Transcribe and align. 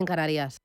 en 0.00 0.06
Canarias. 0.06 0.58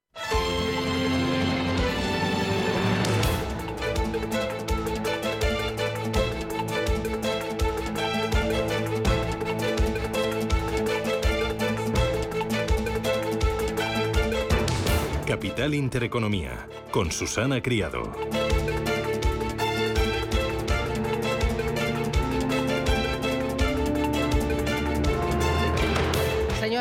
Capital 15.25 15.73
Intereconomía, 15.73 16.67
con 16.91 17.11
Susana 17.11 17.61
Criado. 17.61 18.13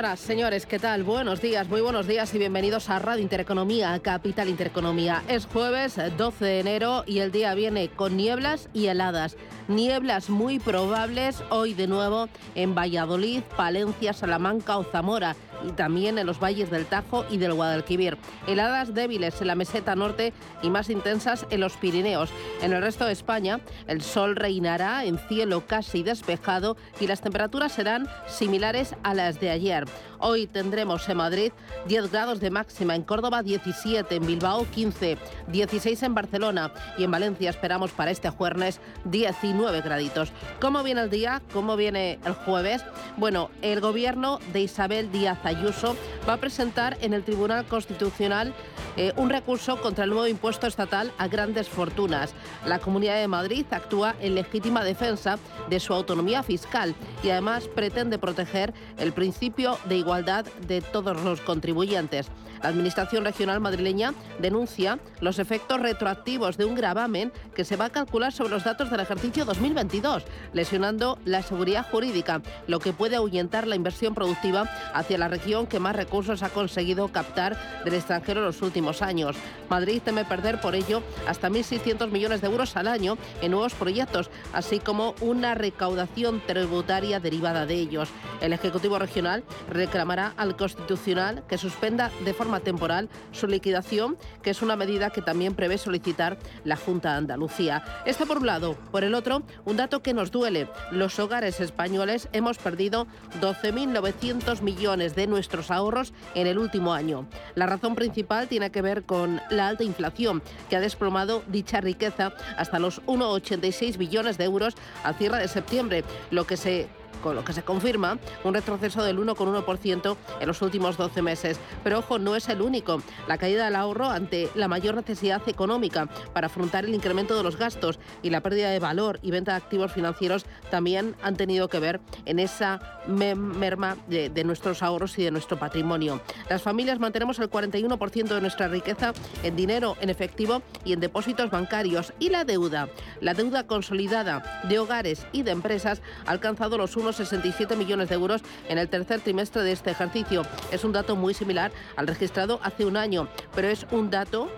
Señoras, 0.03 0.21
señores, 0.21 0.67
¿qué 0.67 0.81
tal? 0.81 1.05
Buenos 1.05 1.41
días, 1.41 1.69
muy 1.69 1.81
buenos 1.81 2.09
días 2.09 2.35
y 2.35 2.39
bienvenidos 2.39 2.91
a 2.91 2.99
Radio 2.99 3.23
Intereconomía, 3.23 3.97
Capital 4.01 4.49
Intereconomía. 4.49 5.23
Es 5.29 5.47
jueves 5.47 5.95
12 6.17 6.45
de 6.45 6.59
enero 6.59 7.05
y 7.07 7.21
el 7.21 7.31
día 7.31 7.55
viene 7.55 7.89
con 7.89 8.17
nieblas 8.17 8.69
y 8.73 8.87
heladas. 8.87 9.37
Nieblas 9.69 10.29
muy 10.29 10.59
probables 10.59 11.41
hoy 11.51 11.75
de 11.75 11.87
nuevo 11.87 12.29
en 12.57 12.75
Valladolid, 12.75 13.43
Palencia, 13.57 14.13
Salamanca 14.13 14.77
o 14.77 14.83
Zamora 14.83 15.37
y 15.67 15.73
también 15.73 16.19
en 16.19 16.27
los 16.27 16.41
valles 16.41 16.71
del 16.71 16.87
Tajo 16.87 17.25
y 17.31 17.39
del 17.39 17.55
Guadalquivir. 17.55 18.19
Heladas 18.47 18.95
débiles 18.95 19.41
en 19.41 19.47
la 19.47 19.55
meseta 19.55 19.97
norte 19.97 20.33
y 20.63 20.71
más 20.71 20.91
intensas 20.91 21.47
en 21.51 21.61
los 21.61 21.77
Pirineos. 21.77 22.31
En 22.63 22.73
el 22.73 22.83
resto 22.83 23.05
de 23.05 23.13
España, 23.13 23.61
el 23.87 24.03
sol 24.03 24.37
reinará 24.37 25.05
en 25.05 25.19
cielo 25.19 25.67
casi 25.67 26.03
despejado 26.03 26.77
y 27.01 27.07
las 27.07 27.21
temperaturas 27.21 27.73
serán 27.73 28.09
similares 28.27 28.95
a 29.03 29.15
las 29.15 29.41
de 29.41 29.51
ayer. 29.51 29.85
Hoy 30.25 30.47
tendremos 30.47 31.09
en 31.09 31.17
Madrid 31.17 31.51
10 31.89 32.13
grados 32.13 32.39
de 32.39 32.53
máxima, 32.53 32.95
en 32.95 33.03
Córdoba 33.03 33.43
17, 33.43 34.15
en 34.15 34.25
Bilbao 34.25 34.65
15, 34.71 35.19
16 35.49 36.01
en 36.05 36.15
Barcelona 36.15 36.73
y 36.97 37.03
en 37.03 37.11
Valencia 37.11 37.51
esperamos 37.51 37.91
para 37.91 38.13
este 38.13 38.31
jueves 38.31 38.79
19 39.07 39.81
graditos. 39.81 40.31
¿Cómo 40.61 40.85
viene 40.85 41.01
el 41.01 41.11
día? 41.11 41.43
¿Cómo 41.53 41.75
viene 41.75 42.21
el 42.25 42.35
jueves? 42.35 42.85
Bueno, 43.17 43.51
el 43.63 43.81
gobierno 43.81 44.39
de 44.53 44.61
Isabel 44.61 45.11
Díaz 45.11 45.41
Ayuso 45.43 45.97
va 46.29 46.35
a 46.35 46.41
presentar 46.41 46.97
en 47.01 47.15
el 47.15 47.25
Tribunal 47.25 47.65
Constitucional 47.65 48.55
eh, 48.97 49.13
un 49.17 49.29
recurso 49.29 49.81
contra 49.81 50.05
el 50.05 50.11
nuevo 50.11 50.29
impuesto 50.29 50.69
estatal 50.69 51.11
a 51.19 51.27
grandes 51.27 51.69
fortunas. 51.69 52.33
La 52.65 52.79
Comunidad 52.79 53.17
de 53.17 53.27
Madrid 53.27 53.67
actúa 53.73 54.15
en 54.21 54.37
legítima 54.37 54.85
defensa 54.85 55.41
de 55.69 55.81
su 55.81 55.93
autonomía 55.93 56.45
fiscal 56.45 56.95
y 57.25 57.31
además 57.31 57.67
pretende 57.67 58.21
proteger 58.21 58.73
el 58.99 59.13
principio 59.13 59.79
de 59.87 59.97
igualdad 59.97 60.12
de 60.21 60.83
todos 60.83 61.23
los 61.23 61.41
contribuyentes. 61.41 62.27
La 62.63 62.69
Administración 62.69 63.25
Regional 63.25 63.61
Madrileña 63.61 64.15
denuncia 64.39 64.99
los 65.21 65.39
efectos 65.39 65.81
retroactivos 65.81 66.57
de 66.57 66.65
un 66.65 66.75
gravamen 66.75 67.33
que 67.55 67.65
se 67.65 67.77
va 67.77 67.87
a 67.87 67.91
calcular 67.91 68.33
sobre 68.33 68.51
los 68.51 68.65
datos 68.65 68.91
del 68.91 69.01
ejercicio 69.01 69.45
2022, 69.45 70.25
lesionando 70.53 71.19
la 71.25 71.43
seguridad 71.43 71.87
jurídica, 71.91 72.41
lo 72.69 72.79
que 72.79 72.93
puede 72.93 73.17
ahuyentar 73.17 73.67
la 73.67 73.75
inversión 73.75 74.15
productiva 74.15 74.69
hacia 74.95 75.19
la 75.19 75.29
región 75.29 75.67
que 75.67 75.81
más 75.81 75.97
recursos 75.97 76.43
ha 76.43 76.51
conseguido 76.51 77.09
captar 77.09 77.57
del 77.85 77.95
extranjero 77.95 78.41
en 78.41 78.47
los 78.47 78.63
últimos 78.63 79.03
años. 79.03 79.37
Madrid 79.69 80.01
teme 80.05 80.25
perder 80.25 80.61
por 80.61 80.75
ello 80.75 81.03
hasta 81.27 81.51
1.600 81.51 82.11
millones 82.11 82.41
de 82.41 82.47
euros 82.47 82.77
al 82.77 82.87
año 82.87 83.19
en 83.41 83.51
nuevos 83.51 83.75
proyectos, 83.75 84.31
así 84.53 84.79
como 84.79 85.15
una 85.21 85.55
recaudación 85.55 86.41
tributaria 86.47 87.19
derivada 87.19 87.67
de 87.67 87.75
ellos. 87.75 88.09
El 88.41 88.53
Ejecutivo 88.53 88.99
Regional 88.99 89.43
reclamará 89.69 90.33
al 90.37 90.57
Constitucional 90.57 91.43
que 91.49 91.59
suspenda 91.59 92.11
de 92.25 92.35
forma 92.35 92.52
temporal 92.61 93.09
su 93.33 93.47
liquidación, 93.47 94.17
que 94.43 94.51
es 94.51 94.63
una 94.63 94.77
medida 94.77 95.11
que 95.11 95.23
también 95.23 95.55
prevé 95.55 95.79
solicitar 95.79 96.39
la 96.65 96.77
Junta 96.77 97.13
de 97.13 97.19
Andalucía. 97.19 97.85
Esto 98.07 98.27
por 98.27 98.39
un 98.39 98.47
lado. 98.47 98.75
Por 98.91 99.05
el 99.05 99.15
otro, 99.15 99.43
un 99.65 99.77
dato 99.77 100.03
que 100.03 100.15
nos 100.15 100.31
duele. 100.31 100.69
Los 100.91 101.19
hogares 101.19 101.61
españoles 101.61 102.29
hemos 102.33 102.59
perdido 102.59 103.07
12.900 103.41 104.63
millones 104.63 105.15
de 105.15 105.27
nuestros 105.27 105.71
ahorros 105.71 106.13
en 106.35 106.47
el 106.47 106.59
último 106.59 106.93
año. 106.93 107.27
La 107.55 107.67
razón 107.67 107.95
principal 107.95 108.49
tiene 108.49 108.71
que 108.71 108.83
ver 108.83 109.05
con 109.05 109.41
la 109.51 109.69
alta 109.69 109.85
inflación, 109.85 110.43
que 110.69 110.77
ha 110.77 110.81
desplomado 110.81 111.43
dicha 111.47 111.81
riqueza 111.81 112.33
hasta 112.57 112.79
los 112.79 113.03
1,86 113.07 113.97
billones 113.97 114.39
de 114.39 114.45
euros 114.45 114.75
a 115.05 115.13
cierre 115.13 115.39
de 115.39 115.49
septiembre, 115.49 116.05
lo 116.31 116.47
que 116.47 116.57
se 116.57 116.89
con 117.23 117.35
lo 117.35 117.45
que 117.45 117.55
se 117.55 117.63
confirma 117.63 118.19
un 118.45 118.53
retroceso 118.53 119.03
del 119.03 119.19
1,1% 119.19 120.17
en 120.41 120.47
los 120.47 120.61
últimos 120.61 120.97
12 120.99 121.23
meses. 121.23 121.59
Pero 121.83 122.01
ojo, 122.01 122.19
no 122.19 122.37
es 122.37 122.49
el 122.49 122.61
único. 122.61 123.03
La 123.27 123.39
caída 123.39 123.65
del 123.65 123.77
ahorro 123.77 124.11
ante 124.11 124.51
la 124.55 124.69
mayor 124.69 124.97
necesidad 124.97 125.41
económica 125.49 126.09
para 126.35 126.49
afrontar 126.49 126.85
el 126.85 126.95
incremento 126.95 127.37
de 127.37 127.43
los 127.43 127.57
gastos 127.57 127.99
y 128.23 128.31
la 128.31 128.43
pérdida 128.43 128.71
de 128.71 128.79
valor 128.79 129.19
y 129.23 129.31
venta 129.31 129.53
de 129.53 129.59
activos 129.59 129.93
financieros 129.93 130.45
también 130.71 131.15
han 131.23 131.37
tenido 131.37 131.69
que 131.69 131.79
ver 131.79 132.01
en 132.27 132.39
esa 132.39 133.01
merma 133.07 133.97
de, 134.09 134.29
de 134.29 134.45
nuestros 134.45 134.83
ahorros 134.83 135.19
y 135.19 135.25
de 135.25 135.31
nuestro 135.31 135.59
patrimonio. 135.59 136.21
Las 136.49 136.63
familias 136.63 136.99
mantenemos 136.99 137.39
el 137.39 137.51
41% 137.51 138.35
de 138.35 138.41
nuestra 138.41 138.69
riqueza 138.69 139.13
en 139.43 139.57
dinero, 139.57 139.97
en 140.01 140.11
efectivo 140.11 140.63
y 140.85 140.93
en 140.93 141.01
depósitos 141.01 141.51
bancarios. 141.51 142.13
Y 142.19 142.31
la 142.31 142.45
deuda, 142.45 142.89
la 143.21 143.35
deuda 143.35 143.67
consolidada 143.67 144.63
de 144.69 144.79
hogares 144.79 145.27
y 145.33 145.43
de 145.43 145.53
empresas 145.53 146.03
ha 146.27 146.31
alcanzado 146.31 146.79
los 146.79 146.97
unos 147.13 147.29
67 147.29 147.77
millones 147.77 148.09
de 148.09 148.15
euros 148.15 148.43
en 148.69 148.79
el 148.79 148.89
tercer 148.89 149.21
trimestre 149.21 149.63
de 149.63 149.73
este 149.73 149.91
ejercicio. 149.91 150.43
Es 150.71 150.85
un 150.85 150.93
dato 150.93 151.15
muy 151.15 151.35
similar 151.35 151.71
al 151.97 152.07
registrado 152.07 152.59
hace 152.63 152.87
un 152.87 152.97
año, 152.97 153.29
pero 153.55 153.69
es 153.69 153.87
un 153.91 154.11
dato 154.11 154.49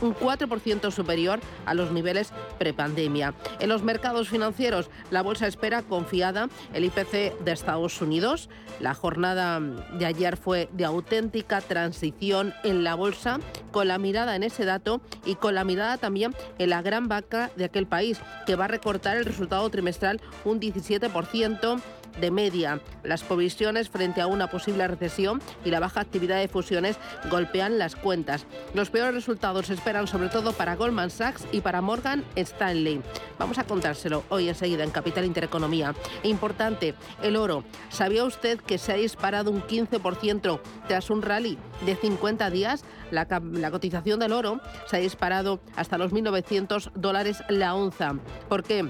un 0.00 0.14
4% 0.14 0.90
superior 0.90 1.40
a 1.66 1.74
los 1.74 1.92
niveles 1.92 2.32
prepandemia. 2.58 3.34
En 3.58 3.68
los 3.68 3.82
mercados 3.82 4.28
financieros, 4.28 4.88
la 5.10 5.22
bolsa 5.22 5.46
espera 5.46 5.82
confiada 5.82 6.48
el 6.72 6.84
IPC 6.84 7.38
de 7.40 7.52
Estados 7.52 8.00
Unidos. 8.00 8.48
La 8.80 8.94
jornada 8.94 9.60
de 9.60 10.06
ayer 10.06 10.38
fue 10.38 10.70
de 10.72 10.86
auténtica 10.86 11.60
transición 11.60 12.54
en 12.64 12.82
la 12.82 12.94
bolsa, 12.94 13.40
con 13.72 13.88
la 13.88 13.98
mirada 13.98 14.36
en 14.36 14.42
ese 14.42 14.64
dato 14.64 15.02
y 15.26 15.34
con 15.34 15.54
la 15.54 15.64
mirada 15.64 15.98
también 15.98 16.34
en 16.58 16.70
la 16.70 16.80
gran 16.80 17.08
vaca 17.08 17.50
de 17.56 17.64
aquel 17.66 17.86
país, 17.86 18.18
que 18.46 18.56
va 18.56 18.64
a 18.64 18.68
recortar 18.68 19.18
el 19.18 19.26
resultado 19.26 19.68
trimestral 19.68 20.20
un 20.44 20.60
17% 20.60 21.80
de 22.18 22.30
media. 22.30 22.80
Las 23.02 23.22
provisiones 23.22 23.88
frente 23.88 24.20
a 24.20 24.26
una 24.26 24.48
posible 24.48 24.86
recesión 24.86 25.40
y 25.64 25.70
la 25.70 25.80
baja 25.80 26.00
actividad 26.00 26.38
de 26.38 26.48
fusiones 26.48 26.96
golpean 27.30 27.78
las 27.78 27.96
cuentas. 27.96 28.46
Los 28.74 28.90
peores 28.90 29.14
resultados 29.14 29.66
se 29.66 29.74
esperan 29.74 30.06
sobre 30.06 30.28
todo 30.28 30.52
para 30.52 30.76
Goldman 30.76 31.10
Sachs 31.10 31.46
y 31.52 31.60
para 31.60 31.80
Morgan 31.80 32.24
Stanley. 32.36 33.00
Vamos 33.38 33.58
a 33.58 33.64
contárselo 33.64 34.24
hoy 34.28 34.48
enseguida 34.48 34.84
en 34.84 34.90
Capital 34.90 35.24
Intereconomía. 35.24 35.94
Importante, 36.22 36.94
el 37.22 37.36
oro. 37.36 37.64
¿Sabía 37.88 38.24
usted 38.24 38.60
que 38.60 38.78
se 38.78 38.92
ha 38.92 38.96
disparado 38.96 39.50
un 39.50 39.62
15% 39.62 40.60
tras 40.88 41.10
un 41.10 41.22
rally 41.22 41.58
de 41.84 41.96
50 41.96 42.50
días? 42.50 42.84
La, 43.10 43.26
la 43.52 43.70
cotización 43.70 44.20
del 44.20 44.32
oro 44.32 44.60
se 44.86 44.96
ha 44.96 45.00
disparado 45.00 45.60
hasta 45.76 45.98
los 45.98 46.12
1.900 46.12 46.92
dólares 46.94 47.42
la 47.48 47.74
onza. 47.74 48.14
¿Por 48.48 48.62
qué? 48.62 48.88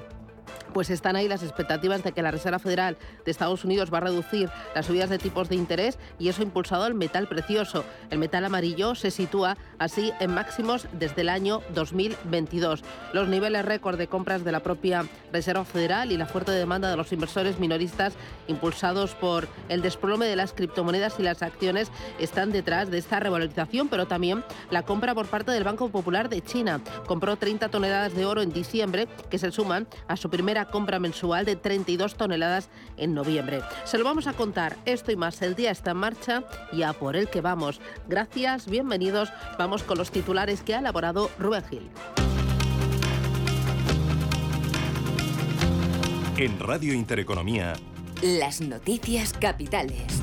Pues 0.73 0.91
están 0.91 1.17
ahí 1.17 1.29
las 1.29 1.43
expectativas 1.43 2.03
de 2.03 2.13
que 2.13 2.23
la 2.23 2.31
Reserva 2.31 2.59
Federal 2.59 2.97
de 3.25 3.31
Estados 3.31 3.65
Unidos 3.65 3.93
va 3.93 3.99
a 3.99 4.03
reducir 4.03 4.51
las 4.75 4.87
subidas 4.87 5.11
de 5.11 5.19
tipos 5.19 5.49
de 5.49 5.57
interés 5.57 5.99
y 6.19 6.29
eso 6.29 6.43
ha 6.43 6.45
impulsado 6.45 6.87
el 6.87 6.95
metal 6.95 7.29
precioso. 7.29 7.85
El 8.11 8.19
metal 8.19 8.45
amarillo 8.45 8.95
se 8.95 9.11
sitúa 9.11 9.57
así 9.79 10.13
en 10.21 10.35
máximos 10.35 10.87
desde 10.93 11.23
el 11.23 11.29
año 11.29 11.63
2022. 11.75 12.83
Los 13.13 13.29
niveles 13.29 13.65
récord 13.65 13.99
de 13.99 14.09
compras 14.09 14.45
de 14.45 14.53
la 14.53 14.61
propia 14.61 15.05
Reserva 15.33 15.65
Federal 15.65 16.13
y 16.13 16.17
la 16.17 16.27
fuerte 16.27 16.53
demanda 16.53 16.91
de 16.91 16.97
los 16.97 17.13
inversores 17.13 17.59
minoristas 17.59 18.15
impulsados 18.49 19.15
por 19.15 19.49
el 19.69 19.83
desplome 19.83 20.27
de 20.27 20.37
las 20.37 20.53
criptomonedas 20.53 21.19
y 21.19 21.23
las 21.23 21.43
acciones 21.43 21.91
están 22.19 22.53
detrás 22.53 22.91
de 22.91 22.99
esta 22.99 23.21
revalorización, 23.21 23.89
pero 23.89 24.07
también 24.07 24.45
la 24.71 24.83
compra 24.83 25.15
por 25.15 25.27
parte 25.27 25.53
del 25.53 25.65
Banco 25.65 25.89
Popular 25.89 26.29
de 26.29 26.43
China. 26.43 26.81
Compró 27.07 27.37
30 27.37 27.69
toneladas 27.69 28.15
de 28.15 28.27
oro 28.27 28.43
en 28.43 28.53
diciembre 28.53 29.09
que 29.31 29.39
se 29.39 29.51
suman 29.51 29.87
a 30.09 30.17
su 30.17 30.31
primera 30.31 30.60
compra 30.67 30.99
mensual 30.99 31.45
de 31.45 31.57
32 31.57 32.15
toneladas 32.15 32.69
en 32.97 33.15
noviembre. 33.15 33.61
Se 33.85 33.99
lo 33.99 34.05
vamos 34.05 34.27
a 34.27 34.33
contar 34.33 34.77
esto 34.85 35.13
y 35.13 35.17
más. 35.17 35.41
El 35.43 35.55
día 35.55 35.71
está 35.71 35.93
en 35.93 35.99
marcha 35.99 36.45
y 36.73 36.83
a 36.83 36.93
por 36.93 37.17
el 37.17 37.29
que 37.29 37.41
vamos. 37.41 37.81
Gracias, 38.09 38.67
bienvenidos. 38.67 39.33
Vamos 39.59 39.83
con 39.83 39.99
los 39.99 40.11
titulares 40.11 40.63
que 40.63 40.75
ha 40.75 40.81
elaborado 40.81 41.31
Rubén 41.39 41.65
Gil. 41.65 41.91
En 46.37 46.59
Radio 46.59 46.95
Intereconomía. 46.95 47.75
Las 48.23 48.61
noticias 48.61 49.33
capitales. 49.35 50.23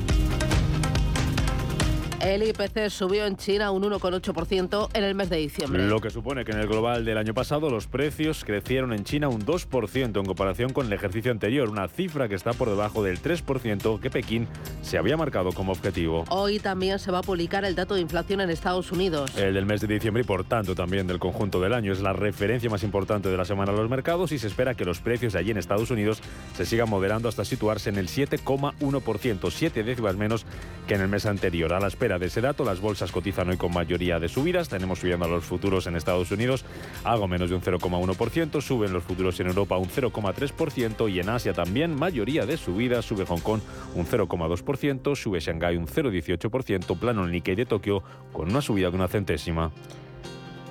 El 2.20 2.42
IPC 2.42 2.90
subió 2.90 3.26
en 3.26 3.36
China 3.36 3.70
un 3.70 3.84
1,8% 3.84 4.88
en 4.92 5.04
el 5.04 5.14
mes 5.14 5.30
de 5.30 5.36
diciembre. 5.36 5.86
Lo 5.86 6.00
que 6.00 6.10
supone 6.10 6.44
que 6.44 6.50
en 6.50 6.58
el 6.58 6.66
global 6.66 7.04
del 7.04 7.16
año 7.16 7.32
pasado 7.32 7.70
los 7.70 7.86
precios 7.86 8.44
crecieron 8.44 8.92
en 8.92 9.04
China 9.04 9.28
un 9.28 9.46
2% 9.46 10.18
en 10.18 10.26
comparación 10.26 10.72
con 10.72 10.86
el 10.86 10.92
ejercicio 10.92 11.30
anterior, 11.30 11.68
una 11.68 11.86
cifra 11.86 12.28
que 12.28 12.34
está 12.34 12.54
por 12.54 12.68
debajo 12.68 13.04
del 13.04 13.22
3% 13.22 14.00
que 14.00 14.10
Pekín 14.10 14.48
se 14.82 14.98
había 14.98 15.16
marcado 15.16 15.52
como 15.52 15.70
objetivo. 15.70 16.24
Hoy 16.30 16.58
también 16.58 16.98
se 16.98 17.12
va 17.12 17.18
a 17.18 17.22
publicar 17.22 17.64
el 17.64 17.76
dato 17.76 17.94
de 17.94 18.00
inflación 18.00 18.40
en 18.40 18.50
Estados 18.50 18.90
Unidos. 18.90 19.36
El 19.36 19.54
del 19.54 19.66
mes 19.66 19.80
de 19.80 19.86
diciembre 19.86 20.22
y 20.24 20.26
por 20.26 20.42
tanto 20.42 20.74
también 20.74 21.06
del 21.06 21.20
conjunto 21.20 21.60
del 21.60 21.72
año 21.72 21.92
es 21.92 22.00
la 22.00 22.12
referencia 22.12 22.68
más 22.68 22.82
importante 22.82 23.28
de 23.28 23.36
la 23.36 23.44
semana 23.44 23.70
a 23.70 23.76
los 23.76 23.88
mercados 23.88 24.32
y 24.32 24.38
se 24.40 24.48
espera 24.48 24.74
que 24.74 24.84
los 24.84 24.98
precios 24.98 25.34
de 25.34 25.38
allí 25.38 25.52
en 25.52 25.58
Estados 25.58 25.92
Unidos 25.92 26.20
se 26.56 26.66
sigan 26.66 26.90
moderando 26.90 27.28
hasta 27.28 27.44
situarse 27.44 27.90
en 27.90 27.96
el 27.96 28.08
7,1%, 28.08 29.50
7 29.52 29.82
décimas 29.84 30.16
menos 30.16 30.44
que 30.88 30.94
en 30.94 31.02
el 31.02 31.08
mes 31.08 31.24
anterior. 31.24 31.72
A 31.72 31.78
la 31.78 31.86
espera 31.86 32.07
de 32.16 32.26
ese 32.26 32.40
dato, 32.40 32.64
las 32.64 32.80
bolsas 32.80 33.12
cotizan 33.12 33.50
hoy 33.50 33.58
con 33.58 33.74
mayoría 33.74 34.18
de 34.18 34.28
subidas. 34.28 34.68
Tenemos 34.68 35.00
subiendo 35.00 35.26
a 35.26 35.28
los 35.28 35.44
futuros 35.44 35.86
en 35.86 35.96
Estados 35.96 36.30
Unidos 36.30 36.64
algo 37.04 37.28
menos 37.28 37.50
de 37.50 37.56
un 37.56 37.60
0,1%, 37.60 38.62
suben 38.62 38.92
los 38.92 39.02
futuros 39.02 39.38
en 39.40 39.48
Europa 39.48 39.76
un 39.76 39.88
0,3% 39.88 41.12
y 41.12 41.20
en 41.20 41.28
Asia 41.28 41.52
también 41.52 41.94
mayoría 41.94 42.46
de 42.46 42.56
subidas. 42.56 43.04
Sube 43.04 43.26
Hong 43.26 43.40
Kong 43.40 43.60
un 43.94 44.06
0,2%, 44.06 45.16
sube 45.16 45.40
Shanghái 45.40 45.76
un 45.76 45.86
0,18%, 45.86 46.98
plano 46.98 47.24
el 47.24 47.32
Nikkei 47.32 47.56
de 47.56 47.66
Tokio 47.66 48.02
con 48.32 48.48
una 48.48 48.62
subida 48.62 48.88
de 48.90 48.96
una 48.96 49.08
centésima. 49.08 49.72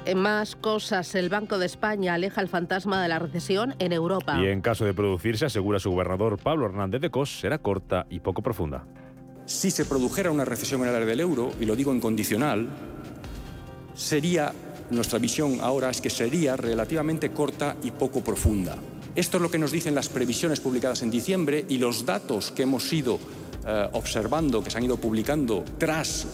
En 0.07 0.19
más 0.19 0.55
cosas, 0.55 1.15
el 1.15 1.27
Banco 1.27 1.57
de 1.57 1.65
España 1.65 2.13
aleja 2.13 2.39
el 2.39 2.47
fantasma 2.47 3.01
de 3.01 3.09
la 3.09 3.19
recesión 3.19 3.75
en 3.79 3.91
Europa. 3.91 4.39
Y 4.41 4.47
en 4.47 4.61
caso 4.61 4.85
de 4.85 4.93
producirse, 4.93 5.45
asegura 5.45 5.79
su 5.79 5.91
gobernador 5.91 6.37
Pablo 6.37 6.65
Hernández 6.65 7.01
de 7.01 7.09
Cos, 7.09 7.41
será 7.41 7.57
corta 7.57 8.05
y 8.09 8.21
poco 8.21 8.41
profunda. 8.41 8.85
Si 9.47 9.71
se 9.71 9.85
produjera 9.85 10.29
una 10.29 10.43
recesión 10.43 10.81
en 10.81 10.89
el 10.89 10.95
área 10.95 11.07
del 11.07 11.21
euro, 11.21 11.53
y 11.57 11.63
lo 11.63 11.77
digo 11.77 11.93
en 11.93 12.01
condicional, 12.01 12.67
sería, 13.95 14.53
nuestra 14.91 15.19
visión 15.19 15.59
ahora 15.61 15.89
es 15.89 16.01
que 16.01 16.09
sería 16.09 16.57
relativamente 16.57 17.31
corta 17.31 17.77
y 17.81 17.91
poco 17.91 18.21
profunda. 18.21 18.75
Esto 19.15 19.37
es 19.37 19.41
lo 19.41 19.49
que 19.49 19.57
nos 19.57 19.71
dicen 19.71 19.95
las 19.95 20.09
previsiones 20.09 20.59
publicadas 20.59 21.01
en 21.01 21.09
diciembre 21.09 21.65
y 21.69 21.77
los 21.77 22.05
datos 22.05 22.51
que 22.51 22.63
hemos 22.63 22.91
ido 22.91 23.19
eh, 23.65 23.87
observando, 23.93 24.61
que 24.61 24.69
se 24.69 24.79
han 24.79 24.83
ido 24.83 24.97
publicando 24.97 25.63
tras 25.77 26.27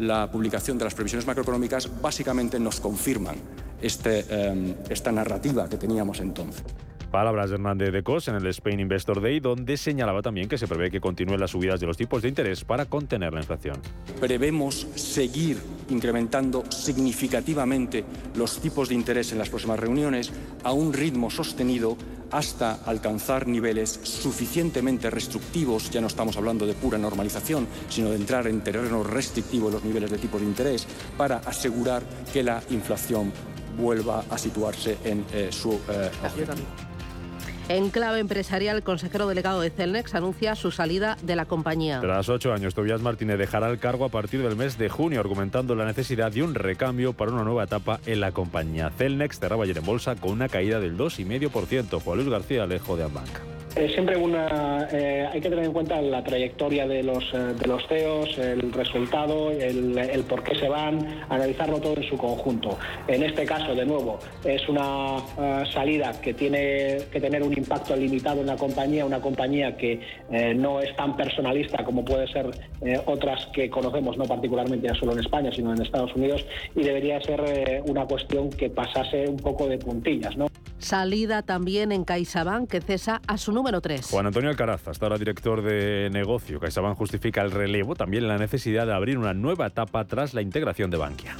la 0.00 0.28
publicación 0.28 0.76
de 0.76 0.84
las 0.86 0.94
previsiones 0.94 1.24
macroeconómicas, 1.24 1.88
básicamente 2.02 2.58
nos 2.58 2.80
confirman 2.80 3.36
este, 3.80 4.24
eh, 4.28 4.74
esta 4.88 5.12
narrativa 5.12 5.68
que 5.68 5.76
teníamos 5.76 6.18
entonces. 6.18 6.64
Palabras 7.10 7.50
de 7.50 7.56
Hernández 7.56 7.92
de 7.92 8.02
Cos 8.02 8.28
en 8.28 8.34
el 8.34 8.46
Spain 8.46 8.80
Investor 8.80 9.20
Day, 9.20 9.40
donde 9.40 9.76
señalaba 9.76 10.22
también 10.22 10.48
que 10.48 10.58
se 10.58 10.66
prevé 10.66 10.90
que 10.90 11.00
continúen 11.00 11.40
las 11.40 11.52
subidas 11.52 11.80
de 11.80 11.86
los 11.86 11.96
tipos 11.96 12.22
de 12.22 12.28
interés 12.28 12.64
para 12.64 12.86
contener 12.86 13.32
la 13.32 13.40
inflación. 13.40 13.80
Prevemos 14.20 14.86
seguir 14.94 15.58
incrementando 15.88 16.64
significativamente 16.70 18.04
los 18.34 18.60
tipos 18.60 18.88
de 18.88 18.94
interés 18.94 19.32
en 19.32 19.38
las 19.38 19.48
próximas 19.48 19.78
reuniones 19.78 20.32
a 20.64 20.72
un 20.72 20.92
ritmo 20.92 21.30
sostenido 21.30 21.96
hasta 22.30 22.74
alcanzar 22.84 23.46
niveles 23.46 24.00
suficientemente 24.02 25.10
restrictivos, 25.10 25.90
ya 25.90 26.00
no 26.00 26.08
estamos 26.08 26.36
hablando 26.36 26.66
de 26.66 26.74
pura 26.74 26.98
normalización, 26.98 27.66
sino 27.88 28.10
de 28.10 28.16
entrar 28.16 28.46
en 28.46 28.62
terreno 28.62 29.02
restrictivo 29.02 29.68
en 29.68 29.74
los 29.74 29.84
niveles 29.84 30.10
de 30.10 30.18
tipos 30.18 30.40
de 30.40 30.46
interés, 30.46 30.86
para 31.16 31.38
asegurar 31.38 32.02
que 32.32 32.42
la 32.42 32.62
inflación 32.70 33.32
vuelva 33.78 34.24
a 34.30 34.38
situarse 34.38 34.98
en 35.04 35.24
eh, 35.32 35.48
su 35.50 35.72
eh, 35.88 36.10
en 37.68 37.90
clave 37.90 38.20
empresarial, 38.20 38.76
el 38.76 38.82
consejero 38.82 39.26
delegado 39.26 39.60
de 39.60 39.70
Celnex 39.70 40.14
anuncia 40.14 40.54
su 40.54 40.70
salida 40.70 41.16
de 41.22 41.36
la 41.36 41.46
compañía. 41.46 42.00
Tras 42.00 42.28
ocho 42.28 42.52
años, 42.52 42.74
Tobias 42.74 43.00
Martínez 43.00 43.38
dejará 43.38 43.68
el 43.68 43.78
cargo 43.78 44.04
a 44.04 44.08
partir 44.08 44.42
del 44.42 44.56
mes 44.56 44.78
de 44.78 44.88
junio, 44.88 45.20
argumentando 45.20 45.74
la 45.74 45.84
necesidad 45.84 46.30
de 46.30 46.42
un 46.42 46.54
recambio 46.54 47.12
para 47.12 47.32
una 47.32 47.44
nueva 47.44 47.64
etapa 47.64 48.00
en 48.06 48.20
la 48.20 48.32
compañía. 48.32 48.90
Celnex 48.90 49.38
cerraba 49.40 49.64
ayer 49.64 49.78
en 49.78 49.84
bolsa 49.84 50.14
con 50.14 50.32
una 50.32 50.48
caída 50.48 50.80
del 50.80 50.96
2,5%. 50.96 52.00
Juan 52.00 52.18
Luis 52.18 52.30
García 52.30 52.62
Alejo 52.62 52.96
de 52.96 53.04
Ambanca. 53.04 53.42
Eh, 53.76 53.90
siempre 53.92 54.16
una, 54.16 54.88
eh, 54.90 55.28
hay 55.30 55.38
que 55.38 55.50
tener 55.50 55.66
en 55.66 55.72
cuenta 55.72 56.00
la 56.00 56.24
trayectoria 56.24 56.88
de 56.88 57.02
los, 57.02 57.22
eh, 57.34 57.52
de 57.60 57.66
los 57.66 57.86
CEOs, 57.86 58.38
el 58.38 58.72
resultado, 58.72 59.50
el, 59.50 59.98
el, 59.98 60.22
por 60.22 60.42
qué 60.42 60.54
se 60.54 60.66
van, 60.66 61.24
analizarlo 61.28 61.78
todo 61.78 61.94
en 61.94 62.08
su 62.08 62.16
conjunto. 62.16 62.78
En 63.06 63.22
este 63.22 63.44
caso, 63.44 63.74
de 63.74 63.84
nuevo, 63.84 64.18
es 64.44 64.66
una 64.70 65.18
salida 65.74 66.18
que 66.22 66.32
tiene 66.32 67.00
que 67.12 67.20
tener 67.20 67.42
un 67.42 67.52
impacto 67.56 67.96
limitado 67.96 68.40
en 68.40 68.46
la 68.46 68.56
compañía, 68.56 69.04
una 69.04 69.20
compañía 69.20 69.76
que 69.76 70.00
no 70.56 70.80
es 70.80 70.94
tan 70.96 71.16
personalista 71.16 71.84
como 71.84 72.04
puede 72.04 72.26
ser 72.28 72.50
otras 73.06 73.46
que 73.54 73.70
conocemos, 73.70 74.16
no 74.16 74.24
particularmente 74.24 74.88
ya 74.88 74.94
solo 74.94 75.12
en 75.12 75.20
España, 75.20 75.50
sino 75.52 75.72
en 75.72 75.82
Estados 75.82 76.14
Unidos, 76.14 76.44
y 76.74 76.82
debería 76.82 77.20
ser 77.20 77.82
una 77.86 78.04
cuestión 78.06 78.50
que 78.50 78.70
pasase 78.70 79.28
un 79.28 79.36
poco 79.36 79.66
de 79.68 79.78
puntillas. 79.78 80.36
¿no? 80.36 80.46
Salida 80.78 81.42
también 81.42 81.92
en 81.92 82.04
CaixaBank, 82.04 82.68
que 82.68 82.80
cesa 82.80 83.20
a 83.26 83.38
su 83.38 83.52
número 83.52 83.80
3. 83.80 84.10
Juan 84.10 84.26
Antonio 84.26 84.50
Alcaraz, 84.50 84.86
hasta 84.88 85.06
ahora 85.06 85.18
director 85.18 85.62
de 85.62 86.10
negocio. 86.10 86.60
CaixaBank 86.60 86.96
justifica 86.96 87.42
el 87.42 87.50
relevo, 87.50 87.94
también 87.94 88.28
la 88.28 88.38
necesidad 88.38 88.86
de 88.86 88.92
abrir 88.92 89.18
una 89.18 89.34
nueva 89.34 89.66
etapa 89.66 90.04
tras 90.04 90.34
la 90.34 90.42
integración 90.42 90.90
de 90.90 90.96
Bankia. 90.98 91.36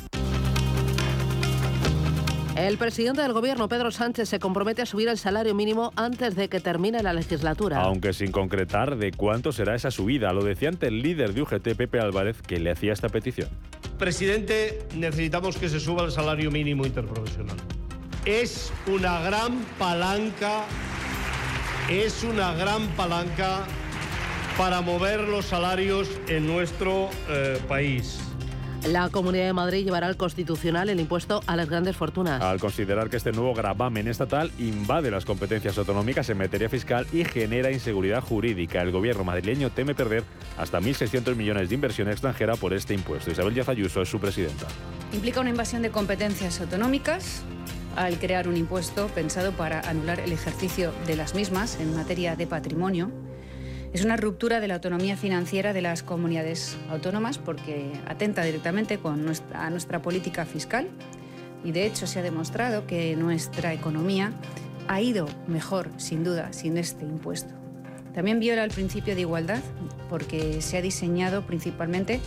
El 2.56 2.78
presidente 2.78 3.22
del 3.22 3.32
gobierno, 3.32 3.68
Pedro 3.68 3.90
Sánchez, 3.90 4.28
se 4.28 4.38
compromete 4.38 4.82
a 4.82 4.86
subir 4.86 5.08
el 5.08 5.18
salario 5.18 5.54
mínimo 5.54 5.92
antes 5.94 6.34
de 6.36 6.48
que 6.48 6.60
termine 6.60 7.02
la 7.02 7.12
legislatura. 7.12 7.82
Aunque 7.82 8.12
sin 8.12 8.32
concretar 8.32 8.96
de 8.96 9.12
cuánto 9.12 9.52
será 9.52 9.74
esa 9.74 9.90
subida. 9.90 10.32
Lo 10.32 10.42
decía 10.42 10.70
ante 10.70 10.88
el 10.88 11.02
líder 11.02 11.34
de 11.34 11.42
UGT, 11.42 11.76
Pepe 11.76 12.00
Álvarez, 12.00 12.40
que 12.42 12.58
le 12.58 12.70
hacía 12.70 12.92
esta 12.92 13.08
petición. 13.08 13.50
Presidente, 13.98 14.86
necesitamos 14.94 15.56
que 15.58 15.68
se 15.68 15.80
suba 15.80 16.04
el 16.04 16.12
salario 16.12 16.50
mínimo 16.50 16.86
interprofesional 16.86 17.56
es 18.26 18.72
una 18.88 19.20
gran 19.20 19.64
palanca, 19.78 20.64
es 21.88 22.24
una 22.24 22.54
gran 22.54 22.88
palanca 22.88 23.64
para 24.58 24.80
mover 24.80 25.20
los 25.20 25.46
salarios 25.46 26.08
en 26.26 26.46
nuestro 26.46 27.08
eh, 27.28 27.60
país. 27.68 28.18
La 28.88 29.08
Comunidad 29.08 29.46
de 29.46 29.52
Madrid 29.52 29.84
llevará 29.84 30.06
al 30.06 30.16
Constitucional 30.16 30.88
el 30.88 31.00
impuesto 31.00 31.40
a 31.48 31.56
las 31.56 31.68
grandes 31.68 31.96
fortunas. 31.96 32.40
Al 32.40 32.60
considerar 32.60 33.10
que 33.10 33.16
este 33.16 33.32
nuevo 33.32 33.52
gravamen 33.52 34.06
estatal 34.06 34.52
invade 34.58 35.10
las 35.10 35.24
competencias 35.24 35.76
autonómicas 35.76 36.30
en 36.30 36.38
materia 36.38 36.68
fiscal 36.68 37.04
y 37.12 37.24
genera 37.24 37.72
inseguridad 37.72 38.22
jurídica, 38.22 38.80
el 38.82 38.92
gobierno 38.92 39.24
madrileño 39.24 39.70
teme 39.70 39.96
perder 39.96 40.22
hasta 40.56 40.80
1.600 40.80 41.34
millones 41.34 41.68
de 41.68 41.74
inversión 41.74 42.08
extranjera 42.08 42.54
por 42.54 42.72
este 42.74 42.94
impuesto. 42.94 43.32
Isabel 43.32 43.54
Díaz 43.54 43.68
Ayuso 43.68 44.02
es 44.02 44.08
su 44.08 44.20
presidenta. 44.20 44.66
Implica 45.12 45.40
una 45.40 45.50
invasión 45.50 45.82
de 45.82 45.90
competencias 45.90 46.60
autonómicas 46.60 47.42
al 47.96 48.20
crear 48.20 48.46
un 48.46 48.56
impuesto 48.56 49.08
pensado 49.08 49.50
para 49.50 49.80
anular 49.80 50.20
el 50.20 50.30
ejercicio 50.30 50.92
de 51.06 51.16
las 51.16 51.34
mismas 51.34 51.80
en 51.80 51.96
materia 51.96 52.36
de 52.36 52.46
patrimonio. 52.46 53.10
Es 53.92 54.04
una 54.04 54.16
ruptura 54.16 54.60
de 54.60 54.68
la 54.68 54.74
autonomía 54.74 55.16
financiera 55.16 55.72
de 55.72 55.82
las 55.82 56.02
comunidades 56.02 56.76
autónomas 56.90 57.38
porque 57.38 57.92
atenta 58.06 58.42
directamente 58.44 58.98
con 58.98 59.24
nuestra, 59.24 59.64
a 59.64 59.70
nuestra 59.70 60.02
política 60.02 60.44
fiscal 60.44 60.88
y 61.64 61.72
de 61.72 61.86
hecho 61.86 62.06
se 62.06 62.18
ha 62.18 62.22
demostrado 62.22 62.86
que 62.86 63.16
nuestra 63.16 63.72
economía 63.72 64.32
ha 64.88 65.00
ido 65.00 65.26
mejor, 65.46 65.90
sin 65.96 66.24
duda, 66.24 66.52
sin 66.52 66.76
este 66.76 67.04
impuesto. 67.04 67.54
También 68.14 68.40
viola 68.40 68.64
el 68.64 68.70
principio 68.70 69.14
de 69.14 69.22
igualdad 69.22 69.62
porque 70.08 70.62
se 70.62 70.78
ha 70.78 70.82
diseñado 70.82 71.42
principalmente 71.42 72.20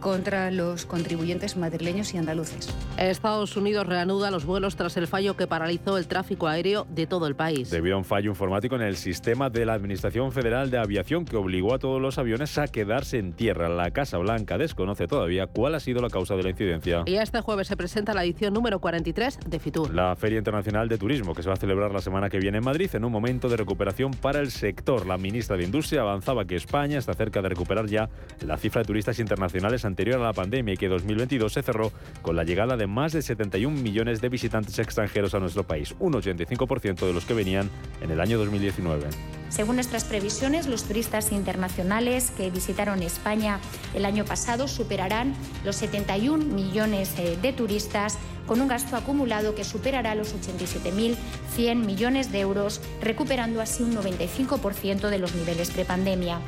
contra 0.00 0.50
los 0.50 0.86
contribuyentes 0.86 1.56
madrileños 1.56 2.14
y 2.14 2.18
andaluces. 2.18 2.74
Estados 2.96 3.56
Unidos 3.56 3.86
reanuda 3.86 4.30
los 4.30 4.44
vuelos 4.44 4.76
tras 4.76 4.96
el 4.96 5.06
fallo 5.06 5.36
que 5.36 5.46
paralizó 5.46 5.98
el 5.98 6.06
tráfico 6.06 6.48
aéreo 6.48 6.86
de 6.90 7.06
todo 7.06 7.26
el 7.26 7.36
país. 7.36 7.70
Debido 7.70 7.94
a 7.96 7.98
un 7.98 8.04
fallo 8.04 8.30
informático 8.30 8.76
en 8.76 8.82
el 8.82 8.96
sistema 8.96 9.50
de 9.50 9.66
la 9.66 9.74
Administración 9.74 10.32
Federal 10.32 10.70
de 10.70 10.78
Aviación 10.78 11.24
que 11.24 11.36
obligó 11.36 11.74
a 11.74 11.78
todos 11.78 12.00
los 12.00 12.18
aviones 12.18 12.56
a 12.58 12.68
quedarse 12.68 13.18
en 13.18 13.32
tierra. 13.32 13.68
La 13.68 13.90
Casa 13.90 14.18
Blanca 14.18 14.58
desconoce 14.58 15.06
todavía 15.06 15.46
cuál 15.46 15.74
ha 15.74 15.80
sido 15.80 16.00
la 16.00 16.08
causa 16.08 16.34
de 16.34 16.42
la 16.42 16.50
incidencia. 16.50 17.02
Y 17.06 17.14
este 17.14 17.40
jueves 17.40 17.68
se 17.68 17.76
presenta 17.76 18.14
la 18.14 18.24
edición 18.24 18.54
número 18.54 18.80
43 18.80 19.38
de 19.46 19.58
FITUR. 19.58 19.94
La 19.94 20.16
Feria 20.16 20.38
Internacional 20.38 20.88
de 20.88 20.98
Turismo 20.98 21.34
que 21.34 21.42
se 21.42 21.48
va 21.48 21.54
a 21.54 21.58
celebrar 21.58 21.92
la 21.92 22.00
semana 22.00 22.30
que 22.30 22.38
viene 22.38 22.58
en 22.58 22.64
Madrid 22.64 22.90
en 22.94 23.04
un 23.04 23.12
momento 23.12 23.48
de 23.48 23.56
recuperación 23.56 24.12
para 24.12 24.40
el 24.40 24.50
sector. 24.50 25.06
La 25.06 25.18
ministra 25.18 25.56
de 25.56 25.64
Industria 25.64 26.02
avanzaba 26.02 26.44
que 26.44 26.56
España 26.56 26.98
está 26.98 27.14
cerca 27.14 27.42
de 27.42 27.48
recuperar 27.48 27.86
ya 27.86 28.08
la 28.46 28.56
cifra 28.56 28.82
de 28.82 28.86
turistas 28.86 29.18
internacionales 29.18 29.84
anterior 29.90 30.20
a 30.20 30.24
la 30.24 30.32
pandemia 30.32 30.74
y 30.74 30.76
que 30.76 30.88
2022 30.88 31.52
se 31.52 31.62
cerró 31.62 31.92
con 32.22 32.36
la 32.36 32.44
llegada 32.44 32.76
de 32.76 32.86
más 32.86 33.12
de 33.12 33.22
71 33.22 33.80
millones 33.80 34.20
de 34.20 34.28
visitantes 34.28 34.78
extranjeros 34.78 35.34
a 35.34 35.40
nuestro 35.40 35.64
país, 35.64 35.94
un 35.98 36.14
85% 36.14 37.06
de 37.06 37.12
los 37.12 37.24
que 37.24 37.34
venían 37.34 37.70
en 38.00 38.10
el 38.10 38.20
año 38.20 38.38
2019. 38.38 39.08
Según 39.50 39.74
nuestras 39.74 40.04
previsiones, 40.04 40.68
los 40.68 40.84
turistas 40.84 41.32
internacionales 41.32 42.32
que 42.36 42.50
visitaron 42.50 43.02
España 43.02 43.58
el 43.94 44.04
año 44.04 44.24
pasado 44.24 44.68
superarán 44.68 45.34
los 45.64 45.76
71 45.76 46.44
millones 46.44 47.18
eh, 47.18 47.36
de 47.42 47.52
turistas 47.52 48.16
con 48.46 48.60
un 48.60 48.68
gasto 48.68 48.96
acumulado 48.96 49.54
que 49.54 49.64
superará 49.64 50.14
los 50.14 50.34
87.100 50.34 51.74
millones 51.76 52.32
de 52.32 52.40
euros, 52.40 52.80
recuperando 53.00 53.60
así 53.60 53.82
un 53.82 53.94
95% 53.94 55.08
de 55.08 55.18
los 55.18 55.34
niveles 55.34 55.70
prepandemia. 55.70 56.40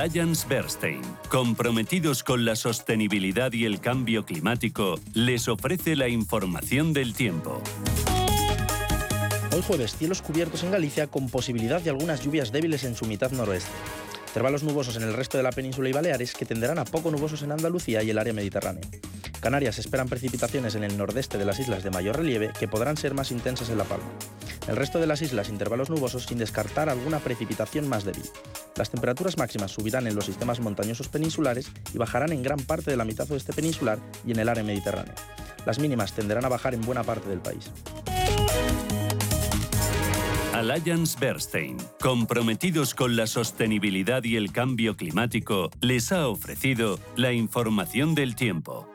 Alliance 0.00 0.46
Bernstein, 0.48 1.02
comprometidos 1.28 2.24
con 2.24 2.46
la 2.46 2.56
sostenibilidad 2.56 3.52
y 3.52 3.66
el 3.66 3.80
cambio 3.80 4.24
climático, 4.24 4.98
les 5.12 5.46
ofrece 5.46 5.94
la 5.94 6.08
información 6.08 6.94
del 6.94 7.12
tiempo. 7.12 7.62
Hoy 9.52 9.60
jueves, 9.60 9.94
cielos 9.94 10.22
cubiertos 10.22 10.62
en 10.62 10.70
Galicia 10.70 11.06
con 11.08 11.28
posibilidad 11.28 11.82
de 11.82 11.90
algunas 11.90 12.24
lluvias 12.24 12.50
débiles 12.50 12.84
en 12.84 12.96
su 12.96 13.04
mitad 13.04 13.30
noroeste. 13.30 13.70
Intervalos 14.30 14.62
nubosos 14.62 14.94
en 14.94 15.02
el 15.02 15.12
resto 15.12 15.38
de 15.38 15.42
la 15.42 15.50
península 15.50 15.88
y 15.88 15.92
Baleares 15.92 16.34
que 16.34 16.44
tenderán 16.44 16.78
a 16.78 16.84
poco 16.84 17.10
nubosos 17.10 17.42
en 17.42 17.50
Andalucía 17.50 18.04
y 18.04 18.10
el 18.10 18.18
área 18.18 18.32
mediterránea. 18.32 18.88
Canarias 19.40 19.80
esperan 19.80 20.08
precipitaciones 20.08 20.76
en 20.76 20.84
el 20.84 20.96
nordeste 20.96 21.36
de 21.36 21.44
las 21.44 21.58
islas 21.58 21.82
de 21.82 21.90
mayor 21.90 22.16
relieve 22.16 22.52
que 22.56 22.68
podrán 22.68 22.96
ser 22.96 23.12
más 23.12 23.32
intensas 23.32 23.70
en 23.70 23.78
La 23.78 23.82
Palma. 23.82 24.08
El 24.68 24.76
resto 24.76 25.00
de 25.00 25.08
las 25.08 25.20
islas 25.20 25.48
intervalos 25.48 25.90
nubosos 25.90 26.26
sin 26.26 26.38
descartar 26.38 26.88
alguna 26.88 27.18
precipitación 27.18 27.88
más 27.88 28.04
débil. 28.04 28.22
Las 28.76 28.90
temperaturas 28.90 29.36
máximas 29.36 29.72
subirán 29.72 30.06
en 30.06 30.14
los 30.14 30.26
sistemas 30.26 30.60
montañosos 30.60 31.08
peninsulares 31.08 31.68
y 31.92 31.98
bajarán 31.98 32.30
en 32.30 32.44
gran 32.44 32.60
parte 32.60 32.92
de 32.92 32.96
la 32.96 33.04
mitad 33.04 33.28
oeste 33.32 33.52
peninsular 33.52 33.98
y 34.24 34.30
en 34.30 34.38
el 34.38 34.48
área 34.48 34.62
mediterránea. 34.62 35.16
Las 35.66 35.80
mínimas 35.80 36.12
tenderán 36.12 36.44
a 36.44 36.48
bajar 36.48 36.74
en 36.74 36.82
buena 36.82 37.02
parte 37.02 37.28
del 37.28 37.40
país. 37.40 37.68
Alliance 40.60 41.16
Bernstein, 41.18 41.78
comprometidos 42.02 42.94
con 42.94 43.16
la 43.16 43.26
sostenibilidad 43.26 44.22
y 44.24 44.36
el 44.36 44.52
cambio 44.52 44.94
climático, 44.94 45.70
les 45.80 46.12
ha 46.12 46.28
ofrecido 46.28 47.00
la 47.16 47.32
información 47.32 48.14
del 48.14 48.36
tiempo. 48.36 48.86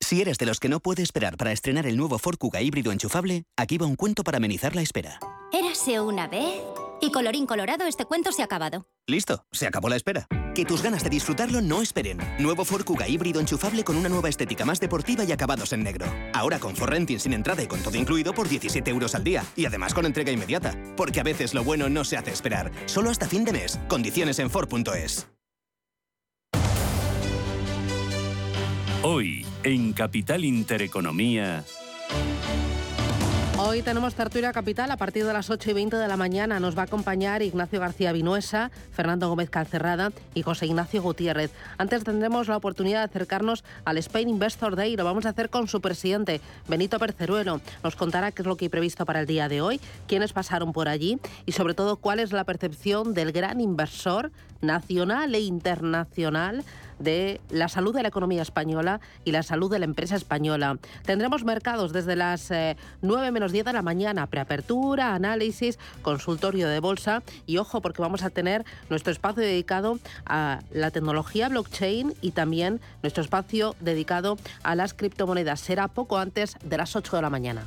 Si 0.00 0.20
eres 0.20 0.38
de 0.38 0.46
los 0.46 0.60
que 0.60 0.68
no 0.68 0.78
puede 0.78 1.02
esperar 1.02 1.36
para 1.36 1.50
estrenar 1.50 1.88
el 1.88 1.96
nuevo 1.96 2.20
Ford 2.20 2.36
Kuga 2.38 2.62
híbrido 2.62 2.92
enchufable, 2.92 3.42
aquí 3.56 3.78
va 3.78 3.86
un 3.86 3.96
cuento 3.96 4.22
para 4.22 4.36
amenizar 4.36 4.76
la 4.76 4.82
espera. 4.82 5.18
Érase 5.52 5.98
una 6.00 6.28
vez 6.28 6.62
y 7.00 7.10
colorín 7.10 7.46
colorado 7.46 7.84
este 7.86 8.04
cuento 8.04 8.30
se 8.30 8.42
ha 8.42 8.44
acabado. 8.44 8.86
Listo, 9.10 9.44
se 9.50 9.66
acabó 9.66 9.88
la 9.88 9.96
espera. 9.96 10.26
Que 10.54 10.64
tus 10.64 10.82
ganas 10.82 11.02
de 11.02 11.10
disfrutarlo 11.10 11.60
no 11.60 11.82
esperen. 11.82 12.18
Nuevo 12.38 12.64
Ford 12.64 12.84
Kuga 12.84 13.08
híbrido 13.08 13.40
enchufable 13.40 13.82
con 13.82 13.96
una 13.96 14.08
nueva 14.08 14.28
estética 14.28 14.64
más 14.64 14.78
deportiva 14.78 15.24
y 15.24 15.32
acabados 15.32 15.72
en 15.72 15.82
negro. 15.82 16.06
Ahora 16.32 16.60
con 16.60 16.76
Renting 16.76 17.18
sin 17.18 17.32
entrada 17.32 17.62
y 17.62 17.66
con 17.66 17.82
todo 17.82 17.96
incluido 17.96 18.32
por 18.32 18.48
17 18.48 18.88
euros 18.90 19.14
al 19.16 19.24
día. 19.24 19.44
Y 19.56 19.66
además 19.66 19.94
con 19.94 20.06
entrega 20.06 20.30
inmediata. 20.30 20.76
Porque 20.96 21.20
a 21.20 21.24
veces 21.24 21.54
lo 21.54 21.64
bueno 21.64 21.88
no 21.88 22.04
se 22.04 22.16
hace 22.16 22.30
esperar. 22.30 22.70
Solo 22.86 23.10
hasta 23.10 23.26
fin 23.26 23.44
de 23.44 23.52
mes. 23.52 23.80
Condiciones 23.88 24.38
en 24.38 24.48
Ford.es. 24.48 25.26
Hoy, 29.02 29.46
en 29.64 29.92
Capital 29.92 30.44
Intereconomía. 30.44 31.64
Hoy 33.62 33.82
tenemos 33.82 34.14
tertulia 34.14 34.54
capital 34.54 34.90
a 34.90 34.96
partir 34.96 35.26
de 35.26 35.34
las 35.34 35.50
8 35.50 35.70
y 35.70 35.74
20 35.74 35.96
de 35.96 36.08
la 36.08 36.16
mañana. 36.16 36.60
Nos 36.60 36.78
va 36.78 36.80
a 36.80 36.84
acompañar 36.86 37.42
Ignacio 37.42 37.78
García 37.78 38.10
Vinuesa, 38.10 38.70
Fernando 38.90 39.28
Gómez 39.28 39.50
Calcerrada 39.50 40.12
y 40.32 40.40
José 40.40 40.64
Ignacio 40.64 41.02
Gutiérrez. 41.02 41.52
Antes 41.76 42.02
tendremos 42.02 42.48
la 42.48 42.56
oportunidad 42.56 43.00
de 43.00 43.04
acercarnos 43.04 43.62
al 43.84 43.98
Spain 43.98 44.30
Investor 44.30 44.76
Day. 44.76 44.96
Lo 44.96 45.04
vamos 45.04 45.26
a 45.26 45.30
hacer 45.30 45.50
con 45.50 45.68
su 45.68 45.82
presidente, 45.82 46.40
Benito 46.68 46.98
Perceruelo. 46.98 47.60
Nos 47.84 47.96
contará 47.96 48.32
qué 48.32 48.40
es 48.40 48.48
lo 48.48 48.56
que 48.56 48.64
hay 48.64 48.68
previsto 48.70 49.04
para 49.04 49.20
el 49.20 49.26
día 49.26 49.46
de 49.50 49.60
hoy, 49.60 49.78
quiénes 50.08 50.32
pasaron 50.32 50.72
por 50.72 50.88
allí 50.88 51.18
y 51.44 51.52
sobre 51.52 51.74
todo 51.74 51.96
cuál 51.96 52.18
es 52.18 52.32
la 52.32 52.44
percepción 52.44 53.12
del 53.12 53.30
gran 53.30 53.60
inversor 53.60 54.32
nacional 54.60 55.34
e 55.34 55.40
internacional 55.40 56.64
de 57.00 57.40
la 57.50 57.68
salud 57.68 57.94
de 57.94 58.02
la 58.02 58.08
economía 58.08 58.42
española 58.42 59.00
y 59.24 59.32
la 59.32 59.42
salud 59.42 59.70
de 59.70 59.78
la 59.78 59.86
empresa 59.86 60.16
española. 60.16 60.78
Tendremos 61.04 61.44
mercados 61.44 61.92
desde 61.92 62.14
las 62.14 62.50
9 63.02 63.26
eh, 63.26 63.32
menos 63.32 63.52
10 63.52 63.64
de 63.64 63.72
la 63.72 63.82
mañana, 63.82 64.26
preapertura, 64.26 65.14
análisis, 65.14 65.78
consultorio 66.02 66.68
de 66.68 66.80
bolsa 66.80 67.22
y 67.46 67.56
ojo 67.56 67.80
porque 67.80 68.02
vamos 68.02 68.22
a 68.22 68.30
tener 68.30 68.64
nuestro 68.88 69.12
espacio 69.12 69.42
dedicado 69.42 69.98
a 70.26 70.60
la 70.72 70.90
tecnología 70.90 71.48
blockchain 71.48 72.14
y 72.20 72.32
también 72.32 72.80
nuestro 73.02 73.22
espacio 73.22 73.74
dedicado 73.80 74.36
a 74.62 74.74
las 74.74 74.94
criptomonedas. 74.94 75.60
Será 75.60 75.88
poco 75.88 76.18
antes 76.18 76.56
de 76.62 76.76
las 76.76 76.94
8 76.94 77.16
de 77.16 77.22
la 77.22 77.30
mañana. 77.30 77.66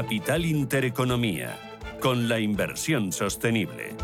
Capital 0.00 0.46
Intereconomía, 0.46 1.58
con 2.00 2.26
la 2.26 2.40
inversión 2.40 3.12
sostenible. 3.12 3.94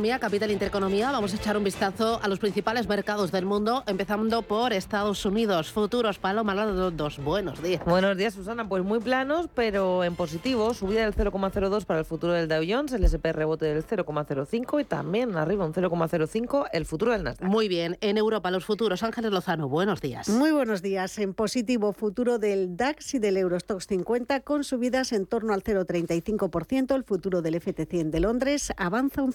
Intereconomía, 0.00 0.18
Capital 0.18 0.50
Intereconomía. 0.50 1.12
Vamos 1.12 1.34
a 1.34 1.36
echar 1.36 1.58
un 1.58 1.64
vistazo 1.64 2.20
a 2.22 2.28
los 2.28 2.38
principales 2.38 2.88
mercados 2.88 3.30
del 3.32 3.44
mundo, 3.44 3.84
empezando 3.86 4.40
por 4.40 4.72
Estados 4.72 5.26
Unidos. 5.26 5.72
Futuros, 5.72 6.18
Paloma, 6.18 6.54
los 6.54 6.96
dos. 6.96 7.18
Buenos 7.18 7.62
días. 7.62 7.84
Buenos 7.84 8.16
días, 8.16 8.32
Susana. 8.32 8.66
Pues 8.66 8.82
muy 8.82 9.00
planos, 9.00 9.50
pero 9.52 10.02
en 10.02 10.16
positivo. 10.16 10.72
Subida 10.72 11.02
del 11.02 11.14
0,02 11.14 11.84
para 11.84 11.98
el 12.00 12.06
futuro 12.06 12.32
del 12.32 12.48
Dow 12.48 12.62
Jones, 12.66 12.94
el 12.94 13.04
SP 13.04 13.28
rebote 13.34 13.66
del 13.66 13.84
0,05 13.84 14.80
y 14.80 14.84
también 14.84 15.36
arriba 15.36 15.66
un 15.66 15.74
0,05 15.74 16.68
el 16.72 16.86
futuro 16.86 17.12
del 17.12 17.24
Nasdaq. 17.24 17.46
Muy 17.46 17.68
bien. 17.68 17.98
En 18.00 18.16
Europa, 18.16 18.50
los 18.50 18.64
futuros. 18.64 19.02
Ángeles 19.02 19.32
Lozano, 19.32 19.68
buenos 19.68 20.00
días. 20.00 20.30
Muy 20.30 20.50
buenos 20.50 20.80
días. 20.80 21.18
En 21.18 21.34
positivo, 21.34 21.92
futuro 21.92 22.38
del 22.38 22.74
DAX 22.74 23.12
y 23.16 23.18
del 23.18 23.36
Eurostox 23.36 23.86
50 23.86 24.40
con 24.40 24.64
subidas 24.64 25.12
en 25.12 25.26
torno 25.26 25.52
al 25.52 25.62
0,35%. 25.62 26.94
El 26.94 27.04
futuro 27.04 27.42
del 27.42 27.56
FT100 27.56 28.08
de 28.08 28.20
Londres 28.20 28.72
avanza 28.78 29.20
un 29.20 29.34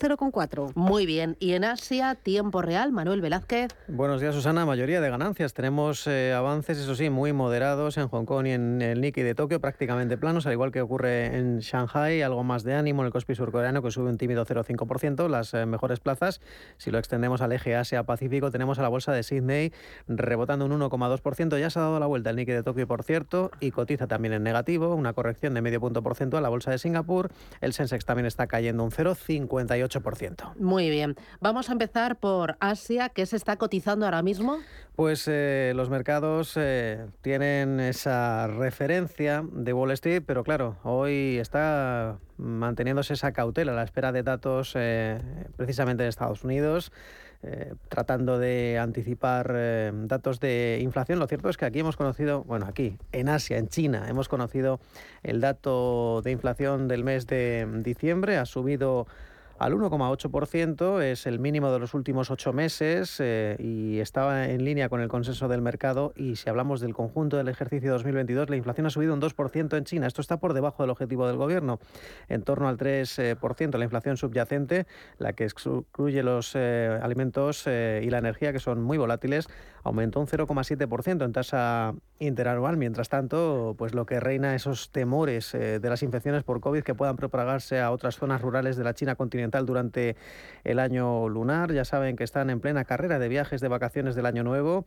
0,5%. 0.56 0.72
Muy 0.76 1.06
bien. 1.06 1.36
Y 1.40 1.54
en 1.54 1.64
Asia, 1.64 2.16
tiempo 2.16 2.62
real, 2.62 2.92
Manuel 2.92 3.22
Velázquez. 3.22 3.76
Buenos 3.88 4.22
días, 4.22 4.34
Susana. 4.34 4.66
Mayoría 4.66 5.02
de 5.02 5.10
ganancias. 5.10 5.54
Tenemos 5.54 6.08
eh, 6.08 6.34
avances, 6.34 6.78
eso 6.78 6.96
sí, 6.96 7.10
muy 7.10 7.34
moderados 7.34 7.98
en 7.98 8.08
Hong 8.08 8.26
Kong 8.26 8.48
y 8.48 8.52
en 8.52 8.82
el 8.82 9.02
Nikkei 9.02 9.24
de 9.24 9.36
Tokio, 9.36 9.60
prácticamente 9.60 10.18
planos, 10.18 10.46
al 10.46 10.54
igual 10.54 10.72
que 10.72 10.82
ocurre 10.82 11.38
en 11.38 11.60
Shanghai. 11.60 12.22
Algo 12.22 12.44
más 12.44 12.64
de 12.64 12.74
ánimo 12.74 13.02
en 13.02 13.08
el 13.08 13.12
Kospi 13.12 13.36
surcoreano, 13.36 13.82
que 13.82 13.92
sube 13.92 14.10
un 14.10 14.18
tímido 14.18 14.46
0,5%. 14.46 15.28
Las 15.30 15.54
eh, 15.54 15.66
mejores 15.66 16.00
plazas, 16.00 16.42
si 16.78 16.92
lo 16.92 17.00
extendemos 17.00 17.42
al 17.42 17.52
eje 17.52 17.76
Asia-Pacífico, 17.76 18.52
tenemos 18.52 18.80
a 18.80 18.82
la 18.82 18.90
bolsa 18.90 19.12
de 19.12 19.24
Sydney 19.24 19.74
rebotando 20.08 20.66
un 20.66 20.80
1,2%. 20.80 21.60
Ya 21.60 21.70
se 21.70 21.80
ha 21.80 21.84
dado 21.84 22.00
la 22.00 22.06
vuelta 22.06 22.30
el 22.30 22.36
Nikkei 22.36 22.56
de 22.56 22.64
Tokio, 22.64 22.88
por 22.88 23.04
cierto, 23.04 23.52
y 23.60 23.72
cotiza 23.72 24.08
también 24.08 24.34
en 24.34 24.44
negativo, 24.44 24.96
una 24.96 25.14
corrección 25.14 25.54
de 25.54 25.62
medio 25.62 25.80
punto 25.80 26.02
porcentual. 26.04 26.44
La 26.44 26.50
bolsa 26.50 26.72
de 26.72 26.78
Singapur, 26.78 27.32
el 27.62 27.74
Sensex 27.74 28.06
también 28.06 28.26
está 28.26 28.48
cayendo 28.48 28.84
un 28.84 28.92
0,58%. 28.92 30.45
Muy 30.60 30.90
bien. 30.90 31.16
Vamos 31.40 31.70
a 31.70 31.74
empezar 31.74 32.18
por 32.18 32.58
Asia. 32.60 33.10
¿Qué 33.10 33.26
se 33.26 33.36
está 33.36 33.58
cotizando 33.58 34.06
ahora 34.06 34.22
mismo? 34.22 34.60
Pues 34.96 35.28
eh, 35.28 35.74
los 35.76 35.90
mercados 35.90 36.54
eh, 36.56 37.06
tienen 37.22 37.82
esa 37.82 38.48
referencia 38.48 39.44
de 39.52 39.74
Wall 39.74 39.92
Street, 39.92 40.24
pero 40.26 40.46
claro, 40.46 40.78
hoy 40.84 41.38
está 41.38 42.18
manteniéndose 42.38 43.16
esa 43.16 43.34
cautela 43.34 43.74
a 43.74 43.76
la 43.76 43.84
espera 43.84 44.14
de 44.14 44.24
datos 44.24 44.72
eh, 44.76 45.20
precisamente 45.58 46.04
de 46.04 46.10
Estados 46.10 46.44
Unidos. 46.44 46.92
tratando 47.90 48.40
de 48.40 48.80
anticipar 48.80 49.54
datos 50.08 50.40
de 50.40 50.80
inflación. 50.82 51.20
Lo 51.20 51.28
cierto 51.28 51.50
es 51.50 51.58
que 51.58 51.66
aquí 51.66 51.80
hemos 51.80 51.96
conocido, 51.96 52.44
bueno, 52.44 52.66
aquí, 52.66 52.98
en 53.12 53.30
Asia, 53.30 53.60
en 53.60 53.68
China, 53.68 54.06
hemos 54.10 54.28
conocido 54.30 54.80
el 55.22 55.42
dato 55.42 56.24
de 56.24 56.32
inflación 56.32 56.88
del 56.88 57.04
mes 57.04 57.28
de 57.28 57.68
diciembre. 57.84 58.38
Ha 58.38 58.46
subido 58.46 59.06
al 59.58 59.74
1,8%, 59.74 61.02
es 61.02 61.26
el 61.26 61.40
mínimo 61.40 61.72
de 61.72 61.80
los 61.80 61.94
últimos 61.94 62.30
ocho 62.30 62.52
meses 62.52 63.18
eh, 63.20 63.56
y 63.60 64.00
estaba 64.00 64.50
en 64.50 64.66
línea 64.66 64.90
con 64.90 65.00
el 65.00 65.08
consenso 65.08 65.48
del 65.48 65.62
mercado. 65.62 66.12
Y 66.18 66.36
si 66.36 66.50
hablamos 66.50 66.82
del 66.82 66.94
conjunto 66.94 67.38
del 67.38 67.48
ejercicio 67.48 67.94
2022, 67.94 68.50
la 68.50 68.58
inflación 68.58 68.88
ha 68.88 68.90
subido 68.90 69.14
un 69.14 69.22
2% 69.22 69.78
en 69.78 69.86
China. 69.86 70.08
Esto 70.08 70.20
está 70.20 70.38
por 70.38 70.54
debajo 70.54 70.84
del 70.84 70.90
objetivo 70.90 71.26
del 71.28 71.38
gobierno, 71.38 71.80
en 72.28 72.42
torno 72.42 72.68
al 72.68 72.78
3%. 72.78 73.78
La 73.78 73.86
inflación 73.86 74.18
subyacente, 74.18 74.88
la 75.20 75.32
que 75.34 75.46
excluye 75.46 76.22
los 76.22 76.52
eh, 76.56 77.00
alimentos 77.02 77.64
eh, 77.66 78.02
y 78.04 78.10
la 78.10 78.18
energía, 78.18 78.52
que 78.52 78.60
son 78.60 78.82
muy 78.82 78.98
volátiles, 78.98 79.48
aumentó 79.84 80.20
un 80.20 80.28
0,7% 80.28 81.24
en 81.24 81.32
tasa 81.32 81.96
interanual. 82.20 82.76
Mientras 82.76 83.08
tanto, 83.08 83.76
pues 83.78 83.94
lo 83.94 84.06
que 84.06 84.20
reina 84.20 84.54
esos 84.54 84.92
temores 84.92 85.54
de 85.54 85.80
las 85.90 86.02
infecciones 86.04 86.44
por 86.44 86.60
COVID 86.60 86.82
que 86.82 86.96
puedan 86.96 87.16
propagarse 87.16 87.80
a 87.80 87.92
otras 87.92 88.16
zonas 88.16 88.42
rurales 88.42 88.76
de 88.76 88.84
la 88.84 88.94
China 88.94 89.16
continental 89.16 89.45
durante 89.66 90.16
el 90.64 90.80
año 90.80 91.30
lunar. 91.30 91.72
Ya 91.72 91.86
saben 91.86 92.16
que 92.16 92.24
están 92.24 92.50
en 92.50 92.60
plena 92.60 92.86
carrera 92.86 93.20
de 93.20 93.30
viajes 93.30 93.62
de 93.62 93.68
vacaciones 93.68 94.16
del 94.16 94.26
año 94.26 94.44
nuevo 94.44 94.86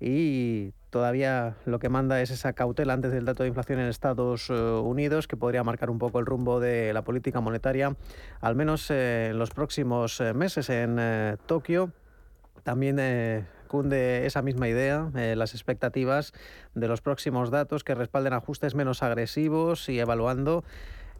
y 0.00 0.72
todavía 0.88 1.56
lo 1.66 1.78
que 1.78 1.88
manda 1.88 2.20
es 2.22 2.30
esa 2.30 2.54
cautela 2.54 2.94
antes 2.94 3.12
del 3.12 3.24
dato 3.24 3.42
de 3.42 3.48
inflación 3.48 3.78
en 3.80 3.86
Estados 3.86 4.48
eh, 4.50 4.54
Unidos 4.54 5.28
que 5.28 5.36
podría 5.36 5.62
marcar 5.62 5.90
un 5.90 5.98
poco 5.98 6.18
el 6.18 6.26
rumbo 6.26 6.58
de 6.58 6.92
la 6.92 7.02
política 7.02 7.40
monetaria, 7.40 7.94
al 8.40 8.56
menos 8.56 8.90
eh, 8.90 9.28
en 9.30 9.38
los 9.38 9.50
próximos 9.50 10.20
eh, 10.20 10.32
meses 10.32 10.70
en 10.70 11.38
Tokio. 11.46 11.92
También 12.62 13.46
cunde 13.68 14.26
esa 14.26 14.42
misma 14.42 14.68
idea, 14.68 15.10
las 15.14 15.54
expectativas 15.54 16.34
de 16.74 16.88
los 16.88 17.00
próximos 17.00 17.50
datos 17.50 17.84
que 17.84 17.94
respalden 17.94 18.34
ajustes 18.34 18.74
menos 18.74 19.02
agresivos 19.02 19.88
y 19.88 19.98
evaluando 19.98 20.62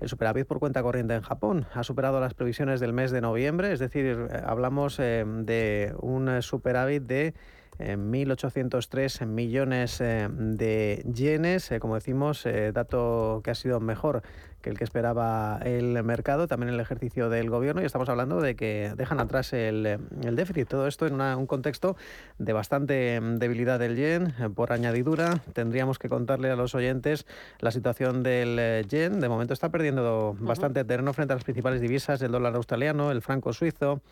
el 0.01 0.09
superávit 0.09 0.47
por 0.47 0.59
cuenta 0.59 0.83
corriente 0.83 1.15
en 1.15 1.23
Japón 1.23 1.67
ha 1.75 1.85
superado 1.85 2.21
las 2.21 2.35
previsiones 2.35 2.81
del 2.81 2.93
mes 2.93 3.11
de 3.11 3.21
noviembre, 3.21 3.73
es 3.73 3.79
decir, 3.79 4.07
eh, 4.07 4.43
hablamos 4.45 4.99
eh, 4.99 5.25
de 5.27 5.95
un 6.01 6.43
superávit 6.43 7.03
de 7.03 7.35
1.803 7.79 9.27
millones 9.27 10.01
eh, 10.01 10.29
de 10.31 11.05
yenes, 11.13 11.71
como 11.81 11.95
decimos, 11.95 12.45
dato 12.73 13.41
que 13.45 13.51
ha 13.51 13.55
sido 13.55 13.81
mejor 13.81 14.23
que 14.61 14.71
el 14.71 14.79
que 14.79 14.85
esperaba 14.85 15.59
el 15.65 16.03
mercado, 16.05 16.47
también 16.47 16.73
el 16.73 16.81
ejercicio 16.81 17.31
del 17.31 17.49
gobierno, 17.49 17.83
y 17.83 17.85
estamos 17.85 18.09
hablando 18.09 18.41
de 18.41 18.57
que 18.57 18.93
dejan 18.97 19.21
atrás 19.21 19.53
el, 19.53 19.99
déficit. 20.11 20.69
Todo 20.69 20.87
esto 20.87 21.07
en 21.07 21.21
un 21.21 21.47
contexto 21.47 21.97
de 22.39 22.53
bastante 22.53 23.21
debilidad 23.21 23.79
del 23.79 23.97
yen. 23.97 24.35
Por 24.55 24.73
añadidura, 24.73 25.41
tendríamos 25.55 25.99
que 25.99 26.09
contarle 26.09 26.51
a 26.51 26.57
los 26.57 26.75
oyentes 26.75 27.27
la 27.61 27.71
situación 27.71 28.23
del 28.23 28.87
yen. 28.89 29.21
De 29.21 29.29
momento 29.29 29.55
está 29.55 29.71
perdiendo 29.71 30.37
bastante 30.39 30.85
terreno 30.85 31.13
frente 31.13 31.33
a 31.33 31.37
las 31.37 31.45
principales 31.45 31.81
divisas, 31.81 32.21
el 32.23 32.33
dólar 32.33 32.55
australiano, 32.55 33.11
el 33.11 33.23
franco 33.23 33.53
suizo 33.53 34.03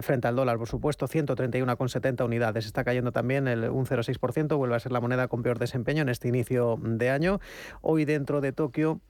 frente 0.00 0.28
al 0.28 0.36
dólar, 0.36 0.58
por 0.58 0.68
supuesto, 0.68 1.06
131,70 1.06 2.24
unidades. 2.24 2.66
Está 2.66 2.84
cayendo 2.84 3.12
también 3.12 3.48
el, 3.48 3.68
un 3.70 3.86
0,6%, 3.86 4.56
vuelve 4.56 4.76
a 4.76 4.80
ser 4.80 4.92
la 4.92 5.00
moneda 5.00 5.28
con 5.28 5.42
peor 5.42 5.58
desempeño 5.58 6.02
en 6.02 6.08
este 6.08 6.28
inicio 6.28 6.78
de 6.80 7.10
año. 7.10 7.40
Hoy 7.80 8.04
dentro 8.04 8.40
de 8.40 8.52
Tokio 8.52 9.00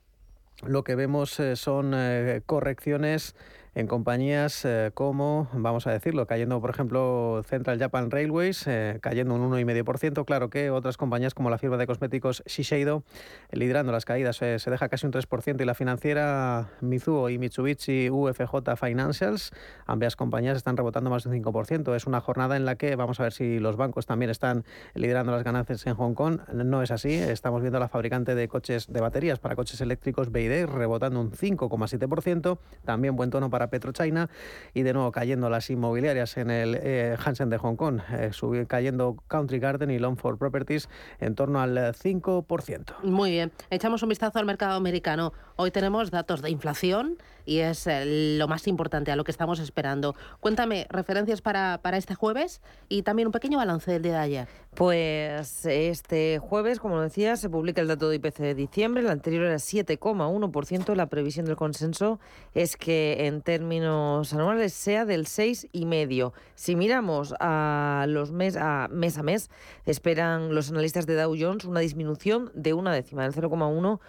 lo 0.61 0.83
que 0.83 0.95
vemos 0.95 1.39
eh, 1.39 1.55
son 1.55 1.93
eh, 1.95 2.41
correcciones 2.45 3.35
en 3.75 3.87
compañías 3.87 4.65
eh, 4.65 4.91
como, 4.93 5.49
vamos 5.53 5.87
a 5.87 5.91
decirlo, 5.91 6.27
cayendo, 6.27 6.61
por 6.61 6.69
ejemplo, 6.69 7.41
Central 7.47 7.79
Japan 7.79 8.11
Railways, 8.11 8.67
eh, 8.67 8.99
cayendo 9.01 9.33
un 9.33 9.51
1,5%. 9.51 10.25
Claro 10.25 10.49
que 10.49 10.69
otras 10.69 10.97
compañías 10.97 11.33
como 11.33 11.49
la 11.49 11.57
firma 11.57 11.77
de 11.77 11.87
cosméticos 11.87 12.43
Shiseido, 12.45 13.03
liderando 13.51 13.91
las 13.91 14.05
caídas, 14.05 14.41
eh, 14.41 14.59
se 14.59 14.69
deja 14.69 14.89
casi 14.89 15.05
un 15.07 15.11
3%. 15.11 15.63
Y 15.63 15.65
la 15.65 15.73
financiera 15.73 16.69
Mizuho 16.81 17.29
y 17.29 17.39
Mitsubishi 17.39 18.09
UFJ 18.11 18.75
Financials, 18.79 19.51
ambas 19.87 20.15
compañías 20.15 20.57
están 20.57 20.77
rebotando 20.77 21.09
más 21.09 21.23
de 21.23 21.29
un 21.29 21.43
5%. 21.43 21.95
Es 21.95 22.05
una 22.05 22.21
jornada 22.21 22.55
en 22.55 22.65
la 22.65 22.75
que 22.75 22.95
vamos 22.95 23.19
a 23.19 23.23
ver 23.23 23.33
si 23.33 23.59
los 23.59 23.75
bancos 23.75 24.05
también 24.05 24.29
están 24.29 24.65
liderando 24.93 25.31
las 25.31 25.43
ganancias 25.43 25.85
en 25.87 25.95
Hong 25.95 26.13
Kong. 26.13 26.41
No 26.53 26.83
es 26.83 26.91
así. 26.91 27.13
Estamos 27.13 27.61
viendo 27.61 27.77
a 27.77 27.79
la 27.79 27.87
fabricante 27.87 28.35
de 28.35 28.47
coches 28.47 28.87
de 28.91 29.01
baterías 29.01 29.39
para 29.39 29.55
coches 29.55 29.81
eléctricos 29.81 30.31
BYD 30.31 30.67
rebotando 30.67 31.19
un 31.19 31.31
5,7%. 31.31 32.59
También 32.85 33.15
buen 33.15 33.31
tono 33.31 33.49
para 33.49 33.62
PetroChina 33.69 34.29
y 34.73 34.83
de 34.83 34.93
nuevo 34.93 35.11
cayendo 35.11 35.49
las 35.49 35.69
inmobiliarias 35.69 36.37
en 36.37 36.49
el 36.49 36.77
eh, 36.81 37.15
Hansen 37.23 37.49
de 37.49 37.57
Hong 37.57 37.75
Kong, 37.75 37.99
eh, 38.11 38.31
cayendo 38.67 39.17
Country 39.27 39.59
Garden 39.59 39.91
y 39.91 39.99
Longford 39.99 40.37
Properties 40.37 40.89
en 41.19 41.35
torno 41.35 41.61
al 41.61 41.77
5%. 41.77 43.01
Muy 43.03 43.31
bien, 43.31 43.51
echamos 43.69 44.03
un 44.03 44.09
vistazo 44.09 44.39
al 44.39 44.45
mercado 44.45 44.75
americano. 44.75 45.33
Hoy 45.55 45.71
tenemos 45.71 46.11
datos 46.11 46.41
de 46.41 46.49
inflación 46.49 47.17
y 47.45 47.59
es 47.59 47.87
eh, 47.87 48.37
lo 48.37 48.47
más 48.47 48.67
importante, 48.67 49.11
a 49.11 49.15
lo 49.15 49.23
que 49.23 49.31
estamos 49.31 49.59
esperando. 49.59 50.15
Cuéntame, 50.39 50.87
referencias 50.89 51.41
para, 51.41 51.79
para 51.81 51.97
este 51.97 52.15
jueves 52.15 52.61
y 52.89 53.03
también 53.03 53.27
un 53.27 53.31
pequeño 53.31 53.57
balance 53.57 53.91
del 53.91 54.01
día 54.01 54.13
de 54.13 54.19
ayer. 54.19 54.47
Pues 54.75 55.65
este 55.65 56.39
jueves, 56.39 56.79
como 56.79 56.99
decía, 56.99 57.35
se 57.35 57.49
publica 57.49 57.81
el 57.81 57.87
dato 57.87 58.09
de 58.09 58.15
IPC 58.15 58.37
de 58.39 58.55
diciembre, 58.55 59.03
el 59.03 59.09
anterior 59.09 59.45
era 59.45 59.55
7,1%, 59.55 60.95
la 60.95 61.07
previsión 61.07 61.45
del 61.45 61.55
consenso 61.55 62.19
es 62.53 62.75
que 62.75 63.27
en 63.27 63.41
términos 63.41 64.33
anuales 64.33 64.73
sea 64.73 65.05
del 65.05 65.25
6,5%. 65.25 66.33
Si 66.55 66.75
miramos 66.75 67.35
a 67.39 68.05
los 68.07 68.31
mes 68.31 68.57
a 68.57 68.87
mes 68.89 69.17
a 69.17 69.23
mes, 69.23 69.49
esperan 69.85 70.55
los 70.55 70.71
analistas 70.71 71.05
de 71.05 71.15
Dow 71.15 71.35
Jones 71.39 71.65
una 71.65 71.79
disminución 71.79 72.51
de 72.53 72.73
una 72.73 72.93
décima, 72.93 73.23
del 73.23 73.33
0,1%. 73.33 73.99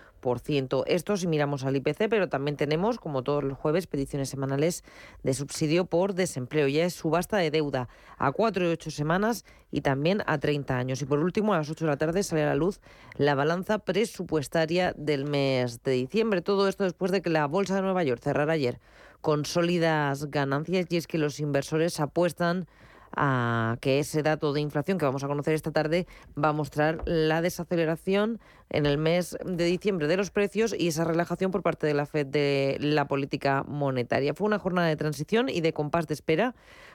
Esto 0.87 1.17
si 1.19 1.27
miramos 1.27 1.65
al 1.65 1.77
IPC, 1.77 2.09
pero 2.09 2.29
también 2.29 2.57
tenemos, 2.57 2.99
como 2.99 3.23
todos 3.23 3.45
los 3.45 3.59
jueves, 3.59 3.87
peticiones 3.87 4.31
semanales 4.31 4.83
de 5.23 5.35
subsidio 5.35 5.85
por 5.85 6.15
desempleo. 6.15 6.67
Ya 6.67 6.87
es 6.87 6.95
subasta 6.95 7.37
de 7.37 7.51
deuda 7.51 7.89
a 8.17 8.33
cuatro 8.33 8.65
y 8.67 8.73
ocho 8.73 8.91
semanas 8.91 9.45
y 9.71 9.83
también 9.83 10.23
a 10.27 10.39
30 10.39 10.79
años. 10.79 11.03
Y 11.03 11.05
por 11.05 11.19
último, 11.19 11.53
a 11.53 11.59
las 11.59 11.69
8 11.69 11.85
de 11.85 11.91
la 11.91 11.97
tarde 11.99 12.23
sale 12.23 12.43
a 12.43 12.47
la 12.47 12.55
luz 12.55 12.81
la 13.17 13.35
balanza 13.35 13.81
presupuestaria 13.81 14.95
del 14.97 15.27
mes 15.27 15.83
de 15.83 15.93
diciembre. 15.93 16.41
Todo 16.41 16.69
esto 16.69 16.85
después 16.85 17.13
de 17.13 17.21
que 17.21 17.31
la 17.31 17.47
Bolsa 17.47 17.77
de 17.77 17.83
Nueva 17.83 18.03
York 18.03 18.23
cerrara 18.23 18.55
ayer 18.55 18.81
con 19.21 19.45
sólidas 19.45 20.31
ganancias 20.31 20.87
y 20.91 20.97
es 20.97 21.07
que 21.07 21.19
los 21.19 21.41
inversores 21.41 22.01
apuestan 22.01 22.67
a 23.17 23.77
que 23.81 23.99
ese 23.99 24.23
dato 24.23 24.53
de 24.53 24.61
inflación 24.61 24.99
que 24.99 25.05
vamos 25.05 25.25
a 25.25 25.29
conocer 25.29 25.55
esta 25.55 25.71
tarde 25.71 26.07
va 26.43 26.49
a 26.49 26.53
mostrar 26.53 27.03
la 27.07 27.43
desaceleración 27.43 28.41
en 28.71 28.87
el 28.87 28.99
mes 28.99 29.37
de 29.45 29.65
diciembre 29.65 30.07
de 30.07 30.17
los 30.17 30.31
precios 30.31 30.75
y 30.77 30.89
esa 30.89 31.05
relajación 31.05 31.51
por 31.51 31.63
parte 31.63 31.87
de 31.87 31.95
la 31.95 32.07
Fed 32.07 32.27
de 32.27 32.77
la 32.81 33.07
política 33.07 33.65
monetaria. 33.67 34.35
Fue 34.35 34.47
una 34.47 34.59
jornada 34.59 34.89
de 34.89 34.97
transición 34.97 35.49
y 35.49 35.61
de 35.61 35.73
compás 35.73 36.07
de 36.07 36.15
espera 36.15 36.55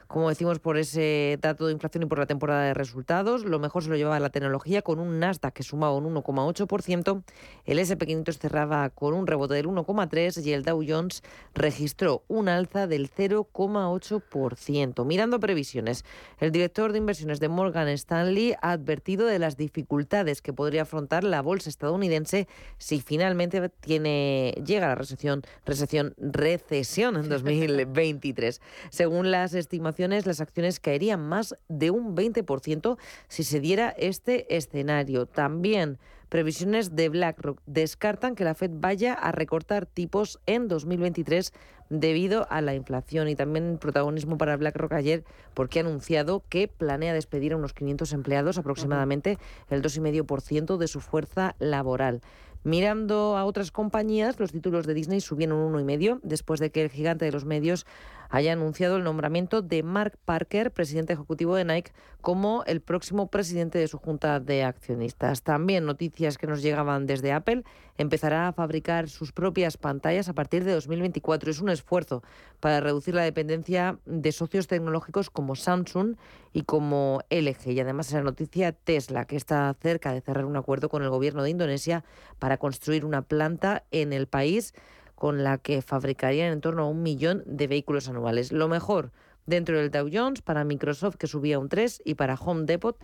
como 0.10 0.28
decimos, 0.28 0.58
por 0.58 0.80
ese 0.80 1.38
dato 1.40 1.68
de 1.68 1.74
inflación 1.74 2.02
y 2.02 2.08
por 2.08 2.18
la 2.18 2.26
temporada 2.26 2.64
de 2.64 2.74
resultados. 2.74 3.46
Lo 3.46 3.60
mejor 3.60 3.84
se 3.84 3.90
lo 3.92 3.96
llevaba 3.96 4.20
la 4.20 4.32
tecnología 4.32 4.82
con 4.82 4.98
un 5.00 5.20
Nasdaq 5.20 5.54
que 5.54 5.62
sumaba 5.62 5.96
un 5.96 6.12
1,8%, 6.16 7.22
el 7.66 7.78
SP500 7.78 8.40
cerraba 8.40 8.90
con 8.90 9.14
un 9.14 9.28
rebote 9.28 9.54
del 9.54 9.68
1,3% 9.68 10.44
y 10.44 10.52
el 10.54 10.64
Dow 10.64 10.84
Jones 10.86 11.22
registró 11.54 12.24
un 12.28 12.50
alza 12.50 12.88
del 12.88 13.08
0,8%. 13.12 15.06
Mirando 15.06 15.40
previsiones, 15.40 16.04
el 16.40 16.52
director 16.52 16.92
de 16.92 16.98
inversiones 16.98 17.40
de 17.40 17.50
Morgan 17.50 17.88
Stanley 17.90 18.56
ha 18.64 18.72
advertido 18.72 19.28
de 19.28 19.38
las 19.38 19.58
dificultades 19.58 20.42
que 20.42 20.54
podría 20.54 20.82
afrontar 20.82 21.24
la 21.24 21.44
bolsa 21.44 21.70
estadounidense 21.70 22.48
si 22.80 23.00
finalmente 23.00 23.70
tiene 23.70 24.56
llega 24.66 24.88
la 24.88 24.96
recesión, 24.96 25.44
recesión, 25.68 26.16
recesión 26.18 27.16
en 27.16 27.30
2023. 27.30 28.60
Según 28.90 29.30
las 29.30 29.54
estimaciones 29.54 29.99
las 30.08 30.40
acciones 30.40 30.80
caerían 30.80 31.28
más 31.28 31.56
de 31.68 31.92
un 31.92 32.16
20% 32.16 32.98
si 33.28 33.44
se 33.44 33.60
diera 33.60 33.90
este 33.98 34.56
escenario. 34.56 35.26
También 35.26 36.00
previsiones 36.30 36.96
de 36.96 37.10
BlackRock 37.10 37.60
descartan 37.66 38.36
que 38.36 38.46
la 38.46 38.56
Fed 38.56 38.72
vaya 38.76 39.14
a 39.14 39.32
recortar 39.32 39.86
tipos 39.86 40.40
en 40.46 40.68
2023 40.68 41.52
debido 41.90 42.48
a 42.50 42.62
la 42.62 42.76
inflación 42.76 43.28
y 43.28 43.36
también 43.36 43.78
protagonismo 43.80 44.38
para 44.38 44.56
BlackRock 44.56 44.94
ayer 44.94 45.26
porque 45.54 45.80
ha 45.80 45.82
anunciado 45.82 46.44
que 46.48 46.68
planea 46.68 47.14
despedir 47.14 47.54
a 47.54 47.58
unos 47.58 47.74
500 47.74 48.14
empleados, 48.14 48.58
aproximadamente 48.58 49.38
el 49.70 49.82
2,5% 49.82 50.78
de 50.78 50.88
su 50.88 51.02
fuerza 51.02 51.56
laboral. 51.60 52.22
Mirando 52.64 53.38
a 53.38 53.46
otras 53.46 53.72
compañías, 53.72 54.38
los 54.38 54.52
títulos 54.52 54.86
de 54.86 54.94
Disney 54.94 55.22
subieron 55.22 55.60
un 55.60 55.74
1,5 55.74 56.20
después 56.24 56.60
de 56.60 56.72
que 56.72 56.82
el 56.84 56.90
gigante 56.90 57.24
de 57.24 57.32
los 57.32 57.46
medios 57.46 57.86
haya 58.30 58.54
anunciado 58.54 58.98
el 58.98 59.04
nombramiento 59.04 59.62
de 59.62 59.84
Mark 59.84 60.18
Parker, 60.24 60.72
presidente 60.72 61.14
ejecutivo 61.14 61.56
de 61.56 61.66
Nike, 61.66 61.92
como 62.22 62.64
el 62.66 62.82
próximo 62.82 63.28
presidente 63.28 63.80
de 63.80 63.88
su 63.88 63.98
junta 63.98 64.40
de 64.40 64.64
accionistas. 64.64 65.42
También 65.42 65.86
noticias 65.86 66.38
que 66.38 66.48
nos 66.48 66.62
llegaban 66.62 67.08
desde 67.08 67.32
Apple. 67.32 67.64
Empezará 67.98 68.48
a 68.48 68.54
fabricar 68.54 69.10
sus 69.10 69.32
propias 69.32 69.78
pantallas 69.78 70.30
a 70.30 70.34
partir 70.34 70.64
de 70.64 70.74
2024. 70.74 71.50
Es 71.50 71.60
un 71.60 71.70
esfuerzo 71.70 72.24
para 72.60 72.80
reducir 72.80 73.16
la 73.16 73.24
dependencia 73.24 74.00
de 74.06 74.32
socios 74.32 74.68
tecnológicos 74.68 75.30
como 75.30 75.56
Samsung 75.56 76.16
y 76.54 76.64
como 76.64 77.22
LG. 77.30 77.72
Y 77.72 77.80
además 77.80 78.08
es 78.08 78.14
la 78.14 78.24
noticia 78.24 78.74
Tesla, 78.74 79.26
que 79.26 79.38
está 79.38 79.76
cerca 79.82 80.14
de 80.14 80.22
cerrar 80.22 80.46
un 80.46 80.56
acuerdo 80.56 80.90
con 80.90 81.04
el 81.04 81.10
gobierno 81.10 81.44
de 81.44 81.50
Indonesia 81.50 82.04
para 82.38 82.58
construir 82.58 83.06
una 83.06 83.24
planta 83.24 83.86
en 83.92 84.14
el 84.14 84.28
país 84.28 84.74
con 85.20 85.44
la 85.44 85.58
que 85.60 85.82
fabricarían 85.82 86.54
en 86.54 86.62
torno 86.62 86.84
a 86.84 86.88
un 86.88 87.04
millón 87.04 87.44
de 87.46 87.68
vehículos 87.68 88.10
anuales. 88.10 88.52
Lo 88.52 88.68
mejor 88.68 89.12
dentro 89.46 89.78
del 89.78 89.92
Dow 89.92 90.10
Jones, 90.12 90.42
para 90.42 90.64
Microsoft 90.64 91.18
que 91.18 91.28
subía 91.28 91.60
un 91.60 91.70
3 91.70 92.04
y 92.06 92.14
para 92.14 92.36
Home 92.36 92.66
Depot 92.66 92.98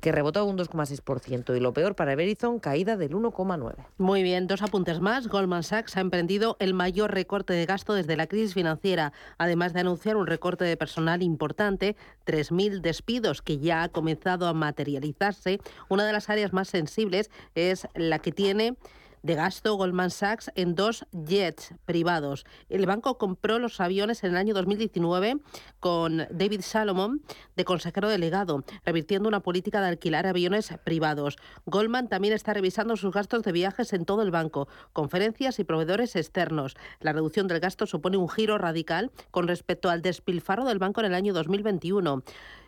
que 0.00 0.12
rebotó 0.12 0.44
un 0.44 0.58
2,6%. 0.58 1.56
Y 1.56 1.60
lo 1.60 1.72
peor 1.72 1.96
para 1.96 2.14
Verizon, 2.14 2.60
caída 2.60 2.96
del 2.96 3.12
1,9%. 3.12 3.74
Muy 3.98 4.22
bien, 4.22 4.46
dos 4.46 4.62
apuntes 4.62 5.00
más. 5.00 5.26
Goldman 5.26 5.62
Sachs 5.62 5.96
ha 5.96 6.00
emprendido 6.00 6.56
el 6.60 6.74
mayor 6.74 7.12
recorte 7.12 7.54
de 7.54 7.66
gasto 7.66 7.94
desde 7.94 8.16
la 8.16 8.26
crisis 8.26 8.54
financiera, 8.54 9.12
además 9.38 9.72
de 9.72 9.80
anunciar 9.80 10.16
un 10.16 10.26
recorte 10.26 10.64
de 10.64 10.76
personal 10.76 11.22
importante, 11.22 11.96
3.000 12.26 12.80
despidos 12.80 13.42
que 13.42 13.58
ya 13.58 13.82
ha 13.82 13.88
comenzado 13.88 14.46
a 14.46 14.52
materializarse. 14.52 15.60
Una 15.88 16.06
de 16.06 16.12
las 16.12 16.28
áreas 16.28 16.52
más 16.52 16.68
sensibles 16.68 17.30
es 17.54 17.88
la 17.94 18.18
que 18.18 18.32
tiene 18.32 18.76
de 19.22 19.34
gasto 19.34 19.74
Goldman 19.74 20.10
Sachs 20.10 20.50
en 20.54 20.74
dos 20.74 21.06
jets 21.12 21.74
privados. 21.84 22.44
El 22.68 22.86
banco 22.86 23.18
compró 23.18 23.58
los 23.58 23.80
aviones 23.80 24.24
en 24.24 24.30
el 24.30 24.36
año 24.36 24.54
2019 24.54 25.38
con 25.80 26.26
David 26.30 26.60
Salomon 26.62 27.22
de 27.56 27.64
consejero 27.64 28.08
delegado, 28.08 28.64
revirtiendo 28.84 29.28
una 29.28 29.40
política 29.40 29.80
de 29.80 29.88
alquilar 29.88 30.26
aviones 30.26 30.70
privados. 30.84 31.36
Goldman 31.64 32.08
también 32.08 32.34
está 32.34 32.54
revisando 32.54 32.96
sus 32.96 33.12
gastos 33.12 33.42
de 33.42 33.52
viajes 33.52 33.92
en 33.92 34.04
todo 34.04 34.22
el 34.22 34.30
banco, 34.30 34.68
conferencias 34.92 35.58
y 35.58 35.64
proveedores 35.64 36.16
externos. 36.16 36.76
La 37.00 37.12
reducción 37.12 37.48
del 37.48 37.60
gasto 37.60 37.86
supone 37.86 38.16
un 38.16 38.28
giro 38.28 38.58
radical 38.58 39.10
con 39.30 39.48
respecto 39.48 39.90
al 39.90 40.02
despilfarro 40.02 40.64
del 40.64 40.78
banco 40.78 41.00
en 41.00 41.06
el 41.06 41.14
año 41.14 41.32
2021 41.32 42.22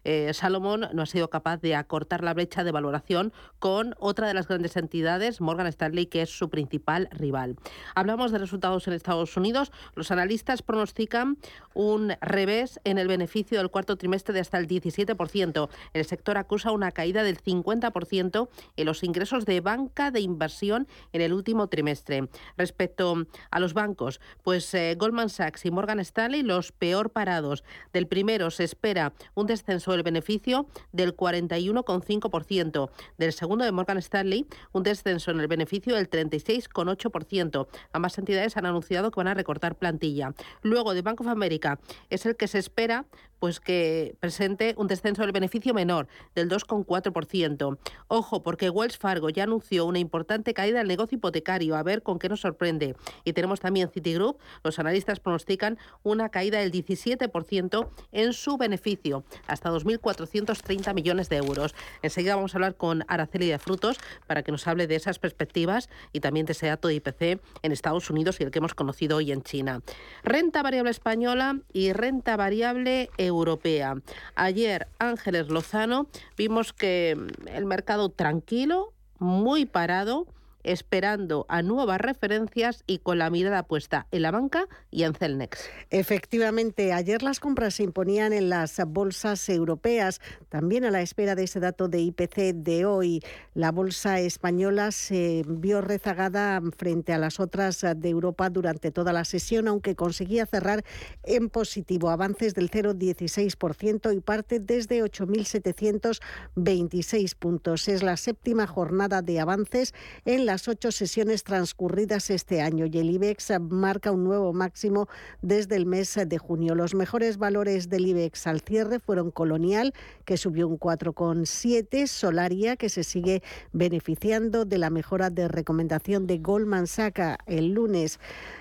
eh, 0.05 0.33
Salomón 0.33 0.89
no 0.93 1.03
ha 1.03 1.07
sido 1.07 1.29
capaz 1.29 1.59
de 1.59 1.75
acortar 1.75 2.23
la 2.23 2.35
brecha 2.35 2.65
de 2.65 2.73
valoración 2.73 3.33
con 3.59 3.95
otra 3.99 4.27
de 4.27 4.35
las 4.35 4.49
grandes 4.49 4.77
entidades, 4.77 5.41
Morgan 5.41 5.67
Stanley, 5.67 6.07
que 6.07 6.23
es 6.23 6.31
su 6.31 6.48
principal 6.49 7.09
rival. 7.13 7.57
Hablamos 7.95 8.33
de 8.33 8.39
resultados 8.39 8.87
en 8.87 8.95
Estados 8.95 9.37
Unidos. 9.37 9.73
Los 9.95 10.11
analistas 10.11 10.63
pronostican 10.63 11.39
un 11.75 12.15
revés 12.21 12.81
en 12.85 12.99
el 12.99 13.09
beneficio 13.09 13.59
del 13.59 13.71
cuarto 13.71 13.97
trimestre 13.97 14.35
de 14.35 14.41
hasta 14.41 14.59
el 14.59 14.67
17%. 14.67 15.69
El 15.93 16.05
sector 16.05 16.39
acusa 16.39 16.73
una 16.73 16.93
caída 16.93 17.23
del 17.23 17.39
50% 17.39 18.49
en 18.77 18.87
los 18.87 19.03
ingresos 19.03 19.45
de 19.45 19.61
banca 19.61 20.11
de 20.11 20.21
inversión 20.21 20.89
en 21.13 21.21
el 21.21 21.33
último 21.33 21.69
trimestre. 21.69 22.29
Respecto 22.57 23.27
a 23.51 23.61
los 23.61 23.75
bancos, 23.75 24.21
pues 24.43 24.73
eh, 24.75 24.95
Goldman 24.99 25.29
Sachs 25.29 25.67
y 25.67 25.71
Morgan 25.71 26.01
Stanley 26.01 26.43
los 26.43 26.73
peor 26.73 27.11
parados. 27.11 27.65
Del 27.93 28.07
primero 28.07 28.51
se 28.51 28.65
espera 28.65 29.13
un 29.35 29.47
descenso 29.47 29.93
el 29.95 30.03
beneficio 30.03 30.67
del 30.93 31.17
41,5%. 31.17 32.91
Del 33.19 33.33
segundo 33.33 33.65
de 33.65 33.73
Morgan 33.73 33.99
Stanley, 33.99 34.47
un 34.73 34.83
descenso 34.83 35.31
en 35.31 35.41
el 35.41 35.49
beneficio 35.49 35.95
del 35.95 36.09
36,8%. 36.31 37.67
Ambas 37.93 38.19
entidades 38.19 38.57
han 38.57 38.67
anunciado 38.67 39.11
que 39.11 39.21
van 39.21 39.29
a 39.29 39.35
recortar 39.35 39.77
plantilla. 39.77 40.35
Luego 40.63 40.95
de 40.95 41.03
Bank 41.03 41.21
of 41.21 41.29
America 41.29 41.79
es 42.11 42.27
el 42.27 42.37
que 42.37 42.49
se 42.49 42.59
espera 42.59 43.07
pues 43.39 43.61
que 43.61 44.17
presente 44.21 44.75
un 44.77 44.87
descenso 44.87 45.23
del 45.23 45.33
beneficio 45.33 45.75
menor 45.75 46.09
del 46.35 46.49
2,4%. 46.49 47.79
Ojo, 48.09 48.43
porque 48.43 48.71
Wells 48.71 48.99
Fargo 48.99 49.31
ya 49.31 49.45
anunció 49.45 49.87
una 49.87 49.99
importante 49.99 50.55
caída 50.55 50.79
del 50.79 50.89
negocio 50.89 51.17
hipotecario, 51.17 51.77
a 51.77 51.83
ver 51.83 52.03
con 52.03 52.19
qué 52.19 52.29
nos 52.29 52.41
sorprende. 52.41 52.97
Y 53.25 53.33
tenemos 53.33 53.61
también 53.61 53.91
Citigroup, 53.91 54.39
los 54.65 54.79
analistas 54.79 55.21
pronostican 55.21 55.79
una 56.03 56.29
caída 56.31 56.59
del 56.59 56.73
17% 56.73 57.89
en 58.13 58.33
su 58.33 58.57
beneficio, 58.57 59.25
hasta 59.47 59.71
2.430 59.71 60.95
millones 60.95 61.29
de 61.29 61.37
euros. 61.37 61.75
Enseguida 62.03 62.37
vamos 62.37 62.55
a 62.55 62.59
hablar 62.59 62.77
con 62.77 63.05
Araceli 63.09 63.49
de 63.49 63.59
Frutos 63.59 63.99
para 64.27 64.43
que 64.43 64.53
nos 64.53 64.67
hable 64.67 64.87
de 64.87 64.97
esas 64.97 65.19
perspectivas 65.19 65.89
y 66.13 66.18
también 66.21 66.47
de 66.47 66.53
ese 66.53 66.67
dato 66.67 66.89
de 66.89 66.95
IPC 66.95 67.41
en 67.63 67.73
Estados 67.73 68.11
Unidos 68.11 68.41
y 68.41 68.45
el 68.45 68.51
que 68.51 68.59
hemos 68.59 68.75
conocido 68.75 69.17
hoy 69.17 69.33
en 69.33 69.43
China. 69.43 69.81
Renta 70.23 70.63
variable 70.63 70.91
española 70.91 71.61
y 71.73 71.93
renta 71.93 72.37
variable 72.37 73.11
europea. 73.19 73.97
Ayer, 74.35 74.89
Ángeles 74.99 75.49
Lozano, 75.49 76.09
vimos 76.37 76.73
que 76.73 77.17
el 77.47 77.65
mercado 77.67 78.09
tranquilo, 78.09 78.93
muy 79.19 79.67
parado, 79.67 80.27
esperando 80.63 81.47
a 81.49 81.63
nuevas 81.63 82.01
referencias 82.01 82.83
y 82.87 82.99
con 82.99 83.19
la 83.19 83.31
mirada 83.31 83.63
puesta 83.63 84.07
en 84.11 84.23
la 84.23 84.31
banca 84.31 84.67
y 84.91 85.05
en 85.05 85.15
Celnex. 85.15 85.69
Efectivamente, 85.91 86.93
ayer 86.93 87.23
las 87.23 87.41
compras 87.41 87.75
se 87.75 87.85
imponían 87.85 88.33
en 88.33 88.49
las 88.49 88.81
bolsas 88.87 89.49
europeas, 89.49 90.21
también 90.49 90.85
a 90.85 90.91
la 90.91 91.03
espera 91.03 91.35
de 91.35 91.45
ese 91.45 91.61
dato 91.61 91.89
de 91.89 92.01
IPC 92.01 92.55
de 92.55 92.85
hoy. 92.85 93.23
La 93.55 93.73
bolsa 93.73 94.21
española 94.21 94.93
se 94.93 95.45
vio 95.47 95.81
rezagada 95.81 96.61
frente 96.77 97.13
a 97.13 97.19
las 97.19 97.41
otras 97.41 97.85
de 97.97 98.09
Europa 98.09 98.51
durante 98.51 98.91
toda 98.91 99.13
la 99.13 99.25
sesión, 99.25 99.69
aunque 99.69 99.95
conseguía 99.95 100.47
cerrar 100.47 100.85
en 101.23 101.51
positivo, 101.51 102.11
avances 102.11 102.55
del 102.55 102.71
0,16% 102.71 104.15
y 104.15 104.21
parte 104.21 104.61
desde 104.61 105.03
8.726 105.03 107.35
puntos. 107.37 107.89
Es 107.89 108.03
la 108.03 108.17
séptima 108.17 108.67
jornada 108.67 109.23
de 109.23 109.41
avances 109.41 109.95
en 110.25 110.47
las 110.49 110.67
ocho 110.67 110.91
sesiones 110.93 111.45
transcurridas 111.45 112.31
este 112.31 112.63
año 112.63 112.87
y 112.87 112.97
el 112.97 113.11
IBEX 113.11 113.53
marca 113.61 114.13
un 114.13 114.25
nuevo 114.25 114.55
máximo 114.55 115.07
desde 115.43 115.77
el 115.77 115.85
mes 115.85 116.19
de 116.27 116.39
junio. 116.39 116.75
Los 116.75 116.95
mejores 116.95 117.37
valores 117.37 117.91
del 117.91 118.07
IBEX 118.07 118.47
al 118.47 118.63
cierre 118.63 118.99
fueron 118.99 119.31
Colonial, 119.31 119.93
que 120.25 120.39
subió 120.39 120.67
un 120.67 120.81
4,7, 120.81 122.07
Solaria, 122.07 122.77
que 122.77 122.89
se 122.89 123.05
sigue 123.05 123.43
beneficiando 123.75 124.65
de 124.65 124.79
la 124.79 124.89
mejora 124.89 125.29
de 125.29 125.49
recomendación 125.49 126.27
de 126.27 126.39
Goldman 126.39 126.87
Sachs 126.87 127.37
el 127.45 127.75
lunes 127.75 128.19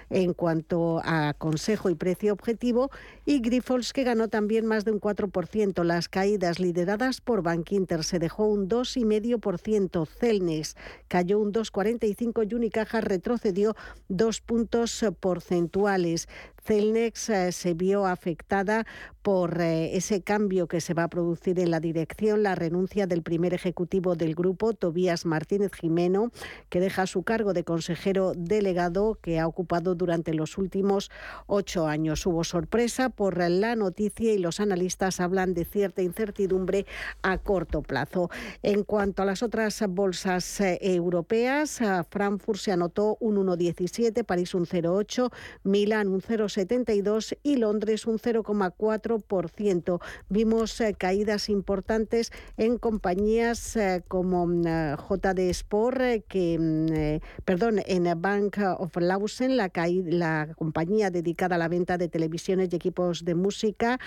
en 0.10 0.34
cuanto 0.34 1.02
a 1.04 1.34
consejo 1.38 1.90
y 1.90 1.96
precio 1.96 2.34
objetivo 2.34 2.90
y 3.26 3.40
Grifols 3.40 3.94
que 3.94 4.04
ganó 4.04 4.28
también 4.28 4.66
más 4.66 4.86
de 4.86 4.92
un 4.92 5.02
4%. 5.02 5.84
Las 5.84 6.10
caídas 6.10 6.60
lideradas 6.60 7.22
por 7.22 7.42
Bank 7.42 7.72
Inter 7.72 8.04
se 8.04 8.20
dejó 8.20 8.48
un 8.48 8.70
2,5%. 8.70 10.08
Celnex 10.08 10.76
cayó 11.08 11.40
un 11.40 11.52
2,45% 11.52 12.50
y 12.50 12.56
Unicaja 12.56 13.02
retrocedió 13.02 13.76
dos 14.08 14.42
puntos 14.42 15.06
porcentuales. 15.20 16.28
Celnex 16.68 17.30
eh, 17.30 17.52
se 17.54 17.74
vio 17.74 18.06
afectada 18.06 18.86
por 19.22 19.62
eh, 19.62 19.96
ese 19.96 20.22
cambio 20.22 20.68
que 20.68 20.80
se 20.80 20.94
va 20.94 21.04
a 21.04 21.08
producir 21.10 21.60
en 21.60 21.72
la 21.72 21.80
dirección, 21.80 22.44
la 22.44 22.56
renuncia 22.56 23.08
del 23.08 23.24
primer 23.24 23.54
ejecutivo 23.54 24.16
del 24.16 24.36
grupo, 24.36 24.74
Tobías 24.74 25.26
Martínez 25.26 25.74
Jimeno, 25.74 26.32
que 26.70 26.80
deja 26.80 27.08
su 27.08 27.24
cargo 27.24 27.54
de 27.54 27.64
consejero 27.64 28.34
delegado 28.36 29.18
que 29.22 29.40
ha 29.40 29.48
ocupado 29.48 29.96
durante 29.96 30.34
los 30.34 30.58
últimos 30.58 31.12
ocho 31.46 31.88
años. 31.88 32.26
Hubo 32.26 32.44
sorpresa 32.44 33.10
por 33.10 33.38
la 33.38 33.76
noticia 33.76 34.34
y 34.34 34.38
los 34.38 34.60
analistas 34.60 35.20
hablan 35.20 35.54
de 35.54 35.66
cierta 35.66 36.02
incertidumbre 36.02 36.86
a 37.22 37.38
corto 37.38 37.82
plazo. 37.82 38.30
En 38.64 38.84
cuanto 38.84 39.24
a 39.24 39.26
las 39.26 39.44
otras 39.44 39.84
bolsas 39.90 40.62
eh, 40.62 40.80
europeas, 40.82 41.80
Frankfurt 42.10 42.60
se 42.60 42.72
anotó 42.72 43.18
un 43.20 43.36
1,17, 43.46 44.24
París 44.24 44.54
un 44.54 44.66
0,8, 44.66 45.32
Milán 45.64 46.08
un 46.08 46.22
0,6 46.22 46.57
72 46.58 47.36
y 47.44 47.58
Londres 47.58 48.08
un 48.08 48.18
0,4%. 48.18 50.02
Vimos 50.28 50.82
eh, 50.82 50.96
caídas 50.98 51.50
importantes 51.50 52.32
en 52.58 52.80
compañías 52.80 53.76
eh, 53.76 54.02
como 54.08 54.48
mm, 54.48 54.66
eh, 54.66 54.96
JD 54.98 55.40
Sport, 55.52 56.02
que, 56.28 56.58
mm, 56.58 57.44
perdón, 57.46 57.80
en 57.86 58.08
Bank 58.20 58.58
of 58.80 58.96
Lausen, 58.98 59.56
la, 59.56 59.70
la 60.06 60.50
compañía 60.56 61.12
dedicada 61.12 61.58
a 61.58 61.60
la 61.60 61.68
venta 61.68 62.00
de 62.00 62.08
televisiones 62.08 62.70
y 62.72 62.76
equipos 62.76 63.24
de 63.24 63.36
música. 63.36 64.00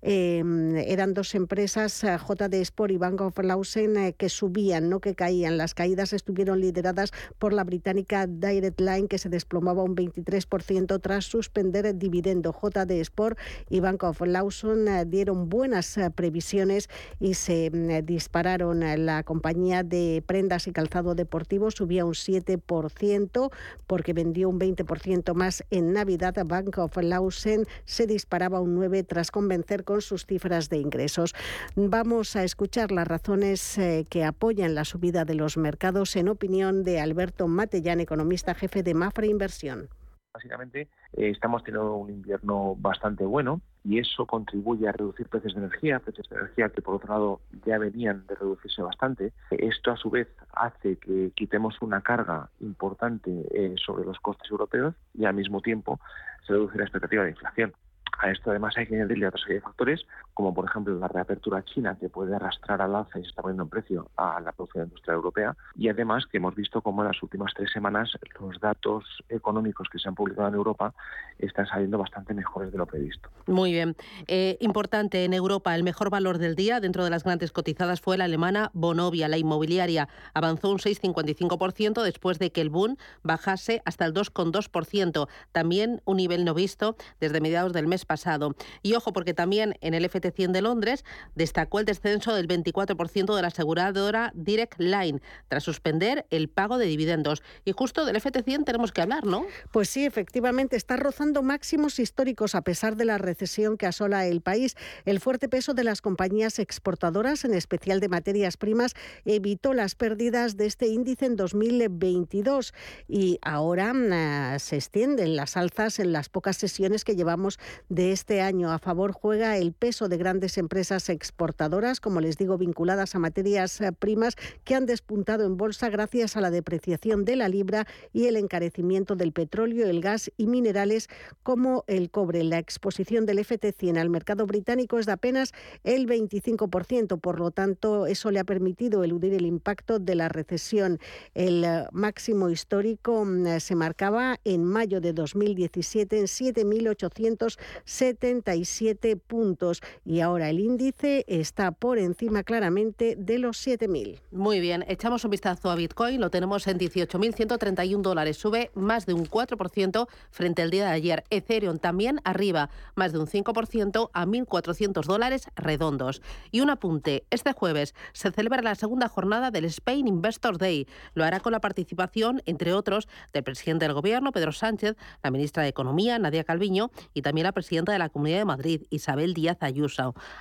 Em, 0.00 0.76
eran 0.76 1.14
dos 1.14 1.36
empresas, 1.36 2.02
JD 2.02 2.54
Sport 2.62 2.92
y 2.92 2.96
Bank 2.96 3.20
of 3.20 3.38
Lausen, 3.38 4.12
que 4.14 4.28
subían, 4.28 4.88
no 4.88 5.00
que 5.00 5.14
caían. 5.14 5.56
Las 5.56 5.74
caídas 5.74 6.12
estuvieron 6.12 6.60
lideradas 6.60 7.12
por 7.38 7.52
la 7.52 7.62
británica 7.62 8.26
Direct 8.26 8.80
Line, 8.80 9.06
que 9.06 9.18
se 9.18 9.28
desplomaba 9.28 9.84
un 9.84 9.94
23% 9.94 11.00
tras 11.00 11.26
suspender 11.26 11.81
dividendo. 11.82 12.52
JD 12.52 12.92
Sport 13.00 13.38
y 13.68 13.80
Bank 13.80 14.04
of 14.04 14.20
Lawson 14.20 14.88
eh, 14.88 15.04
dieron 15.04 15.48
buenas 15.48 15.96
eh, 15.98 16.10
previsiones 16.10 16.88
y 17.20 17.34
se 17.34 17.70
mm, 17.70 18.06
dispararon. 18.06 18.82
La 19.04 19.22
compañía 19.22 19.82
de 19.82 20.22
prendas 20.26 20.66
y 20.66 20.72
calzado 20.72 21.14
deportivo 21.14 21.70
subía 21.70 22.04
un 22.04 22.14
7% 22.14 23.50
porque 23.86 24.12
vendió 24.12 24.48
un 24.48 24.58
20% 24.58 25.34
más 25.34 25.64
en 25.70 25.92
Navidad. 25.92 26.34
Bank 26.44 26.78
of 26.78 26.96
Lawson 26.96 27.66
se 27.84 28.06
disparaba 28.06 28.60
un 28.60 28.78
9% 28.78 29.06
tras 29.06 29.30
convencer 29.30 29.84
con 29.84 30.00
sus 30.00 30.26
cifras 30.26 30.68
de 30.68 30.78
ingresos. 30.78 31.34
Vamos 31.74 32.36
a 32.36 32.44
escuchar 32.44 32.92
las 32.92 33.06
razones 33.08 33.78
eh, 33.78 34.06
que 34.08 34.24
apoyan 34.24 34.74
la 34.74 34.84
subida 34.84 35.24
de 35.24 35.34
los 35.34 35.56
mercados 35.56 36.16
en 36.16 36.28
opinión 36.28 36.82
de 36.84 37.00
Alberto 37.00 37.48
Matellán, 37.48 38.00
economista 38.00 38.54
jefe 38.54 38.82
de 38.82 38.94
Mafra 38.94 39.26
Inversión. 39.26 39.88
Básicamente 40.34 40.88
eh, 41.12 41.28
estamos 41.28 41.62
teniendo 41.62 41.94
un 41.94 42.08
invierno 42.08 42.74
bastante 42.78 43.22
bueno 43.24 43.60
y 43.84 43.98
eso 43.98 44.24
contribuye 44.24 44.88
a 44.88 44.92
reducir 44.92 45.28
precios 45.28 45.52
de 45.54 45.60
energía, 45.60 45.98
precios 45.98 46.26
de 46.30 46.36
energía 46.36 46.70
que 46.70 46.80
por 46.80 46.94
otro 46.94 47.12
lado 47.12 47.40
ya 47.66 47.76
venían 47.76 48.26
de 48.26 48.34
reducirse 48.36 48.80
bastante. 48.80 49.34
Esto 49.50 49.90
a 49.90 49.96
su 49.98 50.08
vez 50.08 50.28
hace 50.54 50.96
que 50.96 51.32
quitemos 51.34 51.82
una 51.82 52.00
carga 52.00 52.48
importante 52.60 53.30
eh, 53.52 53.74
sobre 53.76 54.06
los 54.06 54.18
costes 54.20 54.50
europeos 54.50 54.94
y 55.12 55.26
al 55.26 55.34
mismo 55.34 55.60
tiempo 55.60 56.00
se 56.46 56.54
reduce 56.54 56.78
la 56.78 56.84
expectativa 56.84 57.24
de 57.24 57.30
inflación. 57.30 57.74
A 58.18 58.30
esto 58.30 58.50
además 58.50 58.74
hay 58.78 58.86
que 58.86 58.94
añadirle 58.94 59.30
de 59.30 59.60
factores, 59.60 60.06
como 60.34 60.54
por 60.54 60.64
ejemplo 60.64 60.94
la 60.98 61.08
reapertura 61.08 61.64
china, 61.64 61.96
que 61.98 62.08
puede 62.08 62.34
arrastrar 62.34 62.80
al 62.80 62.94
alza 62.94 63.18
y 63.18 63.22
se 63.22 63.28
está 63.28 63.42
poniendo 63.42 63.64
en 63.64 63.68
precio 63.68 64.10
a 64.16 64.40
la 64.40 64.52
producción 64.52 64.84
industrial 64.84 65.16
europea, 65.16 65.56
y 65.76 65.88
además 65.88 66.26
que 66.26 66.38
hemos 66.38 66.54
visto 66.54 66.80
cómo 66.80 67.02
en 67.02 67.08
las 67.08 67.22
últimas 67.22 67.52
tres 67.54 67.70
semanas 67.70 68.10
los 68.40 68.58
datos 68.60 69.04
económicos 69.28 69.88
que 69.90 69.98
se 69.98 70.08
han 70.08 70.14
publicado 70.14 70.48
en 70.48 70.54
Europa 70.54 70.94
están 71.38 71.66
saliendo 71.66 71.98
bastante 71.98 72.34
mejores 72.34 72.72
de 72.72 72.78
lo 72.78 72.86
previsto. 72.86 73.28
Muy 73.46 73.72
bien. 73.72 73.96
Eh, 74.26 74.56
importante, 74.60 75.24
en 75.24 75.34
Europa 75.34 75.74
el 75.74 75.82
mejor 75.82 76.10
valor 76.10 76.38
del 76.38 76.54
día 76.54 76.80
dentro 76.80 77.04
de 77.04 77.10
las 77.10 77.24
grandes 77.24 77.52
cotizadas 77.52 78.00
fue 78.00 78.16
la 78.16 78.24
alemana 78.24 78.70
Bonovia, 78.74 79.28
la 79.28 79.38
inmobiliaria. 79.38 80.08
Avanzó 80.34 80.70
un 80.70 80.78
6,55% 80.78 82.02
después 82.02 82.38
de 82.38 82.52
que 82.52 82.60
el 82.60 82.70
Bund 82.70 82.98
bajase 83.22 83.82
hasta 83.84 84.04
el 84.04 84.14
2,2%. 84.14 85.28
También 85.52 86.00
un 86.04 86.16
nivel 86.16 86.44
no 86.44 86.54
visto 86.54 86.96
desde 87.20 87.40
mediados 87.40 87.72
del 87.72 87.86
mes 87.86 88.04
pasado. 88.04 88.54
Y 88.82 88.94
ojo, 88.94 89.12
porque 89.12 89.34
también 89.34 89.74
en 89.80 89.94
el 89.94 90.04
FT100 90.22 90.52
de 90.52 90.62
Londres 90.62 91.04
destacó 91.34 91.80
el 91.80 91.84
descenso 91.84 92.34
del 92.34 92.48
24% 92.48 93.34
de 93.34 93.42
la 93.42 93.48
aseguradora 93.48 94.32
Direct 94.34 94.78
Line 94.78 95.20
tras 95.48 95.64
suspender 95.64 96.26
el 96.30 96.48
pago 96.48 96.78
de 96.78 96.86
dividendos. 96.86 97.42
Y 97.64 97.72
justo 97.72 98.04
del 98.04 98.16
FT100 98.16 98.64
tenemos 98.64 98.92
que 98.92 99.02
hablar, 99.02 99.26
¿no? 99.26 99.46
Pues 99.70 99.88
sí, 99.88 100.04
efectivamente, 100.04 100.76
está 100.76 100.96
rozando 100.96 101.42
máximos 101.42 101.98
históricos 101.98 102.54
a 102.54 102.62
pesar 102.62 102.96
de 102.96 103.04
la 103.04 103.18
recesión 103.18 103.76
que 103.76 103.86
asola 103.86 104.26
el 104.26 104.40
país. 104.40 104.76
El 105.04 105.20
fuerte 105.20 105.48
peso 105.48 105.74
de 105.74 105.84
las 105.84 106.00
compañías 106.00 106.58
exportadoras, 106.58 107.44
en 107.44 107.54
especial 107.54 108.00
de 108.00 108.08
materias 108.08 108.56
primas, 108.56 108.94
evitó 109.24 109.74
las 109.74 109.94
pérdidas 109.94 110.56
de 110.56 110.66
este 110.66 110.86
índice 110.86 111.26
en 111.26 111.36
2022 111.36 112.74
y 113.08 113.38
ahora 113.42 113.92
mm, 113.92 114.58
se 114.58 114.76
extienden 114.76 115.36
las 115.36 115.56
alzas 115.56 115.98
en 115.98 116.12
las 116.12 116.28
pocas 116.28 116.56
sesiones 116.56 117.04
que 117.04 117.16
llevamos 117.16 117.58
de 117.88 118.12
este 118.12 118.40
año. 118.40 118.72
A 118.72 118.78
favor 118.78 119.12
juega 119.12 119.56
el 119.56 119.72
peso 119.72 120.08
de 120.08 120.11
grandes 120.16 120.58
empresas 120.58 121.08
exportadoras, 121.08 122.00
como 122.00 122.20
les 122.20 122.36
digo, 122.36 122.58
vinculadas 122.58 123.14
a 123.14 123.18
materias 123.18 123.80
eh, 123.80 123.92
primas 123.92 124.36
que 124.64 124.74
han 124.74 124.86
despuntado 124.86 125.44
en 125.44 125.56
bolsa 125.56 125.88
gracias 125.90 126.36
a 126.36 126.40
la 126.40 126.50
depreciación 126.50 127.24
de 127.24 127.36
la 127.36 127.48
libra 127.48 127.86
y 128.12 128.26
el 128.26 128.36
encarecimiento 128.36 129.16
del 129.16 129.32
petróleo, 129.32 129.88
el 129.88 130.00
gas 130.00 130.30
y 130.36 130.46
minerales 130.46 131.08
como 131.42 131.84
el 131.86 132.10
cobre. 132.10 132.44
La 132.44 132.58
exposición 132.58 133.26
del 133.26 133.38
FT100 133.38 133.98
al 133.98 134.10
mercado 134.10 134.46
británico 134.46 134.98
es 134.98 135.06
de 135.06 135.12
apenas 135.12 135.52
el 135.84 136.06
25%, 136.06 137.20
por 137.20 137.38
lo 137.38 137.50
tanto, 137.50 138.06
eso 138.06 138.30
le 138.30 138.40
ha 138.40 138.44
permitido 138.44 139.04
eludir 139.04 139.34
el 139.34 139.46
impacto 139.46 139.98
de 139.98 140.14
la 140.14 140.28
recesión. 140.28 140.98
El 141.34 141.64
eh, 141.64 141.86
máximo 141.92 142.50
histórico 142.50 143.24
mm, 143.24 143.60
se 143.60 143.74
marcaba 143.74 144.38
en 144.44 144.64
mayo 144.64 145.00
de 145.00 145.12
2017 145.12 146.18
en 146.18 146.24
7.800 146.24 147.58
77 147.84 149.16
puntos 149.16 149.80
y 150.04 150.20
ahora 150.20 150.50
el 150.50 150.60
índice 150.60 151.24
está 151.28 151.70
por 151.70 151.98
encima 151.98 152.42
claramente 152.42 153.14
de 153.16 153.38
los 153.38 153.64
7.000. 153.64 154.20
Muy 154.32 154.60
bien, 154.60 154.84
echamos 154.88 155.24
un 155.24 155.30
vistazo 155.30 155.70
a 155.70 155.76
Bitcoin, 155.76 156.20
lo 156.20 156.30
tenemos 156.30 156.66
en 156.66 156.78
18.131 156.78 158.02
dólares, 158.02 158.36
sube 158.36 158.70
más 158.74 159.06
de 159.06 159.14
un 159.14 159.26
4% 159.26 160.08
frente 160.30 160.62
al 160.62 160.70
día 160.70 160.86
de 160.86 160.92
ayer. 160.92 161.24
Ethereum 161.30 161.78
también 161.78 162.20
arriba, 162.24 162.70
más 162.94 163.12
de 163.12 163.20
un 163.20 163.26
5% 163.26 164.10
a 164.12 164.26
1.400 164.26 165.04
dólares 165.04 165.46
redondos. 165.54 166.22
Y 166.50 166.60
un 166.60 166.70
apunte, 166.70 167.24
este 167.30 167.52
jueves 167.52 167.94
se 168.12 168.32
celebra 168.32 168.62
la 168.62 168.74
segunda 168.74 169.08
jornada 169.08 169.50
del 169.50 169.66
Spain 169.66 170.08
Investor 170.08 170.58
Day. 170.58 170.88
Lo 171.14 171.24
hará 171.24 171.40
con 171.40 171.52
la 171.52 171.60
participación, 171.60 172.42
entre 172.46 172.72
otros, 172.72 173.08
del 173.32 173.44
presidente 173.44 173.84
del 173.84 173.94
Gobierno, 173.94 174.32
Pedro 174.32 174.52
Sánchez, 174.52 174.96
la 175.22 175.30
ministra 175.30 175.62
de 175.62 175.68
Economía, 175.68 176.18
Nadia 176.18 176.44
Calviño, 176.44 176.90
y 177.14 177.22
también 177.22 177.44
la 177.44 177.52
presidenta 177.52 177.92
de 177.92 177.98
la 177.98 178.08
Comunidad 178.08 178.38
de 178.38 178.44
Madrid, 178.44 178.82
Isabel 178.90 179.34
Díaz 179.34 179.58
Ayuso. 179.60 179.91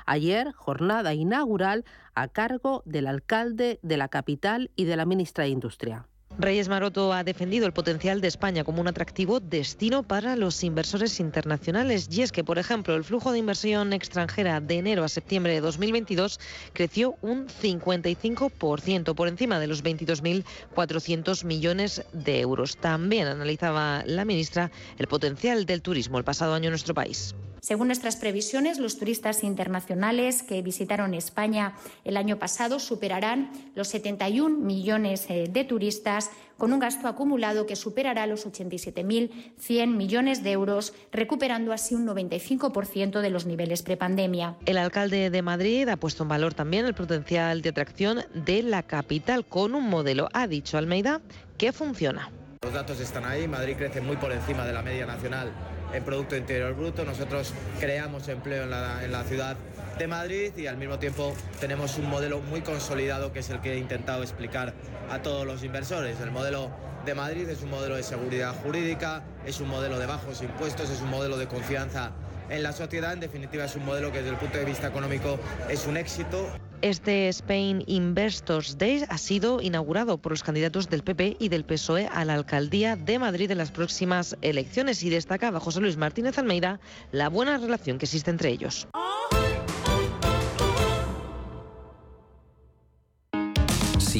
Ayer, 0.05 0.51
jornada 0.53 1.13
inaugural 1.13 1.85
a 2.15 2.27
cargo 2.27 2.83
del 2.85 3.07
alcalde 3.07 3.79
de 3.81 3.97
la 3.97 4.07
capital 4.07 4.71
y 4.75 4.85
de 4.85 4.95
la 4.95 5.05
ministra 5.05 5.43
de 5.43 5.49
Industria. 5.49 6.05
Reyes 6.39 6.69
Maroto 6.69 7.11
ha 7.13 7.23
defendido 7.23 7.65
el 7.65 7.73
potencial 7.73 8.21
de 8.21 8.27
España 8.27 8.63
como 8.63 8.81
un 8.81 8.87
atractivo 8.87 9.39
destino 9.39 10.03
para 10.03 10.35
los 10.35 10.63
inversores 10.63 11.19
internacionales. 11.19 12.07
Y 12.09 12.21
es 12.21 12.31
que, 12.31 12.43
por 12.43 12.57
ejemplo, 12.57 12.95
el 12.95 13.03
flujo 13.03 13.31
de 13.31 13.39
inversión 13.39 13.91
extranjera 13.93 14.61
de 14.61 14.77
enero 14.77 15.03
a 15.03 15.09
septiembre 15.09 15.53
de 15.53 15.61
2022 15.61 16.39
creció 16.73 17.15
un 17.21 17.47
55%, 17.47 19.13
por 19.13 19.27
encima 19.27 19.59
de 19.59 19.67
los 19.67 19.83
22.400 19.83 21.43
millones 21.43 22.05
de 22.13 22.39
euros. 22.39 22.77
También 22.77 23.27
analizaba 23.27 24.03
la 24.05 24.25
ministra 24.25 24.71
el 24.97 25.07
potencial 25.07 25.65
del 25.65 25.81
turismo 25.81 26.17
el 26.17 26.23
pasado 26.23 26.53
año 26.53 26.67
en 26.67 26.71
nuestro 26.71 26.93
país. 26.93 27.35
Según 27.61 27.87
nuestras 27.87 28.15
previsiones, 28.15 28.79
los 28.79 28.97
turistas 28.97 29.43
internacionales 29.43 30.41
que 30.41 30.63
visitaron 30.63 31.13
España 31.13 31.75
el 32.03 32.17
año 32.17 32.39
pasado 32.39 32.79
superarán 32.79 33.51
los 33.75 33.87
71 33.89 34.57
millones 34.57 35.27
eh, 35.29 35.47
de 35.47 35.63
turistas 35.63 36.31
con 36.57 36.73
un 36.73 36.79
gasto 36.79 37.07
acumulado 37.07 37.67
que 37.67 37.75
superará 37.75 38.25
los 38.25 38.47
87.100 38.47 39.87
millones 39.87 40.41
de 40.41 40.51
euros, 40.53 40.95
recuperando 41.11 41.71
así 41.71 41.93
un 41.93 42.07
95% 42.07 43.21
de 43.21 43.29
los 43.29 43.45
niveles 43.45 43.83
prepandemia. 43.83 44.55
El 44.65 44.79
alcalde 44.79 45.29
de 45.29 45.41
Madrid 45.43 45.87
ha 45.87 45.97
puesto 45.97 46.23
en 46.23 46.29
valor 46.29 46.55
también 46.55 46.87
el 46.87 46.95
potencial 46.95 47.61
de 47.61 47.69
atracción 47.69 48.23
de 48.33 48.63
la 48.63 48.81
capital 48.81 49.45
con 49.45 49.75
un 49.75 49.87
modelo, 49.87 50.29
ha 50.33 50.47
dicho 50.47 50.79
Almeida, 50.79 51.21
que 51.59 51.71
funciona. 51.71 52.31
Los 52.63 52.73
datos 52.73 52.99
están 52.99 53.25
ahí, 53.25 53.47
Madrid 53.47 53.75
crece 53.77 54.01
muy 54.01 54.17
por 54.17 54.31
encima 54.31 54.65
de 54.65 54.73
la 54.73 54.81
media 54.81 55.05
nacional 55.05 55.51
en 55.93 56.03
Producto 56.03 56.35
Interior 56.35 56.73
Bruto. 56.73 57.05
Nosotros 57.05 57.53
creamos 57.79 58.27
empleo 58.27 58.63
en 58.63 58.71
la, 58.71 59.03
en 59.03 59.11
la 59.11 59.23
ciudad 59.23 59.57
de 59.97 60.07
Madrid 60.07 60.51
y 60.57 60.67
al 60.67 60.77
mismo 60.77 60.99
tiempo 60.99 61.33
tenemos 61.59 61.97
un 61.97 62.09
modelo 62.09 62.39
muy 62.39 62.61
consolidado 62.61 63.31
que 63.33 63.39
es 63.39 63.49
el 63.49 63.61
que 63.61 63.73
he 63.73 63.77
intentado 63.77 64.23
explicar 64.23 64.73
a 65.09 65.21
todos 65.21 65.45
los 65.45 65.63
inversores. 65.63 66.19
El 66.21 66.31
modelo 66.31 66.71
de 67.05 67.15
Madrid 67.15 67.49
es 67.49 67.61
un 67.61 67.69
modelo 67.69 67.95
de 67.95 68.03
seguridad 68.03 68.55
jurídica, 68.63 69.23
es 69.45 69.59
un 69.59 69.69
modelo 69.69 69.99
de 69.99 70.05
bajos 70.05 70.41
impuestos, 70.41 70.89
es 70.89 71.01
un 71.01 71.09
modelo 71.09 71.37
de 71.37 71.47
confianza 71.47 72.11
en 72.49 72.63
la 72.63 72.73
sociedad. 72.73 73.13
En 73.13 73.19
definitiva, 73.19 73.65
es 73.65 73.75
un 73.75 73.85
modelo 73.85 74.11
que 74.11 74.19
desde 74.19 74.31
el 74.31 74.37
punto 74.37 74.57
de 74.57 74.65
vista 74.65 74.87
económico 74.87 75.39
es 75.69 75.85
un 75.87 75.97
éxito. 75.97 76.47
Este 76.81 77.27
Spain 77.29 77.83
Investors 77.85 78.79
Day 78.79 79.03
ha 79.07 79.17
sido 79.19 79.61
inaugurado 79.61 80.17
por 80.17 80.31
los 80.31 80.41
candidatos 80.41 80.89
del 80.89 81.03
PP 81.03 81.37
y 81.39 81.49
del 81.49 81.63
PSOE 81.63 82.07
a 82.07 82.25
la 82.25 82.33
alcaldía 82.33 82.95
de 82.95 83.19
Madrid 83.19 83.51
en 83.51 83.59
las 83.59 83.69
próximas 83.69 84.35
elecciones 84.41 85.03
y 85.03 85.11
destacaba 85.11 85.59
José 85.59 85.79
Luis 85.79 85.97
Martínez 85.97 86.39
Almeida 86.39 86.79
la 87.11 87.29
buena 87.29 87.59
relación 87.59 87.99
que 87.99 88.05
existe 88.05 88.31
entre 88.31 88.49
ellos. 88.49 88.87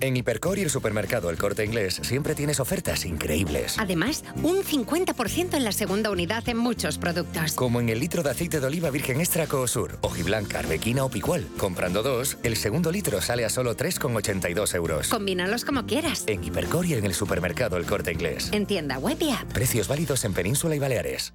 En 0.00 0.16
Hipercor 0.16 0.58
y 0.58 0.62
el 0.62 0.70
supermercado 0.70 1.28
El 1.28 1.36
Corte 1.36 1.64
Inglés 1.64 2.00
siempre 2.02 2.34
tienes 2.34 2.58
ofertas 2.58 3.04
increíbles. 3.04 3.76
Además, 3.78 4.24
un 4.42 4.62
50% 4.62 5.54
en 5.54 5.64
la 5.64 5.72
segunda 5.72 6.10
unidad 6.10 6.48
en 6.48 6.56
muchos 6.56 6.96
productos. 6.96 7.52
Como 7.52 7.80
en 7.80 7.90
el 7.90 8.00
litro 8.00 8.22
de 8.22 8.30
aceite 8.30 8.60
de 8.60 8.66
oliva 8.66 8.90
virgen 8.90 9.20
extra 9.20 9.46
Coosur, 9.46 9.98
hojiblanca, 10.00 10.60
arbequina 10.60 11.04
o 11.04 11.10
picual. 11.10 11.46
Comprando 11.58 12.02
dos, 12.02 12.38
el 12.42 12.56
segundo 12.56 12.90
litro 12.90 13.20
sale 13.20 13.44
a 13.44 13.50
solo 13.50 13.76
3,82 13.76 14.74
euros. 14.74 15.08
Combínalos 15.08 15.64
como 15.64 15.84
quieras. 15.84 16.24
En 16.26 16.42
Hipercor 16.42 16.86
y 16.86 16.94
en 16.94 17.04
el 17.04 17.14
supermercado 17.14 17.76
El 17.76 17.84
Corte 17.84 18.12
Inglés. 18.12 18.48
En 18.52 18.64
tienda 18.64 18.98
web 18.98 19.18
y 19.20 19.30
app. 19.30 19.52
Precios 19.52 19.86
válidos 19.86 20.24
en 20.24 20.32
Península 20.32 20.74
y 20.76 20.78
Baleares. 20.78 21.34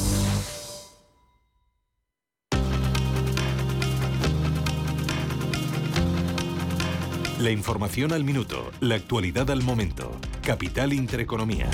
La 7.41 7.49
información 7.49 8.13
al 8.13 8.23
minuto, 8.23 8.69
la 8.81 8.93
actualidad 8.93 9.49
al 9.49 9.63
momento. 9.63 10.15
Capital 10.43 10.93
Intereconomía. 10.93 11.67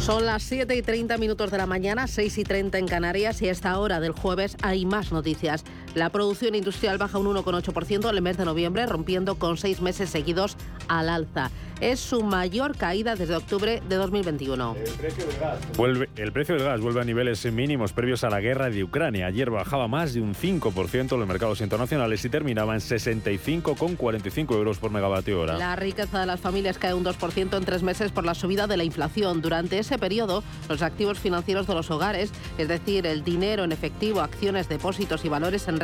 Son 0.00 0.26
las 0.26 0.42
7 0.42 0.74
y 0.74 0.82
30 0.82 1.16
minutos 1.18 1.52
de 1.52 1.58
la 1.58 1.66
mañana, 1.66 2.08
6 2.08 2.38
y 2.38 2.42
30 2.42 2.78
en 2.78 2.88
Canarias 2.88 3.40
y 3.40 3.48
a 3.48 3.52
esta 3.52 3.78
hora 3.78 4.00
del 4.00 4.10
jueves 4.10 4.56
hay 4.62 4.84
más 4.84 5.12
noticias. 5.12 5.62
La 5.96 6.10
producción 6.10 6.54
industrial 6.54 6.98
baja 6.98 7.16
un 7.16 7.24
1,8% 7.34 8.10
en 8.10 8.14
el 8.16 8.20
mes 8.20 8.36
de 8.36 8.44
noviembre, 8.44 8.84
rompiendo 8.84 9.36
con 9.36 9.56
seis 9.56 9.80
meses 9.80 10.10
seguidos 10.10 10.58
al 10.88 11.08
alza. 11.08 11.50
Es 11.80 12.00
su 12.00 12.22
mayor 12.22 12.74
caída 12.76 13.16
desde 13.16 13.36
octubre 13.36 13.82
de 13.86 13.96
2021. 13.96 14.76
El 14.76 14.92
precio 14.92 15.26
del 15.26 15.38
gas. 15.38 15.58
Vuelve, 15.76 16.08
el 16.16 16.32
precio 16.32 16.54
del 16.54 16.64
gas 16.64 16.80
vuelve 16.80 17.02
a 17.02 17.04
niveles 17.04 17.44
mínimos 17.52 17.92
previos 17.92 18.24
a 18.24 18.30
la 18.30 18.40
guerra 18.40 18.70
de 18.70 18.82
Ucrania. 18.82 19.26
Ayer 19.26 19.50
bajaba 19.50 19.86
más 19.86 20.14
de 20.14 20.22
un 20.22 20.34
5% 20.34 21.12
en 21.12 21.18
los 21.18 21.28
mercados 21.28 21.60
internacionales 21.60 22.24
y 22.24 22.30
terminaba 22.30 22.74
en 22.74 22.80
65,45 22.80 24.54
euros 24.54 24.78
por 24.78 24.90
megavatio 24.90 25.40
hora. 25.40 25.58
La 25.58 25.76
riqueza 25.76 26.20
de 26.20 26.26
las 26.26 26.40
familias 26.40 26.78
cae 26.78 26.94
un 26.94 27.04
2% 27.04 27.56
en 27.56 27.64
tres 27.64 27.82
meses 27.82 28.10
por 28.10 28.24
la 28.24 28.34
subida 28.34 28.66
de 28.66 28.78
la 28.78 28.84
inflación. 28.84 29.42
Durante 29.42 29.78
ese 29.78 29.98
periodo, 29.98 30.42
los 30.70 30.80
activos 30.80 31.18
financieros 31.18 31.66
de 31.66 31.74
los 31.74 31.90
hogares, 31.90 32.32
es 32.56 32.68
decir, 32.68 33.06
el 33.06 33.22
dinero 33.22 33.64
en 33.64 33.72
efectivo, 33.72 34.20
acciones, 34.20 34.70
depósitos 34.70 35.26
y 35.26 35.28
valores 35.28 35.68
en 35.68 35.78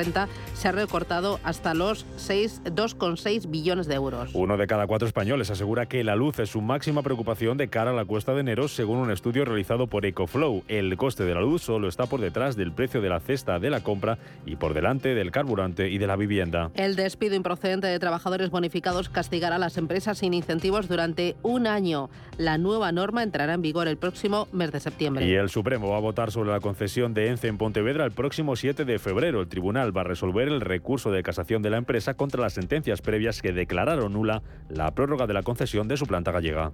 se 0.54 0.68
ha 0.68 0.72
recortado 0.72 1.38
hasta 1.44 1.74
los 1.74 2.06
2,6 2.16 3.50
billones 3.50 3.86
de 3.86 3.94
euros. 3.94 4.30
Uno 4.34 4.56
de 4.56 4.66
cada 4.66 4.86
cuatro 4.86 5.06
españoles 5.06 5.50
asegura 5.50 5.86
que 5.86 6.02
la 6.04 6.16
luz 6.16 6.38
es 6.38 6.50
su 6.50 6.60
máxima 6.60 7.02
preocupación 7.02 7.56
de 7.56 7.68
cara 7.68 7.90
a 7.90 7.94
la 7.94 8.04
cuesta 8.04 8.34
de 8.34 8.40
enero, 8.40 8.68
según 8.68 8.98
un 8.98 9.10
estudio 9.10 9.44
realizado 9.44 9.86
por 9.86 10.04
EcoFlow. 10.06 10.64
El 10.68 10.96
coste 10.96 11.24
de 11.24 11.34
la 11.34 11.40
luz 11.40 11.62
solo 11.62 11.88
está 11.88 12.06
por 12.06 12.20
detrás 12.20 12.56
del 12.56 12.72
precio 12.72 13.00
de 13.00 13.08
la 13.08 13.20
cesta 13.20 13.58
de 13.58 13.70
la 13.70 13.82
compra 13.82 14.18
y 14.46 14.56
por 14.56 14.74
delante 14.74 15.14
del 15.14 15.30
carburante 15.30 15.88
y 15.88 15.98
de 15.98 16.06
la 16.06 16.16
vivienda. 16.16 16.70
El 16.74 16.96
despido 16.96 17.34
improcedente 17.34 17.86
de 17.86 17.98
trabajadores 17.98 18.50
bonificados 18.50 19.08
castigará 19.08 19.56
a 19.56 19.58
las 19.58 19.76
empresas 19.76 20.18
sin 20.18 20.34
incentivos 20.34 20.88
durante 20.88 21.36
un 21.42 21.66
año. 21.66 22.10
La 22.38 22.58
nueva 22.58 22.92
norma 22.92 23.22
entrará 23.22 23.54
en 23.54 23.62
vigor 23.62 23.88
el 23.88 23.96
próximo 23.96 24.48
mes 24.52 24.72
de 24.72 24.80
septiembre. 24.80 25.26
Y 25.26 25.34
el 25.34 25.48
Supremo 25.48 25.90
va 25.90 25.98
a 25.98 26.00
votar 26.00 26.30
sobre 26.30 26.50
la 26.50 26.60
concesión 26.60 27.14
de 27.14 27.28
ENCE 27.28 27.48
en 27.48 27.58
Pontevedra 27.58 28.04
el 28.04 28.12
próximo 28.12 28.56
7 28.56 28.84
de 28.84 28.98
febrero. 28.98 29.40
El 29.40 29.48
tribunal 29.48 29.91
va 29.96 30.02
a 30.02 30.04
resolver 30.04 30.48
el 30.48 30.60
recurso 30.60 31.10
de 31.10 31.22
casación 31.22 31.62
de 31.62 31.70
la 31.70 31.76
empresa 31.76 32.14
contra 32.14 32.40
las 32.40 32.54
sentencias 32.54 33.02
previas 33.02 33.42
que 33.42 33.52
declararon 33.52 34.12
nula 34.12 34.42
la 34.68 34.90
prórroga 34.94 35.26
de 35.26 35.34
la 35.34 35.42
concesión 35.42 35.88
de 35.88 35.96
su 35.96 36.06
planta 36.06 36.32
gallega. 36.32 36.72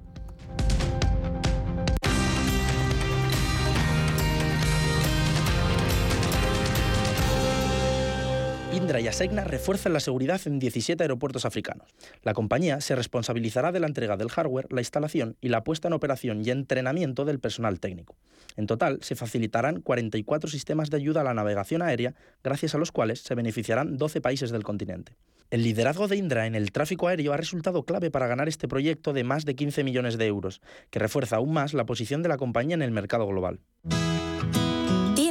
Indra 8.88 9.00
y 9.02 9.08
Asegna 9.08 9.44
refuerzan 9.44 9.92
la 9.92 10.00
seguridad 10.00 10.40
en 10.46 10.58
17 10.58 11.04
aeropuertos 11.04 11.44
africanos. 11.44 11.94
La 12.22 12.32
compañía 12.32 12.80
se 12.80 12.96
responsabilizará 12.96 13.70
de 13.70 13.80
la 13.80 13.86
entrega 13.86 14.16
del 14.16 14.30
hardware, 14.30 14.72
la 14.72 14.80
instalación 14.80 15.36
y 15.42 15.50
la 15.50 15.62
puesta 15.62 15.88
en 15.88 15.92
operación 15.92 16.40
y 16.42 16.48
entrenamiento 16.48 17.26
del 17.26 17.38
personal 17.38 17.80
técnico. 17.80 18.16
En 18.56 18.66
total, 18.66 19.00
se 19.02 19.14
facilitarán 19.14 19.82
44 19.82 20.48
sistemas 20.48 20.88
de 20.88 20.96
ayuda 20.96 21.20
a 21.20 21.24
la 21.24 21.34
navegación 21.34 21.82
aérea, 21.82 22.14
gracias 22.42 22.74
a 22.74 22.78
los 22.78 22.90
cuales 22.90 23.20
se 23.20 23.34
beneficiarán 23.34 23.98
12 23.98 24.22
países 24.22 24.52
del 24.52 24.64
continente. 24.64 25.18
El 25.50 25.64
liderazgo 25.64 26.08
de 26.08 26.16
Indra 26.16 26.46
en 26.46 26.54
el 26.54 26.72
tráfico 26.72 27.08
aéreo 27.08 27.34
ha 27.34 27.36
resultado 27.36 27.82
clave 27.82 28.10
para 28.10 28.26
ganar 28.26 28.48
este 28.48 28.68
proyecto 28.68 29.12
de 29.12 29.22
más 29.22 29.44
de 29.44 29.54
15 29.54 29.84
millones 29.84 30.16
de 30.16 30.24
euros, 30.28 30.62
que 30.88 30.98
refuerza 30.98 31.36
aún 31.36 31.52
más 31.52 31.74
la 31.74 31.84
posición 31.84 32.22
de 32.22 32.30
la 32.30 32.38
compañía 32.38 32.74
en 32.74 32.82
el 32.82 32.90
mercado 32.90 33.26
global. 33.26 33.60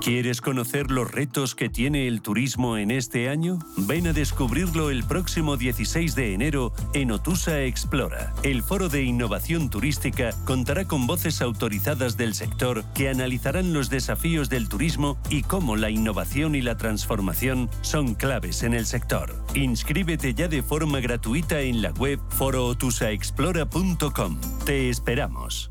¿Quieres 0.00 0.40
conocer 0.40 0.90
los 0.90 1.10
retos 1.10 1.54
que 1.54 1.68
tiene 1.68 2.08
el 2.08 2.22
turismo 2.22 2.78
en 2.78 2.90
este 2.90 3.28
año? 3.28 3.58
Ven 3.76 4.06
a 4.06 4.14
descubrirlo 4.14 4.88
el 4.88 5.04
próximo 5.04 5.58
16 5.58 6.14
de 6.14 6.32
enero 6.32 6.72
en 6.94 7.12
Otusa 7.12 7.64
Explora. 7.64 8.32
El 8.42 8.62
foro 8.62 8.88
de 8.88 9.02
innovación 9.02 9.68
turística 9.68 10.30
contará 10.46 10.86
con 10.86 11.06
voces 11.06 11.42
autorizadas 11.42 12.16
del 12.16 12.32
sector 12.32 12.82
que 12.94 13.10
analizarán 13.10 13.74
los 13.74 13.90
desafíos 13.90 14.48
del 14.48 14.70
turismo 14.70 15.18
y 15.28 15.42
cómo 15.42 15.76
la 15.76 15.90
innovación 15.90 16.54
y 16.54 16.62
la 16.62 16.78
transformación 16.78 17.68
son 17.82 18.14
claves 18.14 18.62
en 18.62 18.72
el 18.72 18.86
sector. 18.86 19.44
Inscríbete 19.54 20.32
ya 20.32 20.48
de 20.48 20.62
forma 20.62 21.00
gratuita 21.00 21.60
en 21.60 21.82
la 21.82 21.90
web 21.90 22.18
forootusaexplora.com. 22.30 24.40
Te 24.64 24.88
esperamos. 24.88 25.70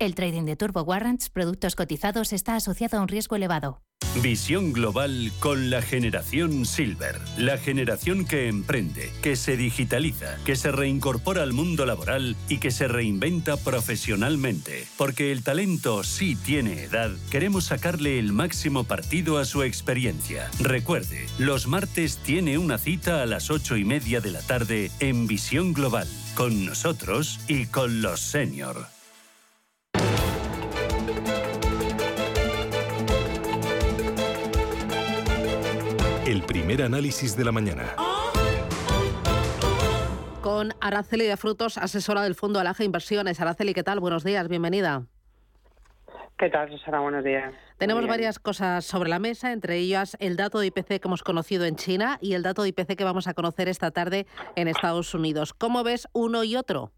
El 0.00 0.14
trading 0.14 0.44
de 0.44 0.56
Turbo 0.56 0.80
Warrants, 0.80 1.28
productos 1.28 1.76
cotizados, 1.76 2.32
está 2.32 2.56
asociado 2.56 2.96
a 2.96 3.02
un 3.02 3.08
riesgo 3.08 3.36
elevado. 3.36 3.82
Visión 4.22 4.72
global 4.72 5.30
con 5.40 5.68
la 5.68 5.82
generación 5.82 6.64
Silver. 6.64 7.20
La 7.36 7.58
generación 7.58 8.24
que 8.24 8.48
emprende, 8.48 9.12
que 9.20 9.36
se 9.36 9.58
digitaliza, 9.58 10.38
que 10.46 10.56
se 10.56 10.72
reincorpora 10.72 11.42
al 11.42 11.52
mundo 11.52 11.84
laboral 11.84 12.34
y 12.48 12.58
que 12.58 12.70
se 12.70 12.88
reinventa 12.88 13.58
profesionalmente. 13.58 14.86
Porque 14.96 15.32
el 15.32 15.42
talento 15.42 16.02
sí 16.02 16.34
tiene 16.34 16.84
edad, 16.84 17.10
queremos 17.30 17.66
sacarle 17.66 18.18
el 18.18 18.32
máximo 18.32 18.84
partido 18.84 19.36
a 19.36 19.44
su 19.44 19.62
experiencia. 19.64 20.50
Recuerde, 20.60 21.26
los 21.38 21.66
martes 21.66 22.16
tiene 22.16 22.56
una 22.56 22.78
cita 22.78 23.22
a 23.22 23.26
las 23.26 23.50
ocho 23.50 23.76
y 23.76 23.84
media 23.84 24.22
de 24.22 24.30
la 24.30 24.40
tarde 24.40 24.90
en 24.98 25.26
Visión 25.26 25.74
Global, 25.74 26.08
con 26.34 26.64
nosotros 26.64 27.38
y 27.48 27.66
con 27.66 28.00
los 28.00 28.20
senior. 28.20 28.86
El 36.30 36.42
primer 36.42 36.80
análisis 36.80 37.36
de 37.36 37.44
la 37.44 37.50
mañana. 37.50 37.96
Con 40.40 40.72
Araceli 40.80 41.26
de 41.26 41.36
Frutos, 41.36 41.76
asesora 41.76 42.22
del 42.22 42.36
Fondo 42.36 42.60
Alaja 42.60 42.84
Inversiones. 42.84 43.40
Araceli, 43.40 43.74
¿qué 43.74 43.82
tal? 43.82 43.98
Buenos 43.98 44.22
días, 44.22 44.46
bienvenida. 44.46 45.02
¿Qué 46.38 46.48
tal, 46.48 46.70
Susana? 46.70 47.00
Buenos 47.00 47.24
días. 47.24 47.52
Tenemos 47.78 48.06
varias 48.06 48.38
cosas 48.38 48.84
sobre 48.84 49.10
la 49.10 49.18
mesa, 49.18 49.50
entre 49.50 49.78
ellas 49.78 50.16
el 50.20 50.36
dato 50.36 50.60
de 50.60 50.68
IPC 50.68 51.00
que 51.00 51.08
hemos 51.08 51.24
conocido 51.24 51.64
en 51.64 51.74
China 51.74 52.16
y 52.20 52.34
el 52.34 52.44
dato 52.44 52.62
de 52.62 52.68
IPC 52.68 52.94
que 52.94 53.02
vamos 53.02 53.26
a 53.26 53.34
conocer 53.34 53.66
esta 53.66 53.90
tarde 53.90 54.28
en 54.54 54.68
Estados 54.68 55.12
Unidos. 55.14 55.52
¿Cómo 55.52 55.82
ves 55.82 56.06
uno 56.12 56.44
y 56.44 56.54
otro? 56.54 56.92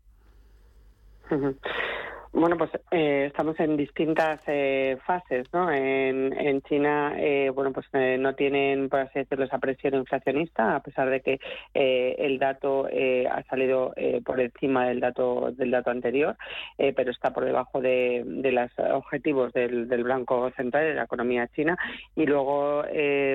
Bueno, 2.34 2.56
pues 2.56 2.70
eh, 2.90 3.26
estamos 3.26 3.60
en 3.60 3.76
distintas 3.76 4.40
eh, 4.46 4.96
fases, 5.04 5.46
¿no? 5.52 5.70
En, 5.70 6.32
en 6.32 6.62
China, 6.62 7.12
eh, 7.18 7.50
bueno, 7.50 7.74
pues 7.74 7.86
eh, 7.92 8.16
no 8.18 8.34
tienen, 8.34 8.88
por 8.88 9.00
así 9.00 9.18
decirlo, 9.18 9.44
esa 9.44 9.58
presión 9.58 9.94
inflacionista, 9.96 10.74
a 10.74 10.80
pesar 10.80 11.10
de 11.10 11.20
que 11.20 11.40
eh, 11.74 12.16
el 12.18 12.38
dato 12.38 12.88
eh, 12.90 13.28
ha 13.30 13.42
salido 13.42 13.94
por 14.24 14.40
encima 14.40 14.86
del 14.86 15.00
dato 15.00 15.52
del 15.52 15.70
dato 15.70 15.90
anterior, 15.90 16.36
pero 16.78 17.10
está 17.10 17.32
por 17.32 17.44
debajo 17.44 17.80
de, 17.82 18.24
los 18.24 18.70
objetivos 18.94 19.52
del, 19.52 19.86
del 19.88 20.04
Banco 20.04 20.50
Central 20.56 20.84
de 20.84 20.94
la 20.94 21.04
economía 21.04 21.48
china. 21.48 21.76
Y 22.16 22.24
luego, 22.24 22.82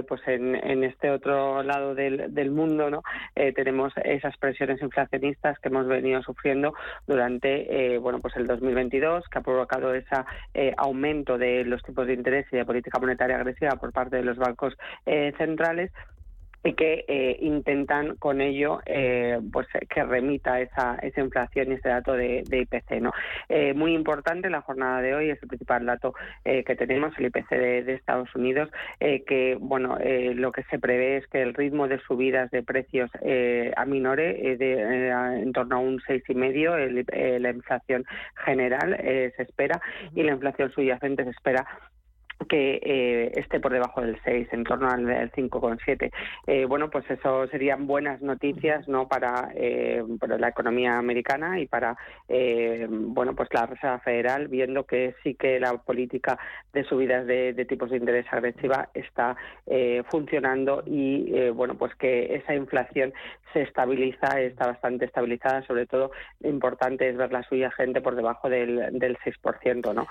pues 0.08 0.22
en, 0.28 0.56
en 0.56 0.84
este 0.84 1.12
otro 1.12 1.62
lado 1.62 1.94
del, 1.94 2.34
del 2.34 2.52
mundo, 2.52 2.90
¿no? 2.90 3.04
Tenemos 3.56 3.94
esas 4.04 4.36
presiones 4.38 4.82
inflacionistas 4.82 5.60
que 5.60 5.70
hemos 5.70 5.88
venido 5.88 6.22
sufriendo 6.24 6.74
durante, 7.06 7.98
bueno, 8.00 8.20
pues 8.20 8.36
el 8.38 8.48
2020 8.48 8.87
que 8.90 9.40
ha 9.40 9.42
provocado 9.42 9.94
ese 9.94 10.16
eh, 10.54 10.74
aumento 10.78 11.38
de 11.38 11.64
los 11.64 11.82
tipos 11.84 12.08
de 12.08 12.14
interés 12.14 12.46
y 12.52 12.58
de 12.58 12.66
política 12.66 13.00
monetaria 13.00 13.36
agresiva 13.36 13.76
por 13.76 13.92
parte 13.92 14.18
de 14.18 14.24
los 14.24 14.38
bancos 14.38 14.76
eh, 15.06 15.34
centrales 15.38 15.92
y 16.68 16.74
que 16.74 17.06
eh, 17.08 17.38
intentan 17.40 18.18
con 18.18 18.42
ello 18.42 18.82
eh, 18.86 19.40
pues 19.54 19.68
que 19.90 20.04
remita 20.04 20.60
esa, 20.60 20.96
esa 21.02 21.22
inflación 21.22 21.72
y 21.72 21.76
ese 21.76 21.88
dato 21.88 22.14
de, 22.14 22.44
IPC 22.50 23.02
no 23.02 23.14
eh, 23.48 23.74
muy 23.74 23.94
importante 23.94 24.50
la 24.50 24.62
jornada 24.62 25.02
de 25.02 25.16
hoy 25.16 25.30
es 25.30 25.42
el 25.42 25.48
principal 25.48 25.86
dato 25.86 26.14
eh, 26.44 26.66
que 26.66 26.76
tenemos 26.76 27.18
el 27.18 27.28
IPC 27.28 27.50
de, 27.52 27.94
Estados 27.94 28.36
Unidos 28.36 28.70
que 29.00 29.58
bueno 29.60 29.98
lo 30.00 30.52
que 30.52 30.64
se 30.64 30.78
prevé 30.78 31.18
es 31.18 31.28
que 31.28 31.42
el 31.42 31.54
ritmo 31.54 31.88
de 31.88 32.00
subidas 32.00 32.52
de 32.52 32.64
precios 32.64 33.10
aminore 33.76 34.58
de, 34.58 35.10
en 35.42 35.52
torno 35.54 35.78
a 35.78 35.80
un 35.80 36.00
seis 36.06 36.24
y 36.28 36.36
medio 36.36 36.76
el, 36.76 37.06
eh, 37.12 37.40
la 37.40 37.52
inflación 37.52 38.06
general 38.46 38.96
se 39.00 39.42
espera 39.42 39.82
y 40.14 40.24
la 40.24 40.34
inflación 40.34 40.72
subyacente 40.72 41.24
se 41.24 41.32
espera 41.32 41.66
que 42.46 42.80
eh, 42.82 43.32
esté 43.36 43.60
por 43.60 43.74
debajo 43.74 44.02
del 44.02 44.18
6, 44.24 44.48
en 44.52 44.64
torno 44.64 44.90
al, 44.90 45.10
al 45.10 45.32
5,7. 45.32 46.12
Eh, 46.48 46.66
bueno, 46.66 46.90
pues 46.90 47.10
eso 47.10 47.48
serían 47.48 47.88
buenas 47.88 48.22
noticias 48.22 48.88
no 48.88 49.08
para, 49.08 49.50
eh, 49.56 50.04
para 50.20 50.38
la 50.38 50.50
economía 50.50 50.98
americana 50.98 51.60
y 51.60 51.68
para 51.68 51.98
eh, 52.28 52.88
bueno 52.90 53.36
pues 53.36 53.50
la 53.54 53.66
Reserva 53.66 54.00
Federal, 54.00 54.48
viendo 54.48 54.86
que 54.86 55.16
sí 55.24 55.36
que 55.36 55.60
la 55.60 55.78
política 55.78 56.38
de 56.74 56.84
subidas 56.84 57.26
de, 57.26 57.54
de 57.54 57.66
tipos 57.66 57.90
de 57.90 57.98
interés 57.98 58.26
agresiva 58.32 58.90
está 58.94 59.36
eh, 59.66 60.04
funcionando 60.10 60.84
y 60.86 61.34
eh, 61.36 61.50
bueno 61.52 61.76
pues 61.76 61.94
que 61.96 62.36
esa 62.36 62.56
inflación 62.56 63.14
se 63.54 63.64
estabiliza, 63.64 64.40
está 64.42 64.68
bastante 64.68 65.06
estabilizada, 65.06 65.66
sobre 65.66 65.86
todo 65.86 66.12
importante 66.44 67.10
es 67.10 67.18
ver 67.18 67.32
la 67.32 67.44
suya 67.44 67.72
gente 67.72 68.02
por 68.02 68.16
debajo 68.16 68.50
del, 68.50 69.00
del 69.00 69.18
6%, 69.18 69.94
¿no? 69.94 70.08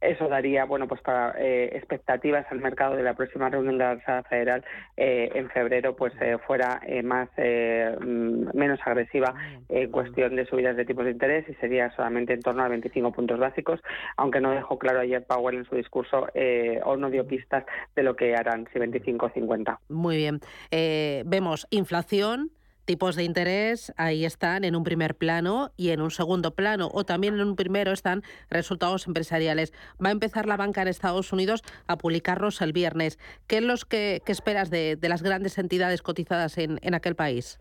Eso 0.00 0.28
daría 0.28 0.64
bueno 0.64 0.86
pues 0.86 1.00
para 1.00 1.34
eh, 1.38 1.70
expectativas 1.76 2.46
al 2.50 2.60
mercado 2.60 2.96
de 2.96 3.02
la 3.02 3.14
próxima 3.14 3.48
reunión 3.48 3.78
de 3.78 3.84
la 3.84 3.94
Reserva 3.94 4.22
Federal 4.24 4.64
eh, 4.96 5.30
en 5.34 5.48
febrero 5.50 5.96
pues 5.96 6.12
eh, 6.20 6.36
fuera 6.46 6.80
eh, 6.86 7.02
más 7.02 7.28
eh, 7.36 7.96
mm, 8.00 8.56
menos 8.56 8.80
agresiva 8.84 9.34
en 9.68 9.90
cuestión 9.90 10.36
de 10.36 10.46
subidas 10.46 10.76
de 10.76 10.84
tipos 10.84 11.04
de 11.04 11.12
interés 11.12 11.48
y 11.48 11.54
sería 11.54 11.90
solamente 11.96 12.34
en 12.34 12.42
torno 12.42 12.62
a 12.62 12.68
25 12.68 13.12
puntos 13.12 13.38
básicos 13.38 13.80
aunque 14.16 14.40
no 14.40 14.50
dejó 14.50 14.78
claro 14.78 15.00
ayer 15.00 15.24
Powell 15.24 15.56
en 15.56 15.64
su 15.64 15.76
discurso 15.76 16.26
eh, 16.34 16.80
o 16.84 16.96
no 16.96 17.10
dio 17.10 17.26
pistas 17.26 17.64
de 17.96 18.02
lo 18.02 18.14
que 18.14 18.34
harán 18.34 18.68
si 18.72 18.78
25 18.78 19.26
o 19.26 19.30
50 19.30 19.80
Muy 19.88 20.16
bien. 20.16 20.40
Eh, 20.70 21.22
vemos 21.26 21.66
inflación, 21.70 22.50
tipos 22.84 23.16
de 23.16 23.24
interés, 23.24 23.92
ahí 23.96 24.24
están 24.24 24.64
en 24.64 24.76
un 24.76 24.84
primer 24.84 25.14
plano 25.16 25.72
y 25.76 25.90
en 25.90 26.00
un 26.00 26.10
segundo 26.10 26.54
plano, 26.54 26.90
o 26.92 27.04
también 27.04 27.34
en 27.34 27.40
un 27.40 27.56
primero 27.56 27.92
están 27.92 28.22
resultados 28.50 29.06
empresariales. 29.06 29.72
Va 30.02 30.08
a 30.08 30.12
empezar 30.12 30.46
la 30.46 30.56
banca 30.56 30.82
en 30.82 30.88
Estados 30.88 31.32
Unidos 31.32 31.62
a 31.86 31.98
publicarlos 31.98 32.60
el 32.60 32.72
viernes. 32.72 33.18
¿Qué 33.46 33.58
es 33.58 33.62
lo 33.62 33.74
que, 33.76 34.22
esperas 34.26 34.70
de, 34.70 34.96
de 34.96 35.08
las 35.08 35.22
grandes 35.22 35.58
entidades 35.58 36.02
cotizadas 36.02 36.58
en, 36.58 36.78
en 36.82 36.94
aquel 36.94 37.16
país? 37.16 37.58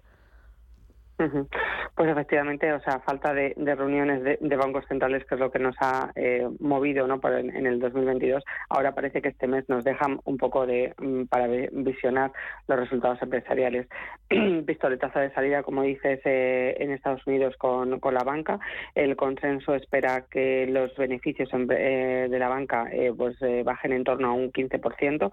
Pues 1.18 2.09
efectivamente, 2.09 2.74
o 2.74 2.82
sea, 2.82 2.99
falta 3.01 3.34
de, 3.34 3.53
reuniones 3.55 4.24
de, 4.24 4.55
bancos 4.55 4.86
centrales, 4.88 5.24
que 5.26 5.36
es 5.36 5.39
lo 5.39 5.51
que 5.51 5.59
nos 5.59 5.76
ha 5.80 6.11
eh, 6.16 6.47
movido 6.59 7.07
¿no? 7.07 7.20
En, 7.24 7.68
el 7.68 7.80
2022. 7.80 8.43
Ahora 8.70 8.95
parece 8.95 9.22
que 9.22 9.30
este 9.30 9.47
mes 9.47 9.68
nos 9.70 9.84
dejan 9.84 10.20
un 10.26 10.38
poco 10.38 10.66
de 10.66 10.93
um, 10.99 11.28
para 11.28 11.47
visionar 11.47 12.32
los 12.68 12.80
resultados 12.80 13.22
empresariales. 13.22 13.88
Pistoletazo 14.66 15.20
de 15.20 15.32
salida, 15.34 15.61
como 15.61 15.84
dices, 15.84 16.20
eh, 16.26 16.76
en 16.80 16.91
Estados 16.91 17.26
Unidos 17.28 17.55
con, 17.57 17.99
la 18.14 18.24
banca. 18.24 18.59
El 18.95 19.16
consenso 19.16 19.76
espera 19.76 20.26
que 20.30 20.68
los 20.68 20.95
beneficios 20.95 21.51
en, 21.53 21.68
eh, 21.72 22.28
de 22.30 22.39
la 22.39 22.49
banca 22.49 22.88
eh, 22.91 23.11
pues 23.16 23.38
bajen 23.64 23.93
en 23.93 24.03
torno 24.03 24.30
a 24.30 24.34
un 24.34 24.51
15%. 24.51 25.32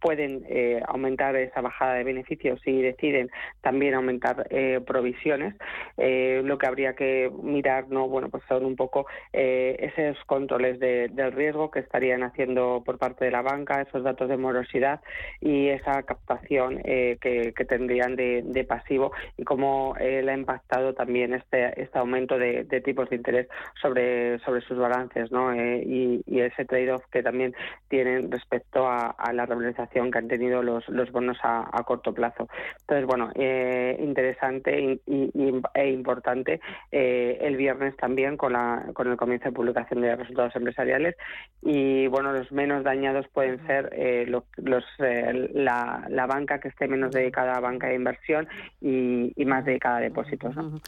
pueden 0.00 0.44
aumentar 0.86 1.36
esa 1.36 1.60
bajada 1.60 1.94
de 1.94 2.04
beneficios 2.04 2.60
si 2.64 2.82
deciden 2.82 3.30
también 3.60 3.94
aumentar 3.94 4.43
eh, 4.50 4.80
provisiones. 4.86 5.54
Eh, 5.96 6.42
lo 6.44 6.58
que 6.58 6.66
habría 6.66 6.94
que 6.94 7.30
mirar, 7.42 7.88
no, 7.88 8.08
bueno, 8.08 8.28
pues 8.28 8.42
son 8.48 8.64
un 8.64 8.76
poco 8.76 9.06
eh, 9.32 9.90
esos 9.96 10.22
controles 10.24 10.78
de, 10.80 11.08
del 11.08 11.32
riesgo 11.32 11.70
que 11.70 11.80
estarían 11.80 12.22
haciendo 12.22 12.82
por 12.84 12.98
parte 12.98 13.24
de 13.24 13.30
la 13.30 13.42
banca, 13.42 13.82
esos 13.82 14.02
datos 14.02 14.28
de 14.28 14.36
morosidad 14.36 15.00
y 15.40 15.68
esa 15.68 16.02
captación 16.02 16.82
que, 16.82 17.18
que, 17.56 17.64
tendrían 17.64 18.16
de, 18.16 18.66
pasivo 18.68 19.12
y 19.36 19.44
cómo 19.44 19.94
le 19.98 20.30
ha 20.30 20.36
impactado 20.36 20.94
también 20.94 21.34
este, 21.34 21.80
este 21.80 21.98
aumento 21.98 22.38
de, 22.38 22.64
tipos 22.84 23.08
de 23.10 23.16
interés 23.16 23.48
sobre, 23.80 24.38
sobre 24.40 24.60
sus 24.62 24.78
balances, 24.78 25.30
¿no? 25.30 25.54
y, 25.54 26.22
ese 26.26 26.66
trade-off 26.66 27.02
que 27.10 27.22
también 27.22 27.54
tienen 27.88 28.30
respecto 28.30 28.86
a, 28.86 29.14
la 29.32 29.46
revalorización 29.46 30.10
que 30.10 30.18
han 30.18 30.28
tenido 30.28 30.62
los, 30.62 30.86
los 30.88 31.10
bonos 31.10 31.38
a, 31.42 31.68
a 31.72 31.82
corto 31.84 32.12
plazo. 32.12 32.48
Entonces, 32.80 33.06
bueno, 33.06 33.30
interesante 33.34 34.33
y, 34.80 35.00
y, 35.06 35.62
e 35.74 35.90
importante 35.90 36.60
eh, 36.90 37.38
el 37.40 37.56
viernes 37.56 37.96
también 37.96 38.36
con, 38.36 38.52
la, 38.52 38.86
con 38.94 39.10
el 39.10 39.16
comienzo 39.16 39.46
de 39.46 39.52
publicación 39.52 40.00
de 40.00 40.16
resultados 40.16 40.54
empresariales 40.56 41.16
y 41.62 42.06
bueno 42.08 42.32
los 42.32 42.50
menos 42.52 42.84
dañados 42.84 43.26
pueden 43.32 43.64
ser 43.66 43.90
eh, 43.92 44.26
los, 44.28 44.44
los 44.56 44.84
eh, 44.98 45.50
la, 45.54 46.06
la, 46.08 46.26
banca 46.26 46.60
que 46.60 46.68
esté 46.68 46.88
menos 46.88 47.12
dedicada 47.12 47.54
a 47.54 47.60
banca 47.60 47.88
de 47.88 47.94
inversión 47.94 48.48
y, 48.80 49.32
y 49.36 49.44
más 49.44 49.64
dedicada 49.64 49.98
a 49.98 50.00
depósitos. 50.00 50.54
¿no? 50.56 50.80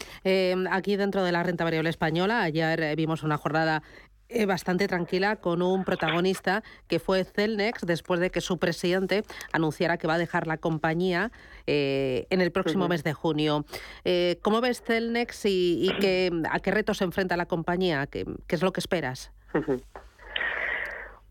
aquí 0.70 0.96
dentro 0.96 1.22
de 1.22 1.32
la 1.32 1.42
renta 1.42 1.64
variable 1.64 1.90
española 1.90 2.42
ayer 2.42 2.96
vimos 2.96 3.22
una 3.22 3.36
jornada 3.36 3.82
eh, 3.82 4.15
bastante 4.46 4.88
tranquila 4.88 5.36
con 5.36 5.62
un 5.62 5.84
protagonista 5.84 6.62
que 6.88 6.98
fue 6.98 7.24
Celnex 7.24 7.86
después 7.86 8.20
de 8.20 8.30
que 8.30 8.40
su 8.40 8.58
presidente 8.58 9.22
anunciara 9.52 9.96
que 9.98 10.06
va 10.06 10.14
a 10.14 10.18
dejar 10.18 10.46
la 10.46 10.56
compañía 10.56 11.30
eh, 11.66 12.26
en 12.30 12.40
el 12.40 12.50
próximo 12.50 12.84
uh 12.84 12.86
-huh. 12.86 12.90
mes 12.90 13.04
de 13.04 13.12
junio. 13.12 13.64
Eh, 14.04 14.38
¿Cómo 14.42 14.60
ves 14.60 14.82
Celnex 14.82 15.44
y, 15.46 15.78
y 15.88 15.98
que, 16.00 16.30
a 16.50 16.60
qué 16.60 16.70
retos 16.70 16.98
se 16.98 17.04
enfrenta 17.04 17.36
la 17.36 17.46
compañía? 17.46 18.06
¿Qué, 18.06 18.24
qué 18.46 18.56
es 18.56 18.62
lo 18.62 18.72
que 18.72 18.80
esperas? 18.80 19.32
Uh 19.54 19.58
-huh. 19.58 19.82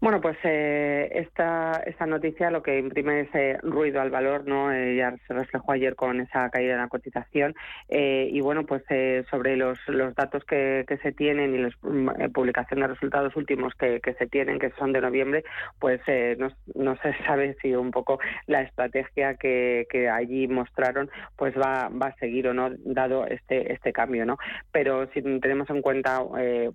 Bueno, 0.06 0.22
pues 0.22 0.38
eh, 0.43 1.10
esta, 1.14 1.82
esta 1.84 2.06
noticia 2.06 2.51
lo 2.51 2.62
que 2.62 2.78
imprime 2.78 3.22
es 3.22 3.30
eh, 3.34 3.58
ruido 3.64 4.01
al 4.01 4.12
valor, 4.12 4.45
¿no? 4.45 4.72
Eh, 4.72 4.95
ya 4.97 5.16
se 5.26 5.34
reflejó 5.34 5.72
ayer 5.72 5.95
con 5.95 6.22
esa 6.22 6.47
caída 6.51 6.74
en 6.74 6.82
la 6.82 6.89
cotización. 6.89 7.56
Eh, 7.89 8.30
y 8.32 8.39
bueno, 8.39 8.68
pues 8.68 8.84
eh, 8.89 9.26
sobre 9.32 9.58
los, 9.58 9.80
los 9.88 10.14
datos 10.14 10.45
que, 10.45 10.86
que 10.88 10.97
se 10.97 11.12
tienen 11.12 11.56
y 11.56 11.58
la 11.58 11.70
mm, 11.82 12.32
publicación 12.34 12.82
de 12.82 12.88
resultados 12.89 13.36
últimos 13.36 13.74
que, 13.74 13.99
que 13.99 14.14
se 14.14 14.28
tienen, 14.28 14.60
que 14.60 14.70
son 14.78 14.93
de 14.93 15.01
noviembre, 15.01 15.43
pues 15.80 16.01
no, 16.38 16.49
no 16.76 16.95
se 16.97 17.12
sabe 17.26 17.58
si 17.64 17.74
un 17.74 17.89
poco 17.89 18.20
la 18.45 18.62
estrategia 18.62 19.34
que, 19.34 19.88
que 19.89 20.08
allí 20.08 20.47
mostraron 20.47 21.10
pues 21.36 21.56
va, 21.58 21.89
va 21.89 22.10
a 22.10 22.16
seguir 22.18 22.47
o 22.47 22.53
no, 22.53 22.70
dado 22.84 23.26
este, 23.26 23.74
este 23.74 23.91
cambio, 23.91 24.24
¿no? 24.28 24.38
Pero 24.72 25.08
si 25.14 25.24
tenemos 25.39 25.68
en 25.72 25.82
cuenta 25.82 26.22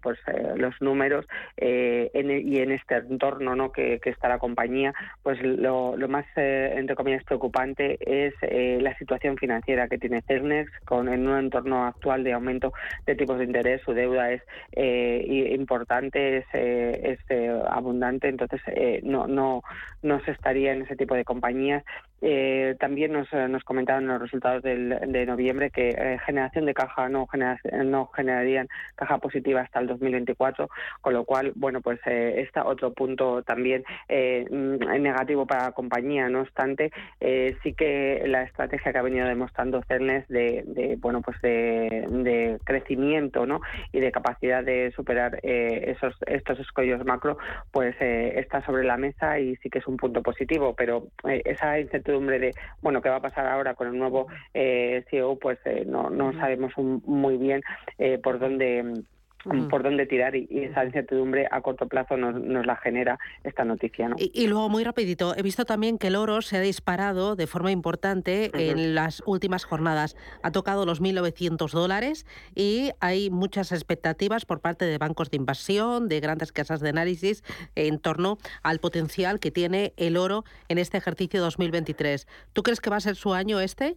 pues 0.02 0.18
los 0.56 0.74
números 0.80 1.28
en, 1.56 2.30
y 2.48 2.58
en 2.58 2.72
este 2.72 2.96
entorno 3.20 3.54
¿no? 3.54 3.70
que, 3.70 4.00
está 4.02 4.28
la 4.28 4.38
compañía, 4.38 4.94
pues 5.22 5.40
lo, 5.42 5.96
lo 5.96 6.08
más, 6.08 6.24
eh, 6.36 6.72
entre 6.76 6.96
comillas, 6.96 7.22
preocupante 7.24 7.98
es 8.00 8.34
eh, 8.40 8.78
la 8.80 8.96
situación 8.96 9.36
financiera 9.36 9.88
que 9.88 9.98
tiene 9.98 10.22
Celnex 10.22 10.70
con 10.84 11.08
en 11.08 11.28
un 11.28 11.38
entorno 11.38 11.86
actual 11.86 12.24
de 12.24 12.32
aumento 12.32 12.72
de 13.06 13.14
tipos 13.14 13.38
de 13.38 13.44
interés. 13.44 13.82
Su 13.82 13.92
deuda 13.92 14.32
es 14.32 14.42
eh, 14.72 15.54
importante, 15.54 16.38
es, 16.38 16.46
es 16.52 17.20
abundante, 17.68 18.28
entonces 18.28 18.60
no, 19.02 19.26
no, 19.26 19.62
no 20.02 20.20
se 20.24 20.30
estaría 20.30 20.72
en 20.72 20.82
ese 20.82 20.96
tipo 20.96 21.14
de 21.14 21.24
compañías 21.24 21.84
eh, 22.22 22.76
también 22.78 23.12
nos, 23.12 23.32
nos 23.32 23.64
comentaron 23.64 24.06
los 24.06 24.20
resultados 24.20 24.62
del, 24.62 24.90
de 25.06 25.26
noviembre 25.26 25.70
que 25.70 25.88
eh, 25.88 26.18
generación 26.26 26.66
de 26.66 26.74
caja 26.74 27.08
no, 27.08 27.26
no 27.84 28.06
generarían 28.14 28.68
caja 28.94 29.18
positiva 29.18 29.62
hasta 29.62 29.80
el 29.80 29.86
2024, 29.86 30.68
con 31.00 31.14
lo 31.14 31.24
cual, 31.24 31.52
bueno, 31.54 31.80
pues 31.80 31.98
eh, 32.06 32.42
está 32.46 32.66
otro 32.66 32.92
punto 32.92 33.42
también 33.42 33.84
mm, 34.08 35.00
negativo 35.00 35.46
para 35.46 35.64
la 35.64 35.72
compañía. 35.72 36.28
No 36.28 36.40
obstante, 36.40 36.90
sí 37.62 37.72
que 37.74 38.22
la 38.26 38.42
estrategia 38.42 38.92
que 38.92 38.98
ha 38.98 39.02
venido 39.02 39.26
demostrando 39.26 39.82
Cernes 39.88 40.26
de, 40.28 40.96
bueno, 41.00 41.22
pues 41.22 41.40
de, 41.40 42.58
crecimiento, 42.64 43.46
¿no? 43.46 43.60
Y 43.92 44.00
de 44.00 44.12
capacidad 44.12 44.62
de 44.62 44.92
superar 44.92 45.38
esos 45.42 46.14
estos 46.26 46.58
escollos 46.60 47.04
macro, 47.04 47.38
pues 47.70 47.96
está 48.00 48.64
sobre 48.64 48.84
la 48.84 48.96
mesa 48.96 49.38
y 49.38 49.56
sí 49.56 49.70
que 49.70 49.78
es 49.78 49.86
un 49.86 49.96
punto 49.96 50.22
positivo, 50.22 50.74
pero 50.76 51.08
esa 51.44 51.78
incertidumbre 51.80 52.09
de, 52.38 52.54
bueno, 52.82 53.00
qué 53.00 53.08
va 53.08 53.16
a 53.16 53.22
pasar 53.22 53.46
ahora 53.46 53.74
con 53.74 53.88
el 53.88 53.98
nuevo 53.98 54.26
eh, 54.54 55.04
CEO, 55.10 55.38
pues 55.38 55.58
eh, 55.64 55.84
no, 55.86 56.10
no 56.10 56.32
sabemos 56.32 56.72
muy 56.76 57.36
bien 57.36 57.62
eh, 57.98 58.18
por 58.18 58.38
dónde 58.38 59.02
por 59.70 59.82
dónde 59.82 60.06
tirar 60.06 60.36
y, 60.36 60.48
esa 60.50 60.84
incertidumbre 60.84 61.48
a 61.50 61.60
corto 61.60 61.86
plazo 61.86 62.16
nos, 62.16 62.34
nos 62.34 62.66
la 62.66 62.76
genera 62.76 63.18
esta 63.44 63.64
noticia. 63.64 64.08
¿no? 64.08 64.16
Y, 64.18 64.46
luego, 64.46 64.68
muy 64.68 64.84
rapidito, 64.84 65.34
he 65.36 65.42
visto 65.42 65.64
también 65.64 65.98
que 65.98 66.08
el 66.08 66.16
oro 66.16 66.42
se 66.42 66.56
ha 66.56 66.60
disparado 66.60 67.36
de 67.36 67.46
forma 67.46 67.70
importante 67.70 68.50
en 68.54 68.94
las 68.94 69.22
últimas 69.26 69.64
jornadas. 69.64 70.16
Ha 70.42 70.50
tocado 70.50 70.86
los 70.86 71.00
1.900 71.00 71.70
dólares 71.70 72.26
y 72.54 72.90
hay 73.00 73.30
muchas 73.30 73.72
expectativas 73.72 74.44
por 74.44 74.60
parte 74.60 74.84
de 74.84 74.98
bancos 74.98 75.30
de 75.30 75.36
inversión, 75.36 76.08
de 76.08 76.20
grandes 76.20 76.52
casas 76.52 76.80
de 76.80 76.90
análisis 76.90 77.42
en 77.74 77.98
torno 77.98 78.38
al 78.62 78.78
potencial 78.78 79.40
que 79.40 79.50
tiene 79.50 79.94
el 79.96 80.16
oro 80.16 80.44
en 80.68 80.78
este 80.78 80.98
ejercicio 80.98 81.40
2023. 81.40 82.26
¿Tú 82.52 82.62
crees 82.62 82.80
que 82.80 82.90
va 82.90 82.96
a 82.96 83.00
ser 83.00 83.16
su 83.16 83.32
año 83.32 83.60
este? 83.60 83.96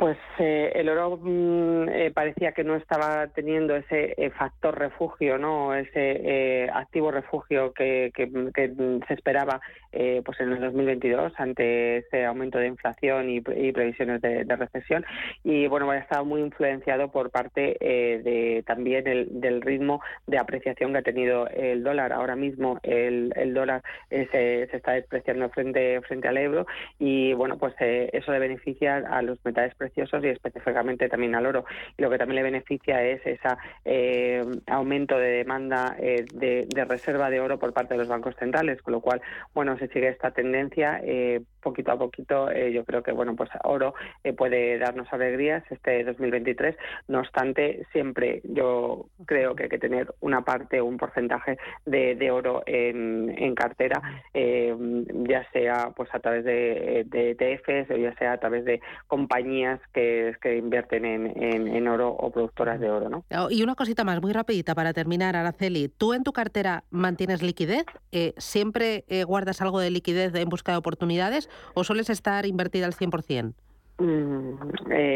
Pues 0.00 0.16
eh, 0.38 0.72
el 0.76 0.88
oro 0.88 1.18
mm, 1.20 1.90
eh, 1.90 2.10
parecía 2.10 2.52
que 2.52 2.64
no 2.64 2.74
estaba 2.74 3.26
teniendo 3.34 3.76
ese 3.76 4.14
eh, 4.16 4.30
factor 4.30 4.78
refugio, 4.78 5.36
no, 5.36 5.74
ese 5.74 6.70
activo 6.72 7.10
refugio 7.10 7.74
que, 7.74 8.10
se 8.16 9.14
esperaba 9.14 9.60
pues 10.24 10.40
en 10.40 10.52
el 10.52 10.60
2022 10.60 11.32
ante 11.36 11.98
ese 11.98 12.24
aumento 12.24 12.58
de 12.58 12.68
inflación 12.68 13.28
y, 13.28 13.40
previsiones 13.40 14.22
de, 14.22 14.44
recesión. 14.44 15.04
Y 15.44 15.66
bueno, 15.66 15.90
ha 15.90 15.98
estado 15.98 16.24
muy 16.24 16.40
influenciado 16.40 17.10
por 17.10 17.30
parte 17.30 17.76
de 17.80 18.62
también 18.66 19.04
del 19.04 19.60
ritmo 19.60 20.00
de 20.26 20.38
apreciación 20.38 20.92
que 20.92 20.98
ha 20.98 21.02
tenido 21.02 21.48
el 21.48 21.82
dólar. 21.82 22.12
Ahora 22.12 22.36
mismo 22.36 22.78
el, 22.84 23.52
dólar 23.52 23.82
se, 24.08 24.62
está 24.62 24.92
despreciando 24.92 25.50
frente 25.50 26.00
frente 26.02 26.28
al 26.28 26.38
euro 26.38 26.66
y 26.98 27.32
bueno, 27.34 27.58
pues 27.58 27.74
eso 27.78 28.32
le 28.32 28.38
beneficia 28.38 28.98
a 28.98 29.22
los 29.22 29.44
metales 29.44 29.74
preciosos 29.74 29.89
y 29.96 30.28
específicamente 30.28 31.08
también 31.08 31.34
al 31.34 31.46
oro. 31.46 31.64
Y 31.96 32.02
lo 32.02 32.10
que 32.10 32.18
también 32.18 32.36
le 32.36 32.42
beneficia 32.42 33.02
es 33.04 33.20
ese 33.26 33.48
eh, 33.84 34.44
aumento 34.66 35.18
de 35.18 35.30
demanda 35.30 35.96
eh, 35.98 36.24
de, 36.32 36.66
reserva 36.84 37.30
de 37.30 37.40
oro 37.40 37.58
por 37.58 37.72
parte 37.72 37.94
de 37.94 37.98
los 37.98 38.08
bancos 38.08 38.34
centrales, 38.36 38.80
con 38.82 38.92
lo 38.92 39.00
cual, 39.00 39.20
bueno, 39.54 39.76
se 39.78 39.88
sigue 39.88 40.08
esta 40.08 40.30
tendencia 40.30 41.00
eh, 41.04 41.42
poquito 41.62 41.92
a 41.92 41.98
poquito. 41.98 42.50
yo 42.52 42.84
creo 42.84 43.02
que, 43.02 43.12
bueno, 43.12 43.36
pues 43.36 43.50
oro 43.64 43.94
puede 44.36 44.78
darnos 44.78 45.12
alegrías 45.12 45.62
este 45.70 46.04
2023. 46.04 46.76
No 47.08 47.20
obstante, 47.20 47.86
siempre 47.92 48.40
yo 48.44 49.06
creo 49.26 49.54
que 49.54 49.64
hay 49.64 49.68
que 49.68 49.78
tener 49.78 50.12
una 50.20 50.42
parte, 50.42 50.80
un 50.80 50.96
porcentaje 50.96 51.58
de, 51.84 52.30
oro 52.30 52.62
en, 52.66 53.54
cartera, 53.54 54.00
ya 54.32 55.46
sea 55.52 55.90
pues 55.94 56.08
a 56.14 56.20
través 56.20 56.44
de, 56.44 57.04
de 57.06 57.30
ETFs 57.32 57.90
o 57.90 57.96
ya 57.96 58.14
sea 58.14 58.32
a 58.32 58.38
través 58.38 58.64
de 58.64 58.80
compañías 59.06 59.79
que, 59.92 60.36
que 60.40 60.56
invierten 60.56 61.04
en, 61.04 61.88
oro 61.88 62.10
o 62.10 62.30
productoras 62.30 62.80
de 62.80 62.90
oro. 62.90 63.08
¿no? 63.08 63.24
Oh, 63.36 63.50
y 63.50 63.62
una 63.62 63.74
cosita 63.74 64.04
más, 64.04 64.20
muy 64.20 64.32
rapidita 64.32 64.74
para 64.74 64.92
terminar, 64.92 65.36
Araceli. 65.36 65.88
¿Tú 65.88 66.14
en 66.14 66.22
tu 66.22 66.32
cartera 66.32 66.84
mantienes 66.90 67.42
liquidez? 67.42 67.84
Eh, 68.12 68.34
¿Siempre 68.36 69.04
eh, 69.08 69.24
guardas 69.24 69.60
algo 69.60 69.80
de 69.80 69.90
liquidez 69.90 70.34
en 70.34 70.48
busca 70.48 70.72
de 70.72 70.78
oportunidades 70.78 71.48
o 71.74 71.84
sueles 71.84 72.10
estar 72.10 72.46
invertida 72.46 72.86
al 72.86 72.94
100%? 72.94 73.54
Mm, 74.00 74.54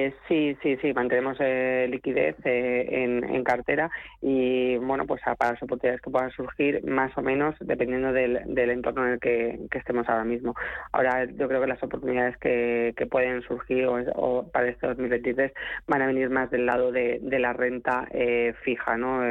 eh, 0.04 0.14
sí, 0.28 0.56
sí, 0.62 0.76
sí, 0.82 0.92
mantenemos 0.92 1.36
eh, 1.40 1.86
liquidez 1.90 2.36
eh, 2.44 2.86
en, 2.90 3.44
cartera 3.44 3.90
y 4.22 4.76
bueno, 4.78 5.06
pues 5.06 5.20
para 5.38 5.52
las 5.52 5.62
oportunidades 5.62 6.00
que 6.00 6.10
puedan 6.10 6.30
surgir, 6.30 6.82
más 6.84 7.16
o 7.18 7.22
menos 7.22 7.54
dependiendo 7.60 8.12
del, 8.12 8.70
entorno 8.70 9.06
en 9.06 9.12
el 9.14 9.20
que, 9.20 9.58
estemos 9.72 10.08
ahora 10.08 10.24
mismo. 10.24 10.54
Ahora 10.92 11.24
yo 11.24 11.46
creo 11.46 11.60
que 11.60 11.66
las 11.66 11.82
oportunidades 11.82 12.36
que, 12.38 12.94
pueden 13.10 13.42
surgir 13.42 13.86
o, 13.86 14.48
para 14.50 14.68
este 14.68 14.86
2023 14.86 15.52
van 15.86 16.02
a 16.02 16.06
venir 16.06 16.30
más 16.30 16.50
del 16.50 16.64
lado 16.64 16.90
de, 16.90 17.20
la 17.38 17.52
renta 17.52 18.08
fija, 18.62 18.96
¿no? 18.96 19.22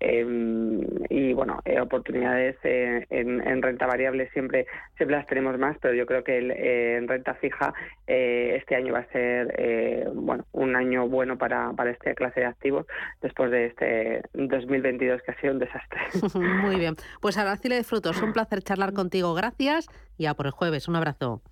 Em, 0.00 0.80
y 1.08 1.32
bueno, 1.34 1.60
oportunidades 1.80 2.56
en, 2.64 3.62
renta 3.62 3.86
variable 3.86 4.28
siempre, 4.30 4.66
siempre 4.96 5.16
las 5.16 5.26
tenemos 5.26 5.56
más, 5.58 5.76
pero 5.80 5.94
yo 5.94 6.04
creo 6.04 6.24
que 6.24 6.96
en 6.96 7.06
renta 7.06 7.34
fija 7.34 7.72
este 8.06 8.74
año 8.74 8.92
va 8.92 9.00
a 9.00 9.12
ser 9.12 9.54
eh, 9.56 10.04
bueno 10.14 10.44
un 10.52 10.76
año 10.76 11.08
bueno 11.08 11.38
para, 11.38 11.72
para 11.72 11.90
esta 11.90 12.14
clase 12.14 12.40
de 12.40 12.46
activos 12.46 12.86
después 13.20 13.50
de 13.50 13.66
este 13.66 14.22
2022 14.34 15.22
que 15.22 15.32
ha 15.32 15.40
sido 15.40 15.52
un 15.54 15.58
desastre. 15.58 16.00
Muy 16.62 16.76
bien. 16.76 16.94
Pues 17.20 17.38
Aracile 17.38 17.76
de 17.76 17.84
Frutos, 17.84 18.20
un 18.22 18.32
placer 18.32 18.62
charlar 18.62 18.92
contigo. 18.92 19.34
Gracias 19.34 19.88
y 20.18 20.26
a 20.26 20.34
por 20.34 20.46
el 20.46 20.52
jueves. 20.52 20.88
Un 20.88 20.96
abrazo. 20.96 21.42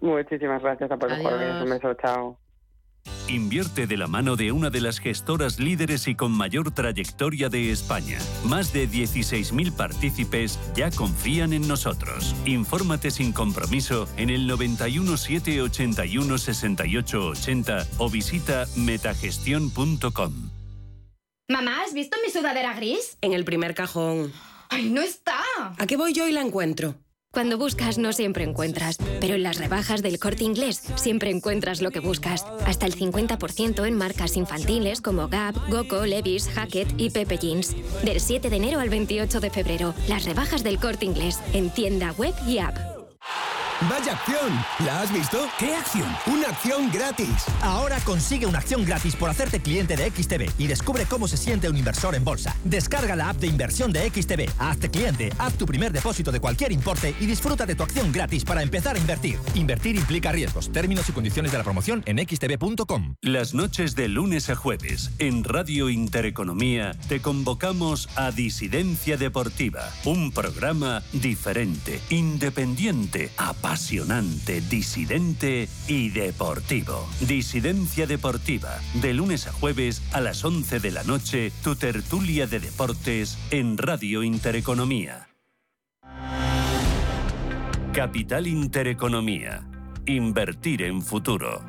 Muchísimas 0.00 0.62
gracias 0.62 0.90
a 0.90 0.96
por 0.96 1.12
el 1.12 1.22
jueves. 1.22 1.62
Un 1.62 1.70
beso. 1.70 1.94
Chao. 1.94 2.38
Invierte 3.28 3.86
de 3.86 3.96
la 3.96 4.08
mano 4.08 4.36
de 4.36 4.52
una 4.52 4.68
de 4.68 4.80
las 4.80 4.98
gestoras 4.98 5.58
líderes 5.58 6.06
y 6.06 6.14
con 6.14 6.32
mayor 6.32 6.70
trayectoria 6.72 7.48
de 7.48 7.70
España. 7.70 8.18
Más 8.44 8.72
de 8.72 8.86
16.000 8.88 9.72
partícipes 9.72 10.58
ya 10.74 10.90
confían 10.90 11.52
en 11.54 11.66
nosotros. 11.66 12.34
Infórmate 12.44 13.10
sin 13.10 13.32
compromiso 13.32 14.06
en 14.16 14.28
el 14.28 14.46
91 14.46 15.16
781 15.16 16.38
68 16.38 17.26
80 17.28 17.86
o 17.98 18.10
visita 18.10 18.66
metagestión.com. 18.76 20.50
Mamá, 21.48 21.82
¿has 21.84 21.94
visto 21.94 22.16
mi 22.24 22.30
sudadera 22.30 22.74
gris? 22.74 23.16
En 23.20 23.32
el 23.32 23.44
primer 23.44 23.74
cajón. 23.74 24.32
¡Ay, 24.68 24.90
no 24.90 25.00
está! 25.00 25.42
¿A 25.78 25.86
qué 25.86 25.96
voy 25.96 26.12
yo 26.12 26.26
y 26.28 26.32
la 26.32 26.40
encuentro? 26.40 26.96
Cuando 27.32 27.56
buscas 27.56 27.96
no 27.96 28.12
siempre 28.12 28.44
encuentras, 28.44 28.98
pero 29.18 29.34
en 29.36 29.42
las 29.42 29.56
rebajas 29.56 30.02
del 30.02 30.18
corte 30.18 30.44
inglés 30.44 30.82
siempre 30.96 31.30
encuentras 31.30 31.80
lo 31.80 31.90
que 31.90 31.98
buscas. 31.98 32.44
Hasta 32.66 32.84
el 32.84 32.94
50% 32.94 33.86
en 33.86 33.96
marcas 33.96 34.36
infantiles 34.36 35.00
como 35.00 35.28
Gap, 35.28 35.56
Goco, 35.70 36.04
Levis, 36.04 36.50
Hackett 36.50 36.92
y 36.98 37.08
Pepe 37.08 37.38
Jeans. 37.38 37.74
Del 38.04 38.20
7 38.20 38.50
de 38.50 38.56
enero 38.56 38.80
al 38.80 38.90
28 38.90 39.40
de 39.40 39.48
febrero, 39.48 39.94
las 40.08 40.26
rebajas 40.26 40.62
del 40.62 40.78
corte 40.78 41.06
inglés 41.06 41.40
en 41.54 41.70
tienda 41.70 42.12
web 42.12 42.34
y 42.46 42.58
app. 42.58 42.76
¡Vaya 43.90 44.12
acción! 44.12 44.52
¿La 44.86 45.00
has 45.00 45.12
visto? 45.12 45.48
¿Qué 45.58 45.74
acción? 45.74 46.06
¡Una 46.26 46.50
acción 46.50 46.90
gratis! 46.92 47.46
Ahora 47.62 47.98
consigue 48.04 48.46
una 48.46 48.58
acción 48.58 48.84
gratis 48.84 49.16
por 49.16 49.28
hacerte 49.28 49.60
cliente 49.60 49.96
de 49.96 50.08
XTB 50.08 50.50
y 50.56 50.66
descubre 50.68 51.04
cómo 51.06 51.26
se 51.26 51.36
siente 51.36 51.68
un 51.68 51.76
inversor 51.76 52.14
en 52.14 52.22
bolsa. 52.22 52.54
Descarga 52.62 53.16
la 53.16 53.30
app 53.30 53.38
de 53.38 53.48
inversión 53.48 53.92
de 53.92 54.08
XTB, 54.08 54.48
hazte 54.58 54.88
cliente, 54.88 55.30
haz 55.38 55.54
tu 55.54 55.66
primer 55.66 55.90
depósito 55.92 56.30
de 56.30 56.38
cualquier 56.38 56.70
importe 56.70 57.14
y 57.18 57.26
disfruta 57.26 57.66
de 57.66 57.74
tu 57.74 57.82
acción 57.82 58.12
gratis 58.12 58.44
para 58.44 58.62
empezar 58.62 58.94
a 58.94 59.00
invertir. 59.00 59.38
Invertir 59.54 59.96
implica 59.96 60.30
riesgos. 60.30 60.70
Términos 60.70 61.08
y 61.08 61.12
condiciones 61.12 61.50
de 61.50 61.58
la 61.58 61.64
promoción 61.64 62.04
en 62.06 62.18
xtb.com. 62.18 63.16
Las 63.20 63.52
noches 63.52 63.96
de 63.96 64.06
lunes 64.06 64.48
a 64.48 64.54
jueves 64.54 65.10
en 65.18 65.42
Radio 65.42 65.90
Intereconomía 65.90 66.92
te 67.08 67.20
convocamos 67.20 68.08
a 68.14 68.30
Disidencia 68.30 69.16
Deportiva, 69.16 69.90
un 70.04 70.30
programa 70.30 71.02
diferente, 71.12 72.00
independiente, 72.10 73.32
apasionante 73.36 73.71
apasionante, 73.72 74.60
disidente 74.60 75.66
y 75.88 76.10
deportivo. 76.10 77.08
Disidencia 77.26 78.06
Deportiva, 78.06 78.78
de 79.00 79.14
lunes 79.14 79.46
a 79.46 79.52
jueves 79.52 80.02
a 80.12 80.20
las 80.20 80.44
11 80.44 80.78
de 80.78 80.90
la 80.90 81.04
noche, 81.04 81.50
tu 81.64 81.74
tertulia 81.74 82.46
de 82.46 82.60
deportes 82.60 83.38
en 83.50 83.78
Radio 83.78 84.22
Intereconomía. 84.22 85.30
Capital 87.94 88.46
Intereconomía. 88.46 89.66
Invertir 90.04 90.82
en 90.82 91.00
futuro. 91.00 91.64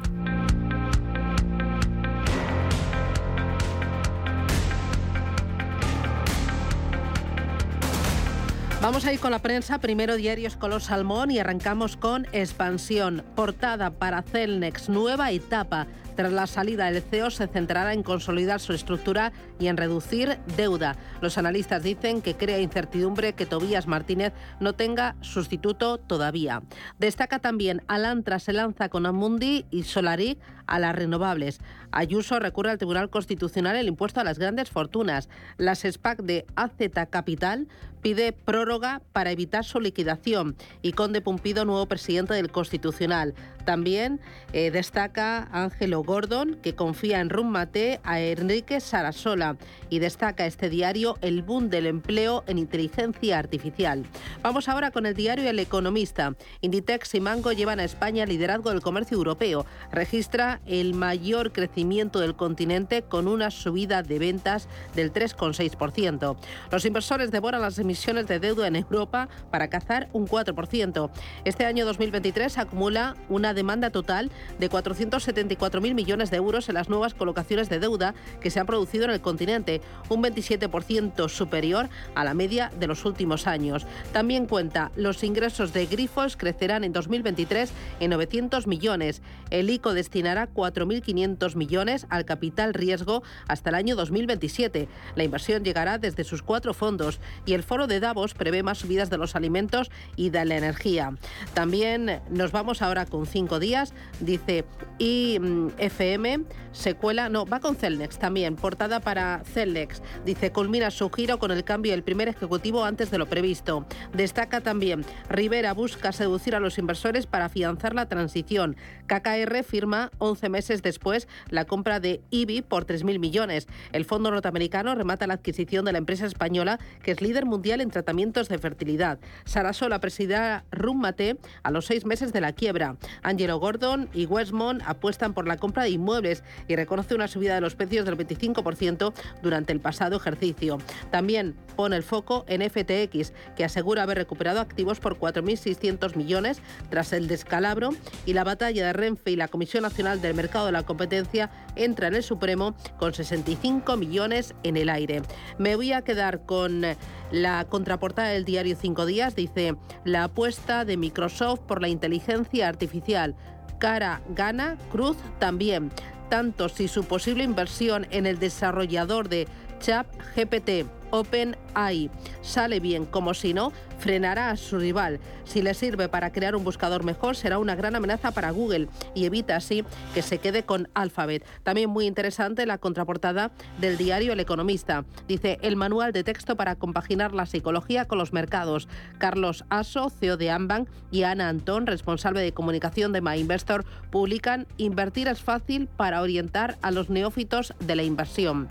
Vamos 8.84 9.06
a 9.06 9.14
ir 9.14 9.22
con 9.22 9.32
la 9.32 9.40
prensa, 9.40 9.80
primero 9.80 10.18
diarios 10.18 10.58
color 10.58 10.82
salmón 10.82 11.32
y 11.32 11.40
arrancamos 11.40 11.96
con 11.96 12.28
expansión, 12.34 13.24
portada 13.34 13.92
para 13.92 14.24
Celnex, 14.24 14.90
nueva 14.90 15.32
etapa. 15.32 15.88
Tras 16.18 16.34
la 16.34 16.48
salida 16.48 16.92
del 16.92 17.02
CEO 17.02 17.32
se 17.32 17.48
centrará 17.48 17.94
en 17.94 18.04
consolidar 18.04 18.60
su 18.60 18.74
estructura 18.74 19.32
y 19.58 19.68
en 19.68 19.78
reducir 19.78 20.38
deuda. 20.58 20.98
Los 21.22 21.38
analistas 21.38 21.82
dicen 21.82 22.22
que 22.22 22.36
crea 22.36 22.60
incertidumbre 22.60 23.32
que 23.32 23.46
Tobías 23.46 23.88
Martínez 23.88 24.34
no 24.60 24.74
tenga 24.74 25.16
sustituto 25.22 25.98
todavía. 25.98 26.62
Destaca 27.00 27.40
también 27.40 27.84
Alantra 27.88 28.38
se 28.38 28.52
lanza 28.52 28.90
con 28.90 29.06
Amundi 29.06 29.66
y 29.72 29.84
Solaric 29.84 30.40
a 30.68 30.78
las 30.80 30.94
renovables. 30.94 31.62
Ayuso 31.94 32.40
recurre 32.40 32.72
al 32.72 32.80
Tribunal 32.80 33.12
Constitucional 33.12 33.76
el 33.76 33.88
impuesto 33.88 34.20
a 34.20 34.24
las 34.24 34.40
grandes 34.40 34.72
fortunas. 34.72 35.30
Las 35.58 35.84
SPAC 35.84 36.24
de 36.24 36.46
AZ 36.56 36.72
Capital 37.12 37.68
pide 38.02 38.34
prórroga 38.34 39.02
para 39.14 39.32
evitar 39.32 39.64
su 39.64 39.80
liquidación 39.80 40.58
y 40.82 40.92
Conde 40.92 41.22
Pumpido, 41.22 41.64
nuevo 41.64 41.86
presidente 41.86 42.34
del 42.34 42.52
Constitucional. 42.52 43.34
También 43.64 44.20
eh, 44.52 44.72
destaca 44.72 45.48
Ángelo 45.54 46.04
Gordon, 46.04 46.56
que 46.62 46.76
confía 46.76 47.22
en 47.22 47.30
Rummate 47.30 48.02
a 48.04 48.20
Enrique 48.20 48.82
Sarasola 48.82 49.56
y 49.90 50.00
destaca 50.00 50.46
este 50.46 50.70
diario 50.70 51.18
el 51.22 51.44
boom 51.44 51.70
del 51.70 51.86
empleo 51.86 52.44
en 52.48 52.58
inteligencia 52.58 53.40
artificial. 53.40 54.04
Vamos 54.42 54.68
ahora 54.68 54.92
con 54.92 55.06
el 55.06 55.14
diario 55.14 55.50
El 55.50 55.60
Economista. 55.60 56.36
Inditex 56.60 57.16
y 57.16 57.22
Mango 57.22 57.54
llevan 57.54 57.80
a 57.80 57.86
España 57.86 58.24
el 58.24 58.30
liderazgo 58.30 58.72
del 58.72 58.82
comercio 58.82 59.16
europeo. 59.16 59.66
Registra 59.94 60.60
el 60.66 60.94
mayor 60.94 61.54
crecimiento 61.54 61.83
del 61.84 62.36
continente 62.36 63.02
con 63.02 63.28
una 63.28 63.52
subida 63.52 64.04
de 64.04 64.18
ventas 64.18 64.70
del 64.96 65.12
3,6%. 65.12 66.38
Los 66.72 66.86
inversores 66.86 67.30
devoran 67.30 67.62
las 67.62 67.78
emisiones 67.78 68.26
de 68.28 68.40
deuda 68.40 68.68
en 68.68 68.78
Europa 68.78 69.28
para 69.52 69.70
cazar 69.70 70.08
un 70.14 70.26
4%. 70.26 71.10
Este 71.44 71.66
año 71.66 71.86
2023 71.86 72.58
acumula 72.58 73.18
una 73.28 73.54
demanda 73.54 73.90
total 73.90 74.32
de 74.60 74.70
474.000 74.70 75.94
millones 75.94 76.32
de 76.32 76.38
euros 76.38 76.70
en 76.70 76.76
las 76.76 76.88
nuevas 76.88 77.14
colocaciones 77.14 77.68
de 77.68 77.80
deuda 77.80 78.16
que 78.40 78.50
se 78.50 78.62
han 78.62 78.66
producido 78.66 79.04
en 79.04 79.12
el 79.12 79.22
continente, 79.22 79.82
un 80.08 80.24
27% 80.24 81.28
superior 81.28 81.90
a 82.16 82.24
la 82.24 82.34
media 82.34 82.72
de 82.80 82.88
los 82.88 83.04
últimos 83.04 83.46
años. 83.46 83.86
También 84.14 84.46
cuenta, 84.46 84.92
los 84.96 85.22
ingresos 85.24 85.74
de 85.74 85.86
grifos 85.86 86.38
crecerán 86.38 86.86
en 86.86 86.94
2023 86.94 87.72
en 88.00 88.10
900 88.12 88.68
millones. 88.68 89.22
El 89.50 89.70
ICO 89.70 89.94
destinará 89.94 90.48
4.500 90.48 91.56
millones 91.56 91.73
al 92.10 92.26
capital 92.26 92.74
riesgo 92.74 93.24
hasta 93.48 93.70
el 93.70 93.76
año 93.76 93.96
2027. 93.96 94.88
La 95.16 95.24
inversión 95.24 95.64
llegará 95.64 95.98
desde 95.98 96.24
sus 96.24 96.44
cuatro 96.44 96.74
fondos 96.74 97.20
y 97.46 97.54
el 97.54 97.64
foro 97.64 97.88
de 97.88 98.00
Davos 98.00 98.36
prevé 98.36 98.62
más 98.62 98.78
subidas 98.78 99.10
de 99.10 99.18
los 99.18 99.36
alimentos 99.36 99.90
y 100.16 100.30
de 100.30 100.46
la 100.46 100.56
energía. 100.56 101.18
También 101.56 102.22
nos 102.30 102.52
vamos 102.52 102.82
ahora 102.82 103.06
con 103.08 103.26
cinco 103.26 103.60
días, 103.60 103.94
dice 104.20 104.66
IFM, 105.00 106.46
se 106.72 106.96
cuela, 106.96 107.30
no, 107.30 107.46
va 107.46 107.60
con 107.60 107.76
Celnex 107.76 108.20
también, 108.20 108.56
portada 108.56 109.00
para 109.00 109.44
Celnex. 109.46 110.02
Dice, 110.26 110.52
culmina 110.52 110.92
su 110.92 111.10
giro 111.10 111.40
con 111.40 111.52
el 111.52 111.64
cambio 111.64 111.92
del 111.92 112.04
primer 112.04 112.28
ejecutivo 112.28 112.84
antes 112.84 113.12
de 113.12 113.18
lo 113.18 113.28
previsto. 113.28 113.86
Destaca 114.14 114.62
también, 114.62 115.06
Rivera 115.30 115.74
busca 115.74 116.12
seducir 116.12 116.56
a 116.56 116.60
los 116.60 116.78
inversores 116.78 117.26
para 117.26 117.46
afianzar 117.46 117.96
la 117.96 118.08
transición. 118.08 118.76
KKR 119.08 119.64
firma 119.64 120.12
11 120.18 120.50
meses 120.50 120.82
después 120.82 121.28
la 121.50 121.63
compra 121.66 122.00
de 122.00 122.22
IBI 122.30 122.62
por 122.62 122.86
3.000 122.86 123.20
millones. 123.20 123.68
El 123.92 124.06
fondo 124.06 124.32
norteamericano 124.32 124.96
remata 124.96 125.28
la 125.28 125.36
adquisición 125.36 125.86
de 125.86 125.92
la 125.92 125.98
empresa 125.98 126.26
española, 126.26 126.80
que 127.02 127.12
es 127.12 127.22
líder 127.22 127.46
mundial 127.46 127.82
en 127.82 127.92
tratamientos 127.92 128.50
de 128.50 128.58
fertilidad. 128.58 129.20
Sarasola 129.46 130.00
presidirá 130.00 130.66
Rummate 130.72 131.38
a 131.64 131.72
los 131.72 131.86
seis 131.86 132.06
meses 132.06 132.34
de 132.34 132.42
la 132.42 132.54
quiebra. 132.54 132.98
Angelo 133.22 133.60
Gordon 133.60 134.10
y 134.14 134.26
Westmont 134.26 134.82
apuestan 134.86 135.34
por 135.34 135.48
la 135.48 135.58
compra 135.58 135.84
de 135.84 135.90
inmuebles 135.90 136.44
y 136.68 136.76
reconoce 136.76 137.16
una 137.16 137.28
subida 137.28 137.56
de 137.56 137.62
los 137.62 137.76
precios 137.76 138.06
del 138.06 138.18
25% 138.18 139.14
durante 139.42 139.74
el 139.74 139.80
pasado 139.80 140.18
ejercicio. 140.18 140.78
También 141.12 141.56
pone 141.76 141.96
el 141.96 142.04
foco 142.04 142.46
en 142.48 142.62
FTX, 142.62 143.34
que 143.56 143.66
asegura 143.66 144.04
haber 144.04 144.18
recuperado 144.18 144.60
activos 144.60 145.00
por 145.00 145.18
4.600 145.18 146.16
millones 146.16 146.62
tras 146.90 147.14
el 147.14 147.28
descalabro 147.28 147.90
y 148.26 148.34
la 148.34 148.44
batalla 148.44 148.86
de 148.86 148.94
Renfe 148.94 149.32
y 149.32 149.36
la 149.36 149.48
Comisión 149.48 149.84
Nacional 149.84 150.22
del 150.22 150.34
Mercado 150.34 150.68
de 150.68 150.72
la 150.72 150.84
Competencia 150.84 151.43
entra 151.76 152.08
en 152.08 152.16
el 152.16 152.24
Supremo 152.24 152.76
con 152.98 153.14
65 153.14 153.98
millones 153.98 154.54
en 154.64 154.78
el 154.78 154.90
aire. 154.90 155.22
Me 155.58 155.76
voy 155.76 155.94
a 155.94 156.02
quedar 156.02 156.46
con 156.46 156.84
la 157.32 157.66
contraportada 157.66 158.30
del 158.30 158.46
diario 158.46 158.76
Cinco 158.80 159.06
Días 159.06 159.36
dice 159.36 159.76
la 160.04 160.26
apuesta 160.26 160.86
de 160.86 160.98
Microsoft 160.98 161.62
por 161.62 161.82
la 161.82 161.88
inteligencia 161.88 162.68
artificial. 162.68 163.36
Cara 163.80 164.22
gana, 164.30 164.78
Cruz 164.92 165.18
también. 165.40 165.92
Tanto 166.30 166.70
si 166.70 166.88
su 166.88 167.04
posible 167.04 167.44
inversión 167.44 168.08
en 168.12 168.26
el 168.26 168.40
desarrollador 168.40 169.30
de 169.30 169.48
ChatGPT 169.80 171.03
OpenAI 171.14 172.10
sale 172.42 172.80
bien 172.80 173.06
como 173.06 173.36
si 173.36 173.54
no, 173.54 173.72
frenará 174.00 174.50
a 174.50 174.58
su 174.58 174.80
rival. 174.80 175.20
Si 175.44 175.62
le 175.62 175.76
sirve 175.76 176.10
para 176.10 176.32
crear 176.32 176.56
un 176.56 176.64
buscador 176.64 177.04
mejor, 177.04 177.36
será 177.36 177.60
una 177.60 177.76
gran 177.76 177.96
amenaza 177.96 178.32
para 178.32 178.50
Google 178.50 178.88
y 179.14 179.26
evita 179.26 179.56
así 179.56 179.86
que 180.16 180.24
se 180.24 180.40
quede 180.40 180.64
con 180.64 180.90
Alphabet. 180.96 181.46
También 181.62 181.92
muy 181.92 182.08
interesante 182.08 182.66
la 182.66 182.80
contraportada 182.80 183.52
del 183.80 183.98
diario 183.98 184.34
El 184.34 184.40
Economista. 184.40 185.06
Dice 185.28 185.60
el 185.62 185.76
manual 185.76 186.14
de 186.14 186.24
texto 186.24 186.58
para 186.58 186.76
compaginar 186.76 187.34
la 187.34 187.46
psicología 187.46 188.06
con 188.06 188.18
los 188.18 188.34
mercados. 188.34 188.88
Carlos 189.20 189.66
Aso, 189.70 190.10
CEO 190.10 190.36
de 190.36 190.50
Ambank, 190.50 190.90
y 191.12 191.24
Ana 191.24 191.50
Antón, 191.50 191.86
responsable 191.86 192.42
de 192.42 192.54
comunicación 192.54 193.14
de 193.14 193.22
MyInvestor, 193.22 193.86
publican 194.10 194.66
Invertir 194.78 195.28
es 195.28 195.42
fácil 195.42 195.88
para 195.88 196.22
orientar 196.22 196.76
a 196.82 196.90
los 196.90 197.12
neófitos 197.12 197.74
de 197.80 197.96
la 197.96 198.04
inversión. 198.04 198.68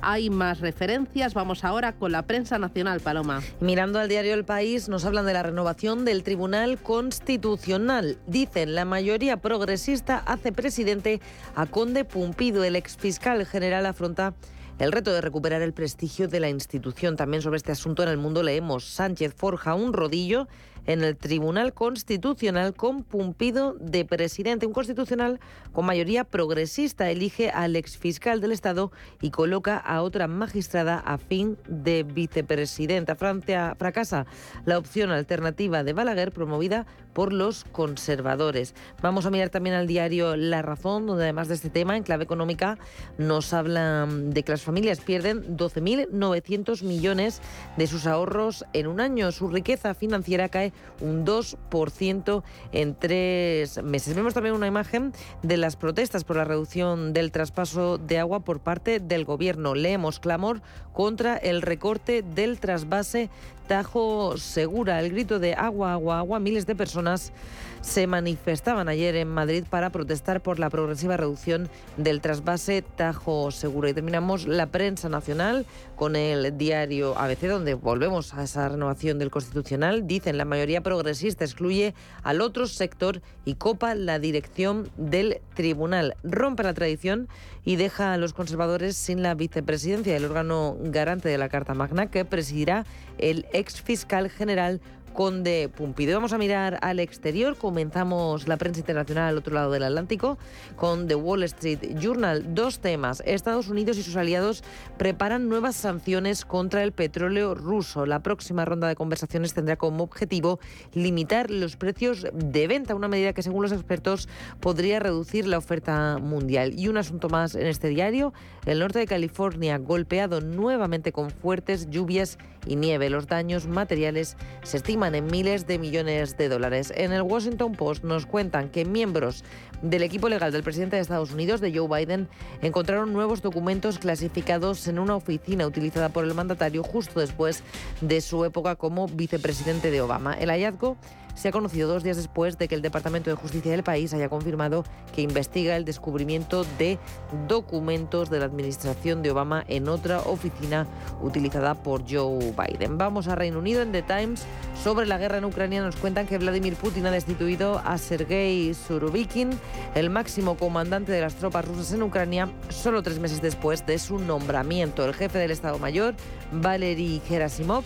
Hay 0.00 0.30
más 0.30 0.60
referencias. 0.60 1.34
Vamos 1.34 1.64
ahora 1.64 1.92
con 1.92 2.12
la 2.12 2.22
prensa 2.22 2.58
nacional, 2.58 3.00
Paloma. 3.00 3.42
Mirando 3.60 3.98
al 3.98 4.08
diario 4.08 4.34
El 4.34 4.44
País, 4.44 4.88
nos 4.88 5.04
hablan 5.04 5.26
de 5.26 5.32
la 5.32 5.42
renovación 5.42 6.04
del 6.04 6.22
Tribunal 6.22 6.78
Constitucional. 6.78 8.18
Dicen, 8.26 8.74
la 8.74 8.84
mayoría 8.84 9.38
progresista 9.38 10.18
hace 10.18 10.52
presidente 10.52 11.20
a 11.54 11.66
Conde 11.66 12.04
Pumpido. 12.04 12.64
El 12.64 12.76
exfiscal 12.76 13.44
general 13.46 13.86
afronta 13.86 14.34
el 14.78 14.92
reto 14.92 15.12
de 15.12 15.22
recuperar 15.22 15.62
el 15.62 15.72
prestigio 15.72 16.28
de 16.28 16.40
la 16.40 16.48
institución. 16.48 17.16
También 17.16 17.42
sobre 17.42 17.56
este 17.56 17.72
asunto 17.72 18.02
en 18.02 18.10
el 18.10 18.18
mundo 18.18 18.42
leemos 18.42 18.84
Sánchez 18.84 19.34
forja 19.34 19.74
un 19.74 19.92
rodillo 19.92 20.48
en 20.86 21.02
el 21.02 21.16
Tribunal 21.16 21.74
Constitucional 21.74 22.74
con 22.74 23.02
Pumpido 23.02 23.74
de 23.78 24.04
presidente. 24.04 24.66
Un 24.66 24.72
constitucional 24.72 25.40
con 25.72 25.84
mayoría 25.84 26.24
progresista 26.24 27.10
elige 27.10 27.50
al 27.50 27.76
exfiscal 27.76 28.40
del 28.40 28.52
Estado 28.52 28.92
y 29.20 29.30
coloca 29.30 29.76
a 29.76 30.02
otra 30.02 30.28
magistrada 30.28 30.98
a 30.98 31.18
fin 31.18 31.58
de 31.68 32.02
vicepresidenta. 32.02 33.16
Francia 33.16 33.74
fracasa 33.78 34.26
la 34.64 34.78
opción 34.78 35.10
alternativa 35.10 35.84
de 35.84 35.92
Balaguer 35.92 36.32
promovida 36.32 36.86
por 37.16 37.32
los 37.32 37.64
conservadores. 37.64 38.74
Vamos 39.00 39.24
a 39.24 39.30
mirar 39.30 39.48
también 39.48 39.74
al 39.74 39.86
diario 39.86 40.36
La 40.36 40.60
Razón, 40.60 41.06
donde 41.06 41.24
además 41.24 41.48
de 41.48 41.54
este 41.54 41.70
tema, 41.70 41.96
en 41.96 42.02
clave 42.02 42.24
económica, 42.24 42.76
nos 43.16 43.54
habla 43.54 44.06
de 44.06 44.42
que 44.42 44.52
las 44.52 44.60
familias 44.60 45.00
pierden 45.00 45.56
12.900 45.56 46.82
millones 46.82 47.40
de 47.78 47.86
sus 47.86 48.06
ahorros 48.06 48.66
en 48.74 48.86
un 48.86 49.00
año. 49.00 49.32
Su 49.32 49.48
riqueza 49.48 49.94
financiera 49.94 50.50
cae 50.50 50.74
un 51.00 51.24
2% 51.24 52.42
en 52.72 52.94
tres 52.94 53.82
meses. 53.82 54.14
Vemos 54.14 54.34
también 54.34 54.54
una 54.54 54.66
imagen 54.66 55.12
de 55.42 55.56
las 55.56 55.76
protestas 55.76 56.24
por 56.24 56.36
la 56.36 56.44
reducción 56.44 57.12
del 57.12 57.32
traspaso 57.32 57.98
de 57.98 58.18
agua 58.18 58.40
por 58.40 58.60
parte 58.60 59.00
del 59.00 59.24
Gobierno. 59.24 59.74
Leemos 59.74 60.20
clamor 60.20 60.62
contra 60.92 61.36
el 61.36 61.62
recorte 61.62 62.22
del 62.22 62.58
trasvase 62.58 63.30
Tajo 63.66 64.36
Segura. 64.36 65.00
El 65.00 65.10
grito 65.10 65.38
de 65.38 65.54
agua, 65.54 65.92
agua, 65.92 66.18
agua. 66.18 66.40
Miles 66.40 66.66
de 66.66 66.74
personas 66.74 67.32
se 67.80 68.06
manifestaban 68.06 68.88
ayer 68.88 69.14
en 69.16 69.28
Madrid 69.28 69.64
para 69.68 69.90
protestar 69.90 70.40
por 70.40 70.58
la 70.58 70.70
progresiva 70.70 71.16
reducción 71.16 71.68
del 71.96 72.20
trasvase 72.20 72.82
Tajo 72.82 73.50
Segura. 73.50 73.90
Y 73.90 73.94
terminamos 73.94 74.46
la 74.46 74.66
prensa 74.66 75.08
nacional 75.08 75.66
con 75.94 76.16
el 76.16 76.56
diario 76.58 77.16
ABC, 77.16 77.42
donde 77.42 77.74
volvemos 77.74 78.34
a 78.34 78.42
esa 78.42 78.68
renovación 78.68 79.18
del 79.18 79.30
Constitucional. 79.30 80.06
Dicen 80.06 80.38
la 80.38 80.44
mayoría 80.44 80.82
progresista 80.82 81.44
excluye 81.44 81.94
al 82.22 82.40
otro 82.40 82.66
sector 82.66 83.22
y 83.44 83.54
copa 83.54 83.94
la 83.94 84.18
dirección 84.18 84.90
del 84.96 85.40
tribunal. 85.54 86.16
Rompe 86.24 86.62
la 86.62 86.74
tradición 86.74 87.28
y 87.66 87.74
deja 87.74 88.14
a 88.14 88.16
los 88.16 88.32
conservadores 88.32 88.96
sin 88.96 89.22
la 89.22 89.34
vicepresidencia 89.34 90.14
del 90.14 90.24
órgano 90.24 90.78
garante 90.80 91.28
de 91.28 91.36
la 91.36 91.48
Carta 91.48 91.74
Magna 91.74 92.10
que 92.10 92.24
presidirá 92.24 92.86
el 93.18 93.44
ex 93.52 93.82
fiscal 93.82 94.30
general 94.30 94.80
Conde 95.16 95.70
Pumpido. 95.74 96.14
Vamos 96.14 96.34
a 96.34 96.38
mirar 96.38 96.78
al 96.82 97.00
exterior. 97.00 97.56
Comenzamos 97.56 98.46
la 98.46 98.58
prensa 98.58 98.80
internacional 98.80 99.30
al 99.30 99.38
otro 99.38 99.54
lado 99.54 99.70
del 99.70 99.82
Atlántico 99.82 100.36
con 100.76 101.08
The 101.08 101.14
Wall 101.14 101.42
Street 101.44 101.98
Journal. 101.98 102.54
Dos 102.54 102.80
temas. 102.80 103.22
Estados 103.24 103.68
Unidos 103.68 103.96
y 103.96 104.02
sus 104.02 104.16
aliados 104.16 104.62
preparan 104.98 105.48
nuevas 105.48 105.74
sanciones 105.74 106.44
contra 106.44 106.82
el 106.82 106.92
petróleo 106.92 107.54
ruso. 107.54 108.04
La 108.04 108.22
próxima 108.22 108.66
ronda 108.66 108.88
de 108.88 108.94
conversaciones 108.94 109.54
tendrá 109.54 109.76
como 109.76 110.04
objetivo 110.04 110.60
limitar 110.92 111.50
los 111.50 111.76
precios 111.76 112.26
de 112.34 112.68
venta, 112.68 112.94
una 112.94 113.08
medida 113.08 113.32
que 113.32 113.42
según 113.42 113.62
los 113.62 113.72
expertos 113.72 114.28
podría 114.60 115.00
reducir 115.00 115.46
la 115.46 115.56
oferta 115.56 116.18
mundial. 116.18 116.78
Y 116.78 116.88
un 116.88 116.98
asunto 116.98 117.30
más 117.30 117.54
en 117.54 117.66
este 117.66 117.88
diario. 117.88 118.34
El 118.66 118.80
norte 118.80 118.98
de 118.98 119.06
California 119.06 119.78
golpeado 119.78 120.42
nuevamente 120.42 121.10
con 121.10 121.30
fuertes 121.30 121.88
lluvias 121.88 122.36
y 122.66 122.76
nieve. 122.76 123.08
Los 123.08 123.28
daños 123.28 123.66
materiales 123.66 124.36
se 124.62 124.76
estiman 124.76 125.05
en 125.14 125.26
miles 125.26 125.66
de 125.66 125.78
millones 125.78 126.36
de 126.36 126.48
dólares. 126.48 126.92
En 126.96 127.12
el 127.12 127.22
Washington 127.22 127.72
Post 127.72 128.04
nos 128.04 128.26
cuentan 128.26 128.68
que 128.68 128.84
miembros 128.84 129.44
del 129.82 130.02
equipo 130.02 130.28
legal 130.28 130.52
del 130.52 130.62
presidente 130.62 130.96
de 130.96 131.02
Estados 131.02 131.32
Unidos, 131.32 131.60
de 131.60 131.76
Joe 131.76 131.88
Biden, 131.88 132.28
encontraron 132.62 133.12
nuevos 133.12 133.42
documentos 133.42 133.98
clasificados 133.98 134.86
en 134.88 134.98
una 134.98 135.16
oficina 135.16 135.66
utilizada 135.66 136.08
por 136.08 136.24
el 136.24 136.34
mandatario 136.34 136.82
justo 136.82 137.20
después 137.20 137.62
de 138.00 138.20
su 138.20 138.44
época 138.44 138.76
como 138.76 139.06
vicepresidente 139.08 139.90
de 139.90 140.00
Obama. 140.00 140.34
El 140.34 140.50
hallazgo 140.50 140.96
se 141.36 141.48
ha 141.48 141.52
conocido 141.52 141.86
dos 141.88 142.02
días 142.02 142.16
después 142.16 142.58
de 142.58 142.66
que 142.66 142.74
el 142.74 142.82
Departamento 142.82 143.30
de 143.30 143.36
Justicia 143.36 143.70
del 143.70 143.82
país 143.82 144.12
haya 144.14 144.28
confirmado 144.28 144.84
que 145.14 145.20
investiga 145.20 145.76
el 145.76 145.84
descubrimiento 145.84 146.64
de 146.78 146.98
documentos 147.46 148.30
de 148.30 148.40
la 148.40 148.46
administración 148.46 149.22
de 149.22 149.30
Obama 149.30 149.62
en 149.68 149.88
otra 149.88 150.20
oficina 150.20 150.86
utilizada 151.22 151.74
por 151.74 152.10
Joe 152.10 152.52
Biden. 152.52 152.96
Vamos 152.96 153.28
a 153.28 153.34
Reino 153.34 153.58
Unido 153.58 153.82
en 153.82 153.92
The 153.92 154.02
Times. 154.02 154.46
Sobre 154.82 155.06
la 155.06 155.18
guerra 155.18 155.38
en 155.38 155.44
Ucrania 155.44 155.82
nos 155.82 155.96
cuentan 155.96 156.26
que 156.26 156.38
Vladimir 156.38 156.74
Putin 156.74 157.06
ha 157.06 157.10
destituido 157.10 157.82
a 157.84 157.98
Sergei 157.98 158.72
Surovikin, 158.72 159.50
el 159.94 160.10
máximo 160.10 160.56
comandante 160.56 161.12
de 161.12 161.20
las 161.20 161.36
tropas 161.36 161.64
rusas 161.64 161.92
en 161.92 162.02
Ucrania, 162.02 162.50
solo 162.68 163.02
tres 163.02 163.18
meses 163.18 163.40
después 163.40 163.86
de 163.86 163.98
su 163.98 164.18
nombramiento. 164.18 165.04
El 165.04 165.14
jefe 165.14 165.38
del 165.38 165.50
Estado 165.50 165.78
Mayor, 165.78 166.14
Valery 166.52 167.20
Gerasimov, 167.26 167.84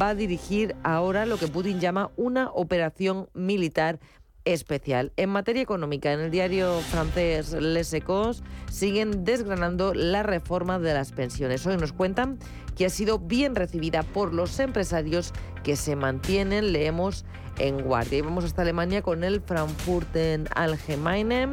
va 0.00 0.10
a 0.10 0.14
dirigir 0.14 0.74
ahora 0.82 1.26
lo 1.26 1.36
que 1.36 1.48
Putin 1.48 1.80
llama 1.80 2.10
una 2.16 2.50
operación 2.50 3.28
militar 3.34 4.00
especial. 4.44 5.12
En 5.16 5.30
materia 5.30 5.62
económica, 5.62 6.12
en 6.12 6.20
el 6.20 6.30
diario 6.30 6.80
francés 6.80 7.52
Les 7.52 7.92
Echos 7.92 8.42
siguen 8.70 9.24
desgranando 9.24 9.94
la 9.94 10.22
reforma 10.22 10.78
de 10.78 10.94
las 10.94 11.12
pensiones. 11.12 11.66
Hoy 11.66 11.76
nos 11.76 11.92
cuentan 11.92 12.38
que 12.76 12.86
ha 12.86 12.90
sido 12.90 13.18
bien 13.18 13.54
recibida 13.54 14.02
por 14.02 14.34
los 14.34 14.58
empresarios 14.58 15.32
que 15.62 15.76
se 15.76 15.96
mantienen, 15.96 16.72
leemos, 16.72 17.24
en 17.58 17.82
guardia. 17.82 18.18
Y 18.18 18.22
vamos 18.22 18.44
hasta 18.44 18.62
Alemania 18.62 19.02
con 19.02 19.24
el 19.24 19.40
Frankfurten 19.40 20.48
Allgemeine. 20.54 21.48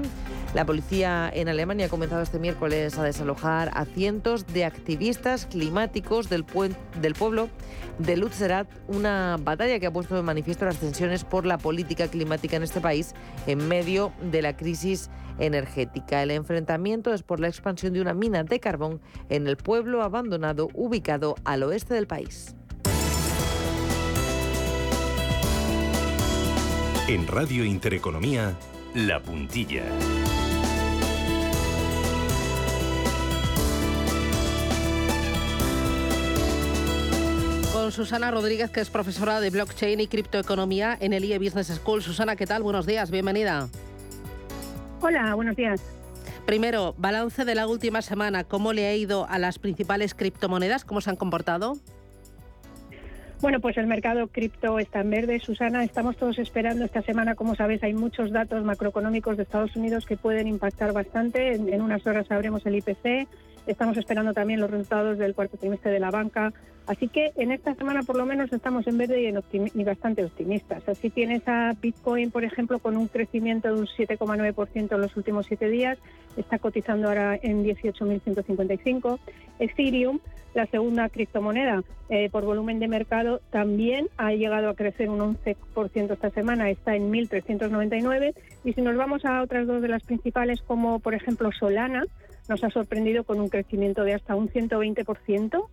La 0.53 0.65
policía 0.65 1.31
en 1.33 1.47
Alemania 1.47 1.85
ha 1.85 1.89
comenzado 1.89 2.21
este 2.21 2.39
miércoles 2.39 2.97
a 2.97 3.03
desalojar 3.03 3.71
a 3.73 3.85
cientos 3.85 4.45
de 4.47 4.65
activistas 4.65 5.45
climáticos 5.45 6.27
del, 6.27 6.43
del 6.99 7.13
pueblo 7.13 7.49
de 7.99 8.17
Lutzerat, 8.17 8.67
una 8.87 9.37
batalla 9.41 9.79
que 9.79 9.87
ha 9.87 9.93
puesto 9.93 10.15
de 10.15 10.23
manifiesto 10.23 10.65
las 10.65 10.77
tensiones 10.77 11.23
por 11.23 11.45
la 11.45 11.57
política 11.57 12.07
climática 12.07 12.57
en 12.57 12.63
este 12.63 12.81
país 12.81 13.13
en 13.47 13.65
medio 13.67 14.11
de 14.31 14.41
la 14.41 14.57
crisis 14.57 15.09
energética. 15.39 16.21
El 16.21 16.31
enfrentamiento 16.31 17.13
es 17.13 17.23
por 17.23 17.39
la 17.39 17.47
expansión 17.47 17.93
de 17.93 18.01
una 18.01 18.13
mina 18.13 18.43
de 18.43 18.59
carbón 18.59 18.99
en 19.29 19.47
el 19.47 19.55
pueblo 19.55 20.03
abandonado 20.03 20.69
ubicado 20.73 21.10
al 21.43 21.63
oeste 21.63 21.93
del 21.93 22.07
país. 22.07 22.55
En 27.07 27.27
Radio 27.27 27.65
Intereconomía, 27.65 28.57
La 28.93 29.19
Puntilla. 29.19 29.83
Con 37.73 37.91
Susana 37.91 38.31
Rodríguez, 38.31 38.69
que 38.69 38.79
es 38.79 38.89
profesora 38.89 39.41
de 39.41 39.49
blockchain 39.49 39.99
y 39.99 40.07
criptoeconomía 40.07 40.97
en 41.01 41.11
el 41.13 41.25
IE 41.25 41.37
Business 41.39 41.67
School. 41.67 42.01
Susana, 42.01 42.35
¿qué 42.35 42.47
tal? 42.47 42.63
Buenos 42.63 42.85
días, 42.85 43.11
bienvenida. 43.11 43.67
Hola, 45.01 45.35
buenos 45.35 45.55
días. 45.55 45.81
Primero, 46.45 46.95
balance 46.97 47.45
de 47.45 47.55
la 47.55 47.67
última 47.67 48.01
semana. 48.01 48.43
¿Cómo 48.43 48.73
le 48.73 48.87
ha 48.87 48.95
ido 48.95 49.27
a 49.29 49.39
las 49.39 49.59
principales 49.59 50.13
criptomonedas? 50.13 50.85
¿Cómo 50.85 51.01
se 51.01 51.09
han 51.09 51.15
comportado? 51.15 51.77
Bueno, 53.41 53.59
pues 53.59 53.75
el 53.77 53.87
mercado 53.87 54.27
cripto 54.27 54.77
está 54.77 55.01
en 55.01 55.09
verde. 55.09 55.39
Susana, 55.39 55.83
estamos 55.83 56.15
todos 56.15 56.37
esperando 56.37 56.85
esta 56.85 57.01
semana. 57.01 57.33
Como 57.33 57.55
sabes, 57.55 57.81
hay 57.81 57.93
muchos 57.93 58.31
datos 58.31 58.63
macroeconómicos 58.63 59.35
de 59.35 59.43
Estados 59.43 59.75
Unidos 59.75 60.05
que 60.05 60.15
pueden 60.15 60.47
impactar 60.47 60.93
bastante. 60.93 61.55
En, 61.55 61.81
unas 61.81 62.05
horas 62.05 62.27
sabremos 62.27 62.63
el 62.67 62.75
IPC. 62.75 63.27
Estamos 63.67 63.97
esperando 63.97 64.33
también 64.33 64.59
los 64.59 64.71
resultados 64.71 65.17
del 65.17 65.35
cuarto 65.35 65.57
trimestre 65.57 65.91
de 65.91 65.99
la 65.99 66.11
banca. 66.11 66.53
Así 66.87 67.07
que 67.07 67.31
en 67.35 67.51
esta 67.51 67.75
semana 67.75 68.01
por 68.03 68.17
lo 68.17 68.25
menos 68.25 68.51
estamos 68.51 68.87
en 68.87 68.97
verde 68.97 69.21
y, 69.21 69.79
y 69.79 69.83
bastante 69.83 70.25
optimistas. 70.25 70.87
Así 70.89 71.09
tienes 71.09 71.47
a 71.47 71.73
Bitcoin, 71.79 72.31
por 72.31 72.43
ejemplo, 72.43 72.79
con 72.79 72.97
un 72.97 73.07
crecimiento 73.07 73.67
de 73.67 73.81
un 73.81 73.87
7,9% 73.87 74.95
en 74.95 75.01
los 75.01 75.15
últimos 75.15 75.45
siete 75.45 75.69
días. 75.69 75.99
Está 76.37 76.57
cotizando 76.57 77.07
ahora 77.07 77.37
en 77.41 77.63
18.155. 77.63 79.19
Ethereum, 79.59 80.19
la 80.55 80.65
segunda 80.65 81.07
criptomoneda 81.09 81.83
eh, 82.09 82.29
por 82.29 82.43
volumen 82.43 82.79
de 82.79 82.87
mercado, 82.87 83.41
también 83.51 84.07
ha 84.17 84.33
llegado 84.33 84.69
a 84.69 84.75
crecer 84.75 85.09
un 85.09 85.37
11% 85.37 86.11
esta 86.11 86.29
semana. 86.31 86.69
Está 86.69 86.95
en 86.95 87.11
1.399. 87.11 88.33
Y 88.65 88.73
si 88.73 88.81
nos 88.81 88.97
vamos 88.97 89.23
a 89.23 89.43
otras 89.43 89.67
dos 89.67 89.81
de 89.81 89.87
las 89.87 90.03
principales, 90.03 90.61
como 90.61 90.99
por 90.99 91.13
ejemplo 91.13 91.51
Solana, 91.51 92.03
nos 92.47 92.63
ha 92.63 92.69
sorprendido 92.69 93.23
con 93.23 93.39
un 93.39 93.49
crecimiento 93.49 94.03
de 94.03 94.13
hasta 94.13 94.35
un 94.35 94.49
120%. 94.49 95.67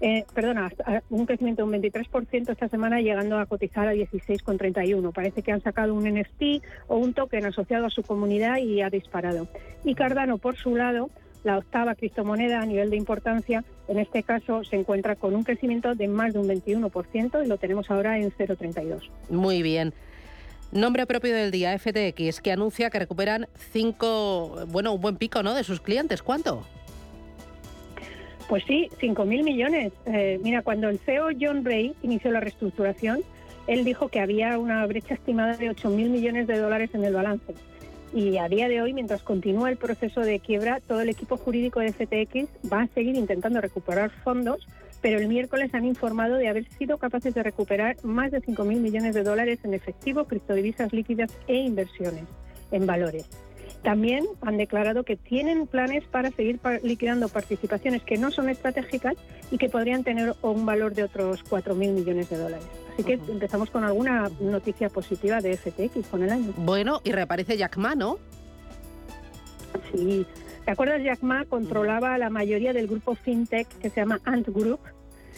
Eh, 0.00 0.24
perdona, 0.32 0.70
un 1.10 1.26
crecimiento 1.26 1.66
de 1.66 1.76
un 1.76 1.82
23% 1.82 2.50
esta 2.50 2.68
semana 2.68 3.00
llegando 3.00 3.38
a 3.38 3.46
cotizar 3.46 3.88
a 3.88 3.94
16,31. 3.94 5.12
Parece 5.12 5.42
que 5.42 5.50
han 5.50 5.60
sacado 5.60 5.94
un 5.94 6.04
NFT 6.04 6.62
o 6.86 6.98
un 6.98 7.14
token 7.14 7.46
asociado 7.46 7.86
a 7.86 7.90
su 7.90 8.02
comunidad 8.02 8.58
y 8.58 8.80
ha 8.80 8.90
disparado. 8.90 9.48
Y 9.84 9.94
Cardano, 9.94 10.38
por 10.38 10.56
su 10.56 10.76
lado, 10.76 11.10
la 11.44 11.58
octava 11.58 11.94
criptomoneda 11.94 12.60
a 12.60 12.66
nivel 12.66 12.90
de 12.90 12.96
importancia, 12.96 13.64
en 13.88 13.98
este 13.98 14.22
caso 14.22 14.64
se 14.64 14.76
encuentra 14.76 15.16
con 15.16 15.34
un 15.34 15.44
crecimiento 15.44 15.94
de 15.94 16.08
más 16.08 16.32
de 16.32 16.40
un 16.40 16.48
21% 16.48 17.44
y 17.44 17.48
lo 17.48 17.56
tenemos 17.58 17.90
ahora 17.90 18.18
en 18.18 18.30
0,32. 18.30 19.10
Muy 19.30 19.62
bien. 19.62 19.92
Nombre 20.70 21.06
propio 21.06 21.34
del 21.34 21.50
día, 21.50 21.78
FTX, 21.78 22.42
que 22.42 22.52
anuncia 22.52 22.90
que 22.90 22.98
recuperan 22.98 23.48
cinco, 23.72 24.66
bueno, 24.68 24.92
un 24.92 25.00
buen 25.00 25.16
pico, 25.16 25.42
¿no? 25.42 25.54
De 25.54 25.64
sus 25.64 25.80
clientes. 25.80 26.22
¿Cuánto? 26.22 26.66
Pues 28.48 28.64
sí, 28.66 28.88
5.000 29.00 29.44
millones. 29.44 29.92
Eh, 30.06 30.38
mira, 30.42 30.62
cuando 30.62 30.88
el 30.88 30.98
CEO 30.98 31.28
John 31.38 31.64
Ray 31.64 31.94
inició 32.02 32.30
la 32.32 32.40
reestructuración, 32.40 33.20
él 33.66 33.84
dijo 33.84 34.08
que 34.08 34.20
había 34.20 34.58
una 34.58 34.84
brecha 34.86 35.14
estimada 35.14 35.56
de 35.56 35.70
8.000 35.70 36.08
millones 36.10 36.46
de 36.46 36.58
dólares 36.58 36.90
en 36.92 37.04
el 37.04 37.14
balance. 37.14 37.54
Y 38.14 38.38
a 38.38 38.48
día 38.48 38.68
de 38.68 38.80
hoy, 38.80 38.92
mientras 38.92 39.22
continúa 39.22 39.70
el 39.70 39.76
proceso 39.76 40.20
de 40.20 40.40
quiebra, 40.40 40.80
todo 40.86 41.00
el 41.00 41.10
equipo 41.10 41.36
jurídico 41.36 41.80
de 41.80 41.92
FTX 41.92 42.70
va 42.70 42.82
a 42.82 42.88
seguir 42.88 43.16
intentando 43.16 43.60
recuperar 43.60 44.10
fondos 44.22 44.66
pero 45.00 45.18
el 45.18 45.28
miércoles 45.28 45.74
han 45.74 45.84
informado 45.84 46.36
de 46.36 46.48
haber 46.48 46.68
sido 46.74 46.98
capaces 46.98 47.34
de 47.34 47.42
recuperar 47.42 47.96
más 48.02 48.30
de 48.30 48.40
5.000 48.40 48.80
millones 48.80 49.14
de 49.14 49.22
dólares 49.22 49.60
en 49.64 49.74
efectivo, 49.74 50.24
criptodivisas 50.24 50.92
líquidas 50.92 51.32
e 51.46 51.56
inversiones 51.56 52.24
en 52.70 52.86
valores. 52.86 53.26
También 53.82 54.26
han 54.40 54.56
declarado 54.56 55.04
que 55.04 55.16
tienen 55.16 55.66
planes 55.66 56.04
para 56.04 56.30
seguir 56.32 56.58
liquidando 56.82 57.28
participaciones 57.28 58.02
que 58.02 58.18
no 58.18 58.30
son 58.30 58.48
estratégicas 58.48 59.14
y 59.50 59.58
que 59.58 59.68
podrían 59.68 60.02
tener 60.02 60.34
un 60.42 60.66
valor 60.66 60.94
de 60.94 61.04
otros 61.04 61.44
4.000 61.44 61.92
millones 61.92 62.28
de 62.28 62.38
dólares. 62.38 62.66
Así 62.92 63.04
que 63.04 63.12
empezamos 63.12 63.70
con 63.70 63.84
alguna 63.84 64.28
noticia 64.40 64.88
positiva 64.88 65.40
de 65.40 65.56
FTX 65.56 66.08
con 66.08 66.24
el 66.24 66.30
año. 66.30 66.52
Bueno, 66.56 67.00
y 67.04 67.12
reaparece 67.12 67.56
Jack 67.56 67.76
Ma, 67.76 67.94
¿no? 67.94 68.18
Sí, 69.92 70.26
¿Te 70.68 70.72
acuerdas? 70.72 71.02
Jack 71.02 71.22
Ma 71.22 71.46
controlaba 71.46 72.18
la 72.18 72.28
mayoría 72.28 72.74
del 72.74 72.88
grupo 72.88 73.14
fintech 73.14 73.66
que 73.78 73.88
se 73.88 74.02
llama 74.02 74.20
Ant 74.24 74.48
Group 74.48 74.80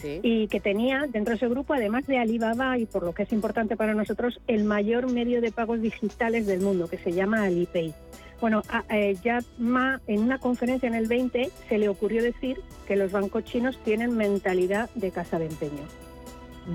y 0.03 0.49
que 0.49 0.59
tenía 0.59 1.05
dentro 1.07 1.31
de 1.31 1.37
ese 1.37 1.47
grupo, 1.47 1.73
además 1.73 2.05
de 2.05 2.17
Alibaba 2.17 2.77
y 2.77 2.85
por 2.85 3.03
lo 3.03 3.13
que 3.13 3.23
es 3.23 3.31
importante 3.31 3.77
para 3.77 3.93
nosotros, 3.93 4.41
el 4.47 4.65
mayor 4.65 5.09
medio 5.09 5.39
de 5.39 5.53
pagos 5.53 5.81
digitales 5.81 6.47
del 6.47 6.59
mundo, 6.59 6.89
que 6.89 6.97
se 6.97 7.13
llama 7.13 7.45
Alipay. 7.45 7.93
Bueno, 8.41 8.61
eh, 8.89 9.15
Jack 9.23 9.45
Ma 9.57 10.01
en 10.05 10.19
una 10.19 10.37
conferencia 10.37 10.89
en 10.89 10.95
el 10.95 11.07
20 11.07 11.49
se 11.69 11.77
le 11.77 11.87
ocurrió 11.87 12.21
decir 12.21 12.59
que 12.85 12.97
los 12.97 13.13
bancos 13.13 13.45
chinos 13.45 13.79
tienen 13.85 14.17
mentalidad 14.17 14.89
de 14.95 15.11
casa 15.11 15.39
de 15.39 15.45
empeño. 15.45 15.85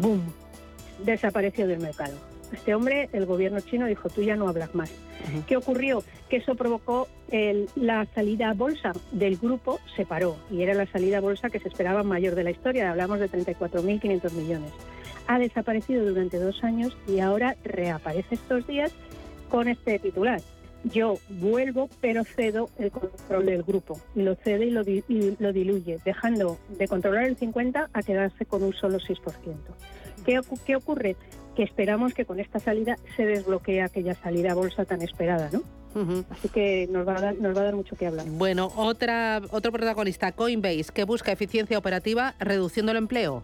¡Boom! 0.00 0.22
Desapareció 1.04 1.66
del 1.66 1.80
mercado. 1.80 2.16
Este 2.52 2.74
hombre, 2.74 3.08
el 3.12 3.26
gobierno 3.26 3.60
chino, 3.60 3.86
dijo, 3.86 4.08
tú 4.08 4.22
ya 4.22 4.36
no 4.36 4.48
hablas 4.48 4.74
más. 4.74 4.90
¿Qué 5.46 5.56
ocurrió? 5.56 6.02
Que 6.28 6.36
eso 6.36 6.54
provocó 6.54 7.08
la 7.74 8.06
salida 8.14 8.50
a 8.50 8.54
bolsa 8.54 8.92
del 9.12 9.36
grupo, 9.36 9.80
se 9.96 10.06
paró 10.06 10.36
y 10.50 10.62
era 10.62 10.74
la 10.74 10.86
salida 10.86 11.18
a 11.18 11.20
bolsa 11.20 11.50
que 11.50 11.58
se 11.58 11.68
esperaba 11.68 12.02
mayor 12.02 12.34
de 12.34 12.44
la 12.44 12.50
historia, 12.50 12.90
hablamos 12.90 13.18
de 13.18 13.30
34.500 13.30 14.32
millones. 14.32 14.72
ha 15.26 15.38
desaparecido 15.38 16.06
durante 16.06 16.38
dos 16.38 16.62
años 16.62 16.96
y 17.08 17.18
ahora 17.18 17.56
reaparece 17.64 18.36
estos 18.36 18.66
días 18.66 18.92
con 19.48 19.68
este 19.68 19.98
titular. 19.98 20.40
Yo 20.84 21.18
vuelvo, 21.28 21.88
pero 22.00 22.22
cedo 22.24 22.68
el 22.78 22.92
control 22.92 23.46
del 23.46 23.62
grupo. 23.64 23.98
Lo 24.14 24.36
cede 24.36 24.66
y 24.66 24.70
lo, 24.70 24.82
lo 25.40 25.52
diluye, 25.52 25.98
dejando 26.04 26.58
de 26.78 26.86
controlar 26.86 27.24
el 27.24 27.36
50 27.36 27.90
a 27.92 28.02
quedarse 28.02 28.46
con 28.46 28.62
un 28.62 28.72
solo 28.72 28.98
6%. 28.98 29.56
¿Qué, 30.24 30.40
¿Qué 30.64 30.76
ocurre? 30.76 31.16
Que 31.56 31.62
esperamos 31.62 32.14
que 32.14 32.24
con 32.24 32.38
esta 32.38 32.60
salida 32.60 32.96
se 33.16 33.24
desbloquee 33.24 33.80
aquella 33.80 34.14
salida 34.14 34.52
a 34.52 34.54
bolsa 34.54 34.84
tan 34.84 35.02
esperada, 35.02 35.50
¿no? 35.52 35.62
Así 36.28 36.50
que 36.50 36.86
nos 36.90 37.08
va, 37.08 37.16
a 37.16 37.20
dar, 37.22 37.36
nos 37.36 37.56
va 37.56 37.62
a 37.62 37.64
dar 37.64 37.74
mucho 37.74 37.96
que 37.96 38.06
hablar. 38.06 38.26
Bueno, 38.28 38.70
otra, 38.76 39.40
otro 39.50 39.72
protagonista, 39.72 40.32
Coinbase, 40.32 40.92
que 40.92 41.04
busca 41.04 41.32
eficiencia 41.32 41.78
operativa 41.78 42.34
reduciendo 42.38 42.92
el 42.92 42.98
empleo. 42.98 43.42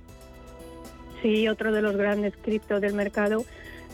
Sí, 1.22 1.48
otro 1.48 1.72
de 1.72 1.80
los 1.80 1.96
grandes 1.96 2.34
criptos 2.36 2.82
del 2.82 2.92
mercado 2.92 3.44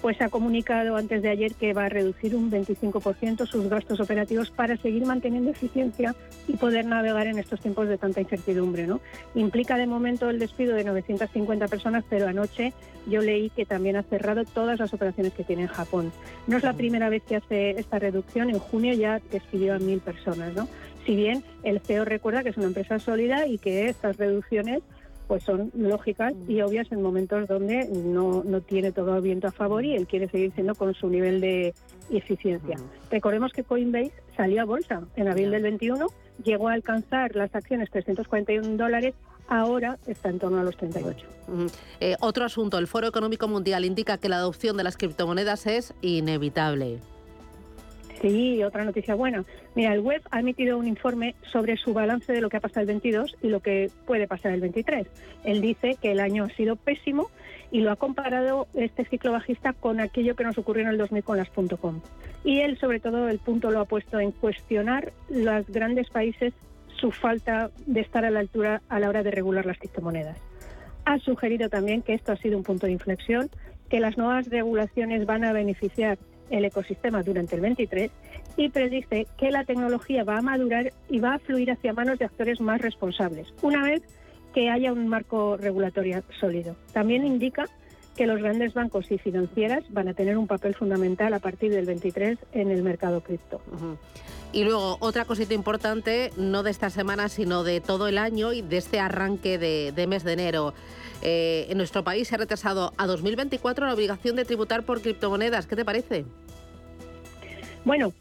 pues 0.00 0.20
ha 0.20 0.28
comunicado 0.28 0.96
antes 0.96 1.22
de 1.22 1.28
ayer 1.28 1.54
que 1.54 1.72
va 1.72 1.86
a 1.86 1.88
reducir 1.88 2.34
un 2.34 2.50
25% 2.50 3.46
sus 3.46 3.68
gastos 3.68 4.00
operativos 4.00 4.50
para 4.50 4.76
seguir 4.76 5.04
manteniendo 5.04 5.50
eficiencia 5.50 6.14
y 6.46 6.56
poder 6.56 6.86
navegar 6.86 7.26
en 7.26 7.38
estos 7.38 7.60
tiempos 7.60 7.88
de 7.88 7.98
tanta 7.98 8.20
incertidumbre. 8.20 8.86
¿no? 8.86 9.00
Implica 9.34 9.76
de 9.76 9.86
momento 9.86 10.30
el 10.30 10.38
despido 10.38 10.74
de 10.74 10.84
950 10.84 11.68
personas, 11.68 12.04
pero 12.08 12.28
anoche 12.28 12.72
yo 13.06 13.20
leí 13.20 13.50
que 13.50 13.64
también 13.64 13.96
ha 13.96 14.02
cerrado 14.02 14.44
todas 14.44 14.78
las 14.78 14.92
operaciones 14.92 15.32
que 15.32 15.44
tiene 15.44 15.62
en 15.62 15.68
Japón. 15.68 16.12
No 16.46 16.56
es 16.56 16.62
la 16.62 16.74
primera 16.74 17.08
vez 17.08 17.22
que 17.22 17.36
hace 17.36 17.70
esta 17.70 17.98
reducción, 17.98 18.50
en 18.50 18.58
junio 18.58 18.94
ya 18.94 19.20
despidió 19.30 19.74
a 19.74 19.78
mil 19.78 20.00
personas. 20.00 20.54
¿no? 20.54 20.68
Si 21.06 21.16
bien 21.16 21.42
el 21.62 21.80
CEO 21.80 22.04
recuerda 22.04 22.42
que 22.42 22.50
es 22.50 22.56
una 22.56 22.66
empresa 22.66 22.98
sólida 22.98 23.46
y 23.46 23.58
que 23.58 23.88
estas 23.88 24.16
reducciones 24.16 24.82
pues 25.28 25.44
son 25.44 25.70
lógicas 25.74 26.32
y 26.48 26.62
obvias 26.62 26.90
en 26.90 27.02
momentos 27.02 27.46
donde 27.46 27.86
no, 27.86 28.42
no 28.44 28.60
tiene 28.62 28.90
todo 28.90 29.16
el 29.16 29.22
viento 29.22 29.48
a 29.48 29.52
favor 29.52 29.84
y 29.84 29.94
él 29.94 30.06
quiere 30.06 30.28
seguir 30.28 30.52
siendo 30.52 30.74
con 30.74 30.94
su 30.94 31.08
nivel 31.08 31.40
de 31.40 31.74
eficiencia. 32.10 32.78
Recordemos 33.10 33.52
que 33.52 33.62
Coinbase 33.62 34.12
salió 34.36 34.62
a 34.62 34.64
bolsa 34.64 35.02
en 35.16 35.28
abril 35.28 35.50
del 35.50 35.62
21, 35.62 36.06
llegó 36.42 36.68
a 36.68 36.72
alcanzar 36.72 37.36
las 37.36 37.54
acciones 37.54 37.90
341 37.90 38.76
dólares 38.76 39.14
ahora 39.48 39.98
está 40.06 40.28
en 40.28 40.38
torno 40.38 40.60
a 40.60 40.62
los 40.62 40.76
38. 40.76 41.26
Eh, 42.00 42.16
otro 42.20 42.44
asunto, 42.44 42.78
el 42.78 42.86
Foro 42.86 43.08
Económico 43.08 43.48
Mundial 43.48 43.84
indica 43.84 44.18
que 44.18 44.28
la 44.28 44.36
adopción 44.36 44.76
de 44.76 44.84
las 44.84 44.96
criptomonedas 44.96 45.66
es 45.66 45.94
inevitable. 46.02 47.00
Sí, 48.20 48.62
otra 48.64 48.84
noticia 48.84 49.14
buena. 49.14 49.44
Mira, 49.74 49.92
el 49.94 50.00
web 50.00 50.22
ha 50.30 50.40
emitido 50.40 50.76
un 50.76 50.88
informe 50.88 51.36
sobre 51.52 51.76
su 51.76 51.94
balance 51.94 52.32
de 52.32 52.40
lo 52.40 52.48
que 52.48 52.56
ha 52.56 52.60
pasado 52.60 52.80
el 52.80 52.86
22 52.86 53.36
y 53.42 53.48
lo 53.48 53.60
que 53.60 53.90
puede 54.06 54.26
pasar 54.26 54.52
el 54.52 54.60
23. 54.60 55.06
Él 55.44 55.60
dice 55.60 55.96
que 56.00 56.12
el 56.12 56.20
año 56.20 56.44
ha 56.44 56.48
sido 56.50 56.76
pésimo 56.76 57.30
y 57.70 57.80
lo 57.80 57.92
ha 57.92 57.96
comparado 57.96 58.66
este 58.74 59.04
ciclo 59.04 59.32
bajista 59.32 59.72
con 59.72 60.00
aquello 60.00 60.34
que 60.34 60.44
nos 60.44 60.58
ocurrió 60.58 60.82
en 60.82 60.88
el 60.88 60.98
2000 60.98 61.22
con 61.22 61.36
las 61.36 61.48
.com. 61.50 62.00
Y 62.44 62.60
él, 62.60 62.78
sobre 62.78 62.98
todo, 62.98 63.28
el 63.28 63.38
punto 63.38 63.70
lo 63.70 63.80
ha 63.80 63.84
puesto 63.84 64.18
en 64.18 64.32
cuestionar 64.32 65.12
los 65.28 65.66
grandes 65.68 66.08
países 66.10 66.54
su 67.00 67.12
falta 67.12 67.70
de 67.86 68.00
estar 68.00 68.24
a 68.24 68.30
la 68.30 68.40
altura 68.40 68.82
a 68.88 68.98
la 68.98 69.08
hora 69.08 69.22
de 69.22 69.30
regular 69.30 69.66
las 69.66 69.78
criptomonedas. 69.78 70.38
Ha 71.04 71.18
sugerido 71.18 71.68
también 71.68 72.02
que 72.02 72.14
esto 72.14 72.32
ha 72.32 72.36
sido 72.36 72.56
un 72.56 72.64
punto 72.64 72.86
de 72.86 72.92
inflexión, 72.92 73.48
que 73.88 74.00
las 74.00 74.18
nuevas 74.18 74.48
regulaciones 74.48 75.24
van 75.24 75.44
a 75.44 75.52
beneficiar 75.52 76.18
el 76.50 76.64
ecosistema 76.64 77.22
durante 77.22 77.56
el 77.56 77.60
23 77.60 78.10
y 78.56 78.68
predice 78.70 79.26
que 79.36 79.50
la 79.50 79.64
tecnología 79.64 80.24
va 80.24 80.38
a 80.38 80.42
madurar 80.42 80.92
y 81.08 81.20
va 81.20 81.34
a 81.34 81.38
fluir 81.38 81.70
hacia 81.70 81.92
manos 81.92 82.18
de 82.18 82.24
actores 82.24 82.60
más 82.60 82.80
responsables, 82.80 83.46
una 83.62 83.82
vez 83.82 84.02
que 84.54 84.70
haya 84.70 84.92
un 84.92 85.08
marco 85.08 85.56
regulatorio 85.56 86.22
sólido. 86.40 86.76
También 86.92 87.26
indica 87.26 87.66
que 88.18 88.26
los 88.26 88.42
grandes 88.42 88.74
bancos 88.74 89.12
y 89.12 89.18
financieras 89.18 89.84
van 89.90 90.08
a 90.08 90.12
tener 90.12 90.36
un 90.36 90.48
papel 90.48 90.74
fundamental 90.74 91.32
a 91.34 91.38
partir 91.38 91.70
del 91.70 91.86
23 91.86 92.36
en 92.50 92.72
el 92.72 92.82
mercado 92.82 93.20
cripto. 93.20 93.60
Y 94.52 94.64
luego, 94.64 94.96
otra 94.98 95.24
cosita 95.24 95.54
importante, 95.54 96.32
no 96.36 96.64
de 96.64 96.72
esta 96.72 96.90
semana, 96.90 97.28
sino 97.28 97.62
de 97.62 97.80
todo 97.80 98.08
el 98.08 98.18
año 98.18 98.52
y 98.52 98.62
de 98.62 98.76
este 98.76 98.98
arranque 98.98 99.56
de, 99.56 100.06
mes 100.08 100.24
de 100.24 100.32
enero. 100.32 100.74
Eh, 101.22 101.66
en 101.68 101.78
nuestro 101.78 102.02
país 102.02 102.26
se 102.26 102.34
ha 102.34 102.38
retrasado 102.38 102.92
a 102.96 103.06
2024 103.06 103.86
la 103.86 103.94
obligación 103.94 104.34
de 104.34 104.44
tributar 104.44 104.82
por 104.82 105.00
criptomonedas. 105.00 105.68
¿Qué 105.68 105.76
te 105.76 105.84
parece? 105.84 106.24
Bueno, 107.84 108.12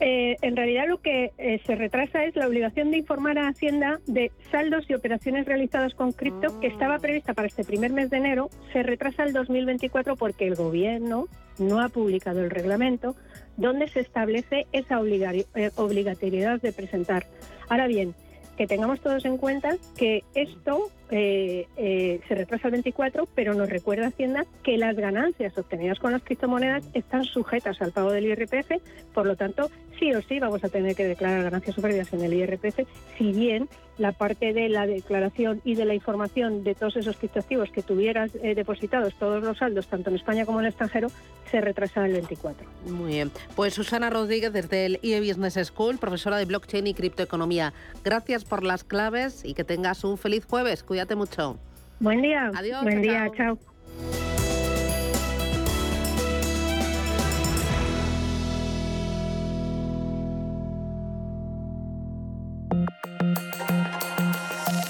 eh, 0.00 0.36
en 0.42 0.56
realidad 0.56 0.86
lo 0.88 1.00
que 1.00 1.32
eh, 1.38 1.60
se 1.66 1.74
retrasa 1.74 2.24
es 2.24 2.36
la 2.36 2.46
obligación 2.46 2.90
de 2.90 2.98
informar 2.98 3.38
a 3.38 3.48
Hacienda 3.48 4.00
de 4.06 4.30
saldos 4.50 4.88
y 4.88 4.94
operaciones 4.94 5.46
realizadas 5.46 5.94
con 5.94 6.12
cripto 6.12 6.60
que 6.60 6.68
estaba 6.68 6.98
prevista 6.98 7.34
para 7.34 7.48
este 7.48 7.64
primer 7.64 7.92
mes 7.92 8.10
de 8.10 8.18
enero. 8.18 8.48
Se 8.72 8.82
retrasa 8.82 9.24
al 9.24 9.32
2024 9.32 10.16
porque 10.16 10.46
el 10.46 10.54
gobierno 10.54 11.26
no 11.58 11.80
ha 11.80 11.88
publicado 11.88 12.40
el 12.44 12.50
reglamento 12.50 13.16
donde 13.56 13.88
se 13.88 14.00
establece 14.00 14.66
esa 14.72 15.00
obligatoriedad 15.00 16.60
de 16.60 16.72
presentar. 16.72 17.26
Ahora 17.68 17.88
bien, 17.88 18.14
que 18.58 18.66
tengamos 18.66 19.00
todos 19.00 19.24
en 19.24 19.36
cuenta 19.36 19.76
que 19.96 20.24
esto 20.34 20.90
eh, 21.12 21.68
eh, 21.76 22.20
se 22.26 22.34
retrasa 22.34 22.66
al 22.66 22.72
24, 22.72 23.28
pero 23.32 23.54
nos 23.54 23.70
recuerda 23.70 24.08
Hacienda 24.08 24.44
que 24.64 24.76
las 24.76 24.96
ganancias 24.96 25.56
obtenidas 25.56 26.00
con 26.00 26.10
las 26.10 26.24
criptomonedas 26.24 26.84
están 26.92 27.22
sujetas 27.22 27.80
al 27.80 27.92
pago 27.92 28.10
del 28.10 28.26
IRPF, 28.26 28.82
por 29.14 29.26
lo 29.26 29.36
tanto, 29.36 29.70
sí 30.00 30.12
o 30.12 30.20
sí 30.22 30.40
vamos 30.40 30.64
a 30.64 30.68
tener 30.68 30.96
que 30.96 31.04
declarar 31.04 31.44
ganancias 31.44 31.78
o 31.78 31.82
pérdidas 31.82 32.12
en 32.12 32.22
el 32.22 32.34
IRPF, 32.34 32.80
si 33.16 33.32
bien 33.32 33.68
la 33.98 34.12
parte 34.12 34.52
de 34.52 34.68
la 34.68 34.86
declaración 34.86 35.60
y 35.64 35.74
de 35.74 35.84
la 35.84 35.94
información 35.94 36.64
de 36.64 36.74
todos 36.74 36.96
esos 36.96 37.16
criptoactivos 37.16 37.70
que 37.70 37.82
tuvieras 37.82 38.30
eh, 38.42 38.54
depositados, 38.54 39.14
todos 39.18 39.42
los 39.42 39.58
saldos, 39.58 39.86
tanto 39.88 40.10
en 40.10 40.16
España 40.16 40.46
como 40.46 40.60
en 40.60 40.66
el 40.66 40.70
extranjero, 40.70 41.08
se 41.50 41.60
retrasa 41.60 42.04
al 42.04 42.12
24. 42.12 42.66
Muy 42.86 43.12
bien. 43.12 43.30
Pues 43.56 43.74
Susana 43.74 44.10
Rodríguez, 44.10 44.52
desde 44.52 44.86
el 44.86 44.98
IE 45.02 45.20
Business 45.20 45.68
School, 45.68 45.98
profesora 45.98 46.38
de 46.38 46.44
blockchain 46.44 46.86
y 46.86 46.94
criptoeconomía. 46.94 47.72
Gracias 48.04 48.44
por 48.44 48.62
las 48.62 48.84
claves 48.84 49.44
y 49.44 49.54
que 49.54 49.64
tengas 49.64 50.04
un 50.04 50.18
feliz 50.18 50.44
jueves. 50.44 50.82
Cuídate 50.82 51.14
mucho. 51.14 51.58
Buen 52.00 52.22
día. 52.22 52.50
Adiós. 52.54 52.82
Buen 52.82 53.02
día. 53.02 53.30
chao. 53.36 53.58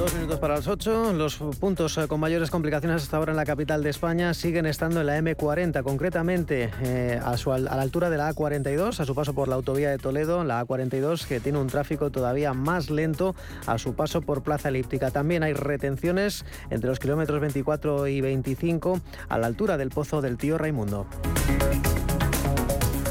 Dos 0.00 0.14
minutos 0.14 0.38
para 0.38 0.54
las 0.54 0.66
ocho. 0.66 1.12
Los 1.12 1.36
puntos 1.36 1.98
eh, 1.98 2.08
con 2.08 2.20
mayores 2.20 2.50
complicaciones 2.50 3.02
hasta 3.02 3.18
ahora 3.18 3.32
en 3.32 3.36
la 3.36 3.44
capital 3.44 3.82
de 3.82 3.90
España 3.90 4.32
siguen 4.32 4.64
estando 4.64 5.02
en 5.02 5.06
la 5.06 5.18
M40, 5.18 5.82
concretamente 5.82 6.70
eh, 6.80 7.20
a, 7.22 7.32
a, 7.32 7.58
la 7.58 7.82
altura 7.82 8.08
de 8.08 8.16
la 8.16 8.32
A42, 8.32 8.98
a 8.98 9.04
su 9.04 9.14
paso 9.14 9.34
por 9.34 9.48
la 9.48 9.56
autovía 9.56 9.90
de 9.90 9.98
Toledo, 9.98 10.42
la 10.42 10.64
A42 10.64 11.26
que 11.26 11.38
tiene 11.38 11.58
un 11.58 11.66
tráfico 11.66 12.10
todavía 12.10 12.54
más 12.54 12.88
lento 12.88 13.34
a 13.66 13.76
su 13.76 13.92
paso 13.92 14.22
por 14.22 14.42
Plaza 14.42 14.70
Elíptica. 14.70 15.10
También 15.10 15.42
hay 15.42 15.52
retenciones 15.52 16.46
entre 16.70 16.88
los 16.88 16.98
kilómetros 16.98 17.38
24 17.38 18.06
y 18.06 18.22
25 18.22 19.02
a 19.28 19.36
la 19.36 19.48
altura 19.48 19.76
del 19.76 19.90
Pozo 19.90 20.22
del 20.22 20.38
Tío 20.38 20.56
Raimundo. 20.56 21.06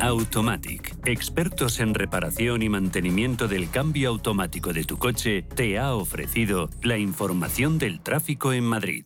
Automatic, 0.01 0.95
expertos 1.05 1.79
en 1.81 1.93
reparación 1.93 2.61
y 2.61 2.69
mantenimiento 2.69 3.47
del 3.49 3.69
cambio 3.69 4.09
automático 4.09 4.71
de 4.71 4.85
tu 4.85 4.97
coche, 4.97 5.41
te 5.41 5.77
ha 5.77 5.93
ofrecido 5.93 6.69
la 6.81 6.97
información 6.97 7.77
del 7.77 7.99
tráfico 7.99 8.53
en 8.53 8.63
Madrid. 8.63 9.05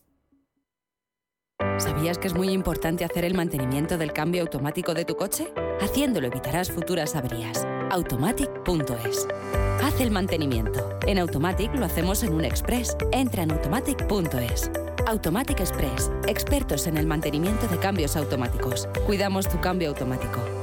¿Sabías 1.78 2.20
que 2.20 2.28
es 2.28 2.36
muy 2.36 2.50
importante 2.50 3.04
hacer 3.06 3.26
el 3.26 3.34
mantenimiento 3.34 3.98
del 3.98 4.14
cambio 4.14 4.44
automático 4.44 4.94
de 4.94 5.04
tu 5.06 5.16
coche? 5.16 5.52
Haciéndolo 5.82 6.28
evitarás 6.28 6.72
futuras 6.72 7.16
averías. 7.16 7.66
Automatic.es. 7.90 9.28
Haz 9.84 10.00
el 10.00 10.12
mantenimiento. 10.12 10.98
En 11.08 11.18
Automatic 11.18 11.74
lo 11.76 11.86
hacemos 11.86 12.24
en 12.24 12.34
un 12.34 12.46
express. 12.46 12.96
Entra 13.12 13.44
en 13.44 13.52
automatic.es. 13.52 14.72
Automatic 15.08 15.60
Express. 15.60 16.12
Expertos 16.28 16.88
en 16.88 16.98
el 16.98 17.08
mantenimiento 17.08 17.68
de 17.68 17.78
cambios 17.78 18.16
automáticos. 18.16 18.88
Cuidamos 19.06 19.50
tu 19.50 19.60
cambio 19.60 19.90
automático. 19.90 20.63